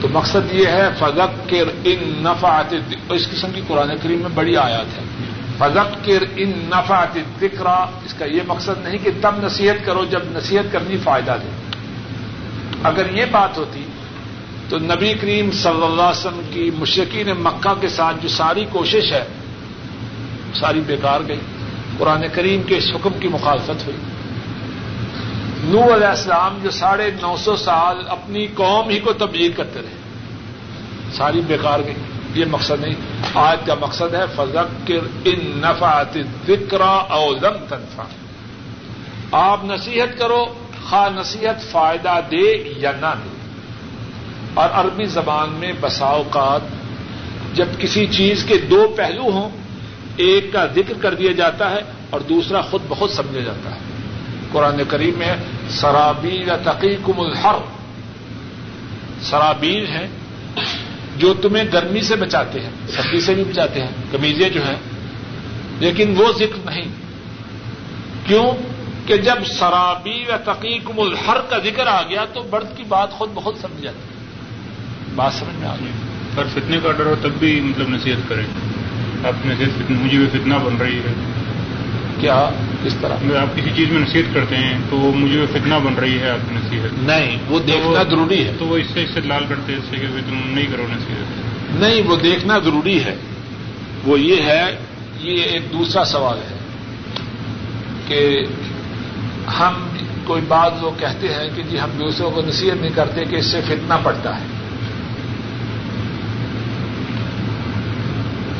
تو 0.00 0.08
مقصد 0.12 0.54
یہ 0.54 0.66
ہے 0.66 0.88
فضق 0.98 1.48
کے 1.48 1.60
ان 1.60 2.22
نفعات 2.22 2.74
اس 3.08 3.28
قسم 3.30 3.48
کی 3.54 3.60
قرآن 3.66 3.90
کریم 4.02 4.18
میں 4.18 4.28
بڑی 4.34 4.56
آیات 4.56 4.98
ہے 4.98 5.04
فضق 5.58 6.04
کے 6.04 6.18
ان 6.36 6.52
نفعات 6.68 7.18
ذکرا 7.40 7.86
اس 8.04 8.14
کا 8.14 8.24
یہ 8.24 8.40
مقصد 8.46 8.82
نہیں 8.82 8.98
کہ 9.04 9.10
تب 9.20 9.34
نصیحت 9.42 9.86
کرو 9.86 10.04
جب 10.04 10.20
نصیحت 10.32 10.72
کرنی 10.72 10.96
فائدہ 10.96 11.36
دے۔ 11.42 11.48
اگر 12.82 13.10
یہ 13.10 13.24
بات 13.30 13.58
ہوتی، 13.58 13.84
تو 14.68 14.78
نبی 14.78 15.14
کریم 15.14 15.50
صلی 15.50 15.84
اللہ 15.84 16.02
علیہ 16.02 16.26
وسلم 16.26 16.40
کی 16.50 16.70
مشرقین 16.78 17.28
مکہ 17.38 17.80
کے 17.80 17.88
ساتھ 17.88 18.16
جو 18.22 18.28
ساری 18.28 18.66
کوشش 18.70 19.12
ہے، 19.12 19.24
ساری 20.54 20.80
بیکار 20.86 21.20
گئی۔ 21.28 21.40
قرآن 21.98 22.24
کریم 22.32 22.62
کے 22.62 22.76
اس 22.76 22.84
حکم 22.94 23.12
کی 23.20 23.28
مخالفت 23.28 23.86
ہوئی۔ 23.86 23.96
نو 25.64 25.94
علیہ 25.94 26.06
السلام 26.06 26.58
جو 26.62 26.70
ساڑھے 26.70 27.10
نو 27.22 27.36
سو 27.36 27.56
سال 27.56 27.96
اپنی 28.08 28.46
قوم 28.46 28.88
ہی 28.88 28.98
کو 28.98 29.12
تبدیل 29.12 29.52
کرتے 29.52 29.80
رہے۔ 29.80 29.94
ساری 31.12 31.40
بیکار 31.40 31.80
گئی۔ 31.86 31.94
یہ 32.34 32.44
مقصد 32.50 32.80
نہیں۔ 32.80 32.94
آج 33.34 33.58
کا 33.66 33.74
مقصد 33.80 34.14
ہے 34.14 34.24
فضکر 34.36 35.06
ان 35.24 35.38
نفعت 35.44 36.18
ذکرا 36.46 36.90
او 36.90 37.32
لم 37.32 37.64
تنفع۔ 37.68 38.02
آپ 39.30 39.64
نصیحت 39.64 40.18
کرو، 40.18 40.44
خواہ 40.88 41.08
نصیحت 41.20 41.70
فائدہ 41.70 42.20
دے 42.30 42.72
یا 42.76 42.92
نہ 43.00 43.14
دے۔ 43.24 43.28
اور 44.54 44.68
عربی 44.72 45.04
زبان 45.04 45.50
میں 45.50 45.72
بساؤقات 45.80 46.60
جب 47.56 47.66
کسی 47.78 48.06
چیز 48.06 48.44
کے 48.44 48.58
دو 48.58 48.94
پہلو 48.96 49.22
ہوں 49.22 49.63
ایک 50.16 50.52
کا 50.52 50.66
ذکر 50.66 50.94
کر 51.00 51.14
دیا 51.14 51.32
جاتا 51.32 51.70
ہے 51.70 51.80
اور 52.10 52.20
دوسرا 52.20 52.60
خود 52.60 52.82
بہت 52.88 53.10
سمجھا 53.10 53.40
جاتا 53.40 53.74
ہے۔ 53.74 53.80
قرآن 54.52 54.80
کریم 54.88 55.14
میں 55.18 55.36
سرابیل 55.68 56.50
تقیقم 56.64 57.20
الحر۔ 57.20 57.54
سرابیل 59.22 59.86
ہیں 59.86 60.06
جو 61.16 61.34
تمہیں 61.34 61.64
گرمی 61.72 62.00
سے 62.00 62.16
بچاتے 62.16 62.60
ہیں، 62.60 62.70
سردی 62.88 63.20
سے 63.20 63.34
بھی 63.34 63.44
بچاتے 63.44 63.80
ہیں، 63.80 63.90
کمیزیں 64.12 64.48
جو 64.48 64.60
ہیں۔ 64.68 64.76
لیکن 65.78 66.14
وہ 66.18 66.32
ذکر 66.32 66.58
نہیں۔ 66.64 66.84
کیوں؟ 68.26 68.50
کہ 69.06 69.16
جب 69.16 69.34
سرابی 69.46 70.24
و 70.28 70.32
تقیقم 70.44 71.00
الحر 71.00 71.40
کا 71.40 71.58
ذکر 71.58 71.86
آ 71.86 72.02
گیا 72.02 72.24
تو 72.24 72.42
برد 72.42 72.76
کی 72.76 72.82
بات 72.88 73.10
خود 73.10 73.30
بہت 73.34 73.54
سمجھ 73.60 73.82
جاتی۔ 73.82 73.98
ہے 73.98 74.14
بات 75.14 75.32
سمجھ 75.34 75.56
میں 75.56 75.68
آ 75.68 75.74
گئی۔ 75.80 75.90
پر 76.34 76.44
فتنے 76.44 76.78
کا 76.82 76.92
ڈر 76.92 77.06
ہو 77.06 77.14
تب 77.22 77.28
بھی 77.28 77.60
مطلب 77.60 77.88
نصیحت 77.88 78.28
کریں۔ 78.28 78.46
آپ 79.24 79.46
نصیحت 79.46 79.90
مجھے 79.90 80.18
بھی 80.18 80.26
فتنا 80.26 80.56
بن 80.56 80.76
رہی 80.76 80.98
ہے۔ 80.98 81.12
کیا؟ 82.20 82.50
کس 82.84 82.96
طرح؟ 83.00 83.14
اگر 83.14 83.36
آپ 83.36 83.56
کسی 83.56 83.70
چیز 83.76 83.90
میں 83.90 84.02
نصیحت 84.02 84.34
کرتے 84.34 84.56
ہیں 84.56 84.78
تو 84.90 84.96
مجھے 84.96 85.40
وہ 85.40 85.46
فتنا 85.52 85.78
بن 85.78 85.94
رہی 85.94 86.18
ہے 86.18 86.30
آپ 86.30 86.50
کی 86.50 86.54
نصیحت 86.54 87.02
نہیں 87.02 87.38
وہ 87.48 87.58
دیکھنا 87.58 88.02
ضروری 88.02 88.44
ہے۔ 88.44 88.52
تو 88.58 88.64
وہ 88.64 88.76
اس 88.76 88.86
سے 88.94 89.02
اس 89.02 89.10
سے 89.14 89.20
لال 89.20 89.44
کرتے 89.48 89.72
ہیں 89.72 89.78
اس 89.78 89.84
سے 89.90 89.96
کہ 89.96 90.06
تم 90.06 90.40
نہیں 90.54 90.66
کرو 90.72 90.86
نصیحت۔ 90.90 91.76
نہیں 91.80 92.02
وہ 92.06 92.16
دیکھنا 92.16 92.58
ضروری 92.58 93.04
ہے۔ 93.04 93.14
وہ 94.04 94.20
یہ 94.20 94.42
ہے 94.42 94.76
یہ 95.20 95.42
ایک 95.42 95.62
دوسرا 95.72 96.04
سوال 96.04 96.38
ہے 96.38 96.56
کہ 98.06 98.44
ہم 99.60 99.72
کوئی 100.24 100.42
بات 100.48 100.72
وہ 100.80 100.90
کہتے 100.98 101.28
ہیں 101.28 101.48
کہ 101.56 101.62
جی 101.70 101.80
ہم 101.80 101.90
دوسروں 101.98 102.30
کو 102.30 102.42
نصیحت 102.46 102.80
نہیں 102.80 102.90
کرتے 102.94 103.24
کہ 103.24 103.36
اس 103.36 103.46
سے 103.46 103.60
فتنا 103.66 103.96
پڑتا 103.96 104.40
ہے۔ 104.40 104.44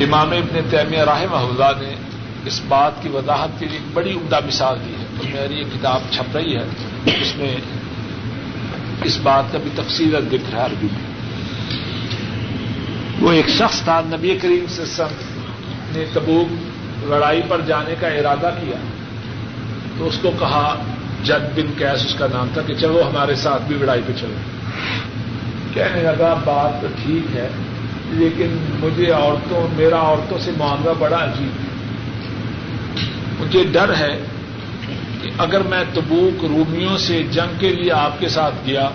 امام 0.01 0.30
ابن 0.30 0.61
تیمیہ 0.70 0.99
رحمہ 0.99 1.36
اللہ 1.36 1.80
نے 1.80 1.95
اس 2.45 2.61
بات 2.68 3.03
کی 3.03 3.09
وضاحت 3.09 3.49
کے 3.59 3.66
لیے 3.66 3.78
ایک 3.78 3.88
بڑی 3.92 4.12
عمدہ 4.12 4.38
مثال 4.47 4.78
دی 4.86 4.92
ہے۔ 5.01 5.05
تو 5.18 5.24
میری 5.32 5.55
یہ 5.55 5.64
کتاب 5.64 6.01
چھپ 6.11 6.36
رہی 6.36 6.57
ہے۔ 6.57 6.64
اس 7.05 7.36
میں 7.36 7.57
اس 9.05 9.18
بات 9.22 9.45
کا 9.53 9.59
بھی 9.59 9.70
تفصیل 9.74 10.16
دکھ 10.32 10.51
رہا 10.51 10.61
ہے 10.61 10.64
عربی 10.64 10.86
میں۔ 10.92 11.14
وہ 13.20 13.32
ایک 13.32 13.49
شخص 13.49 13.80
تھا، 13.80 14.01
نبی 14.05 14.38
کریم 14.42 14.64
سے 14.68 15.03
نے 15.97 16.05
تبوک 16.12 16.53
لڑائی 17.09 17.40
پر 17.49 17.61
جانے 17.66 17.95
کا 18.01 18.09
ارادہ 18.09 18.51
کیا۔ 18.61 18.76
تو 19.99 20.09
اس 20.09 20.18
کو 20.22 20.30
کہا، 20.38 20.82
جد 21.24 21.59
بن 21.59 21.72
کیس 21.78 22.07
اس 22.07 22.14
کا 22.14 22.26
نام 22.32 22.49
تھا 22.53 22.62
کہ 22.62 22.74
چلو 22.74 23.03
ہمارے 23.11 23.34
ساتھ 23.34 23.62
بھی 23.62 23.76
لڑائی 23.76 24.01
پہ 24.07 24.12
چلو۔ 24.20 24.34
کہنے 25.74 26.03
لگا، 26.03 26.34
بات 26.45 26.82
تو 26.82 26.86
ٹھیک 27.03 27.36
ہے۔ 27.36 27.49
لیکن 28.15 28.79
مجھے 28.81 29.12
عورتوں، 29.12 29.69
میرا 29.77 29.99
عورتوں 29.99 30.39
سے 30.39 30.51
معاملہ 30.59 30.91
بڑا 30.99 31.25
عجیب 31.25 31.49
ہے۔ 31.49 31.75
مجھے 33.41 33.65
ڈر 33.73 33.95
ہے 33.95 34.19
کہ 35.23 35.31
اگر 35.39 35.61
میں 35.61 35.85
تبوک 35.95 36.45
رومیوں 36.45 36.99
سے 36.99 37.23
جنگ 37.31 37.59
کے 37.59 37.69
لیے 37.69 37.93
آپ 37.93 38.21
کے 38.21 38.29
ساتھ 38.29 38.55
گیا 38.67 38.91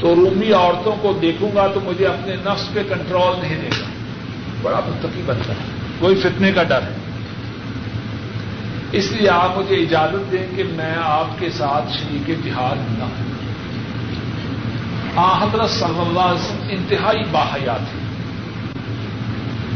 تو 0.00 0.14
رومی 0.14 0.52
عورتوں 0.52 0.92
کو 1.00 1.18
دیکھوں 1.22 1.48
گا 1.54 1.66
تو 1.66 1.80
مجھے 1.84 2.06
اپنے 2.06 2.36
نفس 2.36 2.72
پہ 2.72 2.82
کنٹرول 2.88 3.40
نہیں 3.42 3.56
دے 3.62 3.68
گا۔ 3.80 3.84
بڑا 4.62 4.80
متقی 4.86 5.22
بنتا 5.26 5.52
ہے۔ 5.52 5.64
کوئی 5.98 6.14
فتنے 6.14 6.52
کا 6.52 6.62
ڈر 6.62 6.82
ہے۔ 6.82 6.96
اس 8.92 9.12
لیے 9.12 9.28
آپ 9.28 9.58
مجھے 9.58 9.76
اجازت 9.76 10.32
دیں 10.32 10.46
کہ 10.56 10.62
میں 10.70 10.94
آپ 11.02 11.26
کے 11.38 11.50
ساتھ 11.50 11.92
شریک 11.92 12.44
جہاد 12.44 12.98
نہ 12.98 13.04
ہوں 13.04 13.33
حضرت 15.16 15.70
صلی 15.70 16.00
اللہ 16.00 16.20
علیہ 16.20 16.40
وسلم 16.40 16.66
انتہائی 16.70 17.24
باحیات 17.30 17.90
تھے 17.90 17.98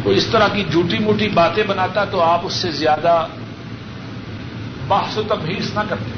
کوئی 0.03 0.17
اس 0.17 0.27
طرح 0.27 0.49
کی 0.49 0.65
جھوٹی 0.73 0.99
موٹی 0.99 1.29
باتیں 1.29 1.63
بناتا 1.67 2.05
تو 2.05 2.21
آپ 2.21 2.41
اس 2.43 2.53
سے 2.53 2.71
زیادہ 2.71 3.27
بحث 4.89 5.19
و 5.19 5.23
تبحیث 5.29 5.75
نہ 5.75 5.81
کرتے۔ 5.89 6.11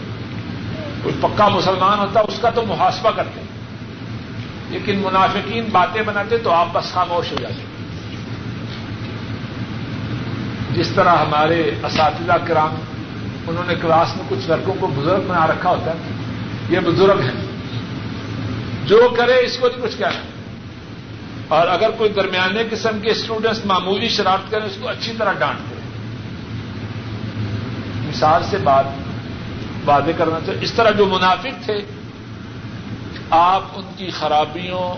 کوئی 1.03 1.15
پکا 1.21 1.49
مسلمان 1.49 1.99
ہوتا 1.99 2.21
اس 2.21 2.39
کا 2.39 2.51
تو 2.51 2.63
محاسبہ 2.69 3.11
کرتے۔ 3.11 3.41
لیکن 4.69 4.99
منافقین 4.99 5.65
باتیں 5.73 6.03
بناتے 6.03 6.39
تو 6.39 6.51
آپ 6.51 6.67
بس 6.73 6.93
خاموش 6.93 7.33
ہو 7.33 7.37
جاتے۔ 7.41 7.63
جس 10.75 10.89
طرح 10.89 11.15
ہمارے 11.15 11.71
اساتذہ 11.83 12.33
کرام، 12.45 12.75
انہوں 13.47 13.65
نے 13.67 13.75
کلاس 13.75 14.17
میں 14.17 14.25
کچھ 14.29 14.51
لڑکوں 14.51 14.75
کو 14.81 14.87
بزرگ 14.87 15.21
بنا 15.29 15.47
رکھا 15.47 15.71
ہوتا 15.71 15.91
ہے، 15.91 15.97
یہ 16.69 16.81
بزرگ 16.81 17.21
ہیں۔ 17.21 17.50
جو 18.91 19.09
کرے 19.17 19.35
اس 19.35 19.59
کو 19.59 19.69
نہیں 19.69 19.87
کچھ 19.87 19.99
کہنا 19.99 20.21
اور 21.49 21.67
اگر 21.67 21.91
کوئی 21.91 22.11
درمیانے 22.11 22.63
قسم 22.71 23.01
کے 23.01 23.11
اسٹوڈنٹس 23.11 23.67
معمولی 23.67 24.09
شرارت 24.09 24.51
کریں، 24.51 24.67
اس 24.67 24.77
کو 24.81 24.89
اچھی 24.89 25.13
طرح 25.19 25.33
ڈانٹتے 25.33 25.75
ہیں 25.75 25.91
مثال 28.09 28.43
سے 28.45 28.57
بات، 28.57 28.85
وعدے 29.87 30.13
کرنا 30.17 30.39
چاہیے 30.47 30.65
اس 30.65 30.73
طرح 30.73 30.91
جو 30.91 31.07
منافق 31.07 31.65
تھے، 31.65 31.79
آپ 33.31 33.63
ان 33.75 33.85
کی 33.97 34.11
خرابیوں 34.11 34.95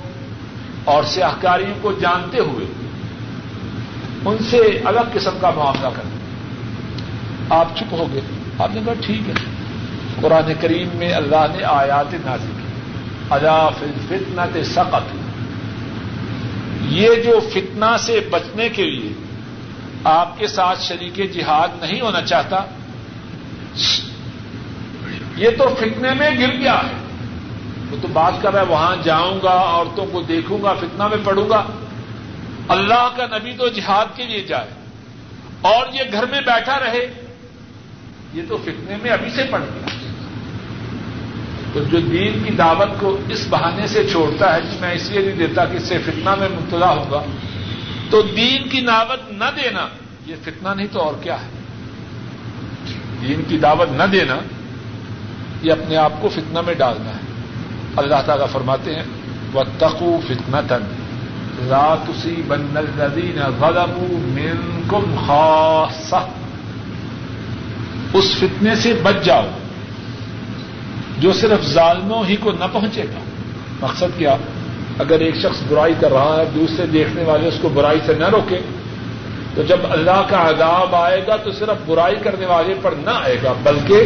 اور 0.85 1.03
سیاہکاریوں 1.05 1.75
کو 1.81 1.93
جانتے 1.93 2.39
ہوئے 2.39 2.67
ان 4.25 4.37
سے 4.51 4.81
الگ 4.85 5.01
قسم 5.13 5.39
کا 5.41 5.51
معاملہ 5.51 5.89
کریں۔ 5.97 6.11
آپ 7.51 7.69
چپ 7.77 7.93
ہو 7.93 8.07
گئے، 8.13 8.21
آپ 8.59 8.69
نے 8.73 8.81
کہا 8.85 8.95
ٹھیک 9.01 9.29
ہے۔ 9.29 9.35
قرآن 10.21 10.53
کریم 10.61 10.89
میں 10.95 11.13
اللہ 11.13 11.47
نے 11.57 11.65
آیات 11.65 12.15
نازل 12.25 12.51
کی۔ 12.57 12.62
ادا 13.35 13.59
فتنا 13.79 14.47
سقت 14.75 15.15
یہ 16.93 17.15
جو 17.25 17.39
فتنا 17.53 17.97
سے 17.99 18.21
بچنے 18.31 18.69
کے 18.69 18.85
لیے 18.85 19.13
آپ 20.05 20.39
کے 20.39 20.47
ساتھ 20.47 20.81
شریک 20.83 21.21
جہاد 21.33 21.69
نہیں 21.81 22.01
ہونا 22.01 22.23
چاہتا، 22.23 22.65
یہ 25.37 25.51
تو 25.59 25.69
فتنے 25.79 26.11
میں 26.15 26.31
گر 26.41 26.53
گیا 26.59 26.79
ہے۔ 26.83 26.97
وہ 27.91 27.97
تو 28.03 28.09
بات 28.13 28.35
کر 28.43 28.53
رہا 28.53 28.61
ہے، 28.61 28.67
وہاں 28.67 28.97
جاؤں 29.05 29.39
گا، 29.43 29.55
عورتوں 29.69 30.07
کو 30.07 30.23
دیکھوں 30.23 30.59
گا 30.63 30.73
فتنا 30.81 31.07
میں 31.09 31.21
پڑوں 31.25 31.49
گا۔ 31.51 31.63
اللہ 32.69 33.05
کا 33.17 33.27
نبی 33.33 33.53
تو 33.59 33.69
جہاد 33.71 34.17
کے 34.17 34.25
لیے 34.25 34.43
جائے، 34.49 34.71
اور 35.63 35.87
یہ 35.93 36.05
گھر 36.13 36.25
میں 36.27 36.41
بیٹھا 36.47 36.79
رہے، 36.81 37.05
یہ 38.35 38.43
تو 38.49 38.57
فتنے 38.57 38.97
میں 39.03 39.11
ابھی 39.11 39.31
سے 39.31 39.43
پڑ 39.51 39.61
گیا۔ 39.61 39.82
تو 41.73 41.81
جو 41.81 42.01
دین 42.01 42.43
کی 42.45 42.53
دعوت 42.53 43.01
کو 43.01 43.19
اس 43.29 43.47
بہانے 43.51 43.87
سے 43.87 44.09
چھوڑتا 44.13 44.55
ہے 44.55 44.61
کہ 44.61 44.81
میں 44.81 44.93
اس 44.93 45.11
لیے 45.11 45.21
نہیں 45.21 45.47
دیتا 45.47 45.65
کہ 45.65 45.77
اس 45.77 45.83
سے 45.83 45.99
فتنہ 45.99 46.35
میں 46.35 46.49
مبتلا 46.49 46.91
ہوگا۔ 46.91 47.23
تو 48.11 48.23
دین 48.23 48.69
کی 48.69 48.81
دعوت 48.81 49.33
نہ 49.33 49.45
دینا، 49.57 49.89
یہ 50.27 50.35
فتنہ 50.43 50.69
نہیں 50.77 50.87
تو 50.93 51.01
اور 51.03 51.15
کیا 51.23 51.35
ہے؟ 51.35 51.49
دین 53.23 53.43
کی 53.49 53.59
دعوت 53.59 53.89
نہ 53.93 54.03
دینا، 54.03 54.37
یہ 55.63 55.73
اپنے 55.73 55.97
آپ 55.97 56.13
کو 56.21 56.29
فتنہ 56.29 56.61
میں 56.61 56.75
ڈالنا 56.75 57.11
ہے۔ 57.11 57.23
اللہ 57.97 58.23
تعالیٰ 58.27 58.47
فرماتے 58.53 58.95
ہیں 58.95 59.03
وہ 59.53 59.63
تقو 59.79 60.21
فتنا 60.29 60.61
تن 60.61 60.83
راتسی 61.69 62.43
بن 62.49 62.67
الدین 62.75 63.39
غلم 63.61 64.05
مین 64.35 64.83
کم 64.89 65.17
خاص 65.27 66.15
اس 68.13 68.37
فتنے 68.39 68.75
سے 68.75 69.01
بچ 69.03 69.25
جاؤ۔ 69.25 69.47
جو 71.23 71.33
صرف 71.33 71.67
ظالموں 71.67 72.25
ہی 72.29 72.37
کو 72.37 72.53
نہ 72.53 72.65
پہنچے 72.73 73.03
گا۔ 73.03 73.19
مقصد 73.81 74.19
کیا؟ 74.19 74.37
اگر 74.99 75.21
ایک 75.21 75.37
شخص 75.37 75.63
برائی 75.69 75.95
کر 76.01 76.13
رہا 76.13 76.37
ہے، 76.39 76.51
دوسرے 76.55 76.87
دیکھنے 76.87 77.23
والے 77.25 77.49
اس 77.49 77.55
کو 77.63 77.69
برائی 77.69 77.99
سے 78.07 78.13
نہ 78.19 78.29
روکے، 78.29 78.59
تو 79.55 79.63
جب 79.63 79.77
اللہ 79.91 80.23
کا 80.29 80.49
عذاب 80.49 80.95
آئے 80.95 81.25
گا، 81.27 81.37
تو 81.37 81.53
صرف 81.53 81.89
برائی 81.89 82.17
کرنے 82.23 82.47
والے 82.47 82.75
پر 82.83 82.95
نہ 83.05 83.11
آئے 83.25 83.37
گا، 83.43 83.53
بلکہ 83.63 84.03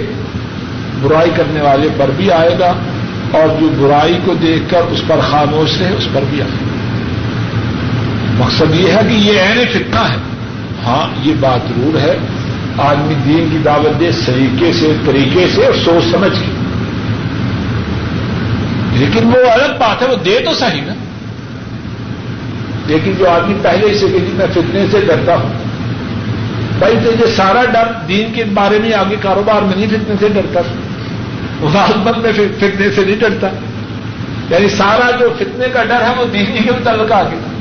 برائی 1.02 1.30
کرنے 1.36 1.60
والے 1.60 1.88
پر 1.96 2.10
بھی 2.16 2.30
آئے 2.30 2.56
گا 2.58 2.72
اور 3.32 3.60
جو 3.60 3.68
برائی 3.78 4.18
کو 4.24 4.34
دیکھ 4.34 4.70
کر 4.70 4.80
اس 4.90 5.02
پر 5.06 5.16
خاموش 5.30 5.80
رہے 5.80 5.94
اس 5.98 6.08
پر 6.12 6.20
بھی 6.30 6.42
آئے 6.42 6.50
گا۔ 6.50 6.66
مقصد 8.44 8.74
یہ 8.74 8.92
ہے 8.92 9.00
کہ 9.08 9.14
یہ 9.14 9.40
عین 9.40 9.66
فتنہ 9.72 10.00
ہے۔ 10.00 10.16
ہاں 10.86 11.28
یہ 11.28 11.34
بات 11.40 11.60
ضرور 11.68 11.98
ہے۔ 11.98 12.16
آدمی 12.78 13.14
دین 13.14 13.48
کی 13.52 13.58
دعوت 13.64 14.00
دے 14.00 14.12
سلیقے 14.12 14.72
سے، 14.72 14.92
طریقے 15.06 15.46
سے 15.54 15.64
اور 15.64 15.74
سوچ 15.84 16.12
سمجھ 16.12 16.32
کے۔ 16.32 16.65
لیکن 18.96 19.26
وہ 19.26 19.50
الگ 19.50 19.72
بات 19.78 20.02
ہے، 20.02 20.06
وہ 20.06 20.16
دے 20.16 20.38
تو 20.44 20.54
صحیح 20.54 20.80
نا۔ 20.86 20.94
لیکن 22.86 23.12
جو 23.18 23.30
آدمی 23.30 23.54
پہلے 23.62 23.94
سے 23.94 24.06
کہ 24.06 24.28
میں 24.32 24.46
فتنے 24.54 24.86
سے 24.90 25.00
ڈرتا 25.00 25.34
ہوں، 25.34 25.52
بھائی 26.78 26.94
تو 27.04 27.10
یہ 27.10 27.26
سارا 27.36 27.64
ڈر 27.64 27.92
دین 28.08 28.32
کے 28.34 28.44
بارے 28.44 28.78
میں 28.78 28.92
آگے 28.92 29.16
کاروبار 29.20 29.62
میں 29.62 29.76
نہیں 29.76 29.86
فتنے 29.86 30.14
سے 30.20 30.28
ڈرتا۔ 30.28 30.60
ملازمت 31.60 32.18
میں 32.18 32.32
فتنے 32.32 32.90
سے 32.90 33.00
نہیں 33.06 33.16
ڈرتا۔ 33.16 33.48
یعنی 34.50 34.68
سارا 34.68 35.10
جو 35.10 35.28
فتنے 35.38 35.68
کا 35.72 35.84
ڈر 35.84 36.00
ہے، 36.00 36.14
وہ 36.18 36.24
دین 36.32 36.46
کے 36.64 36.70
متعلق 36.70 37.12
آگے۔ 37.12 37.55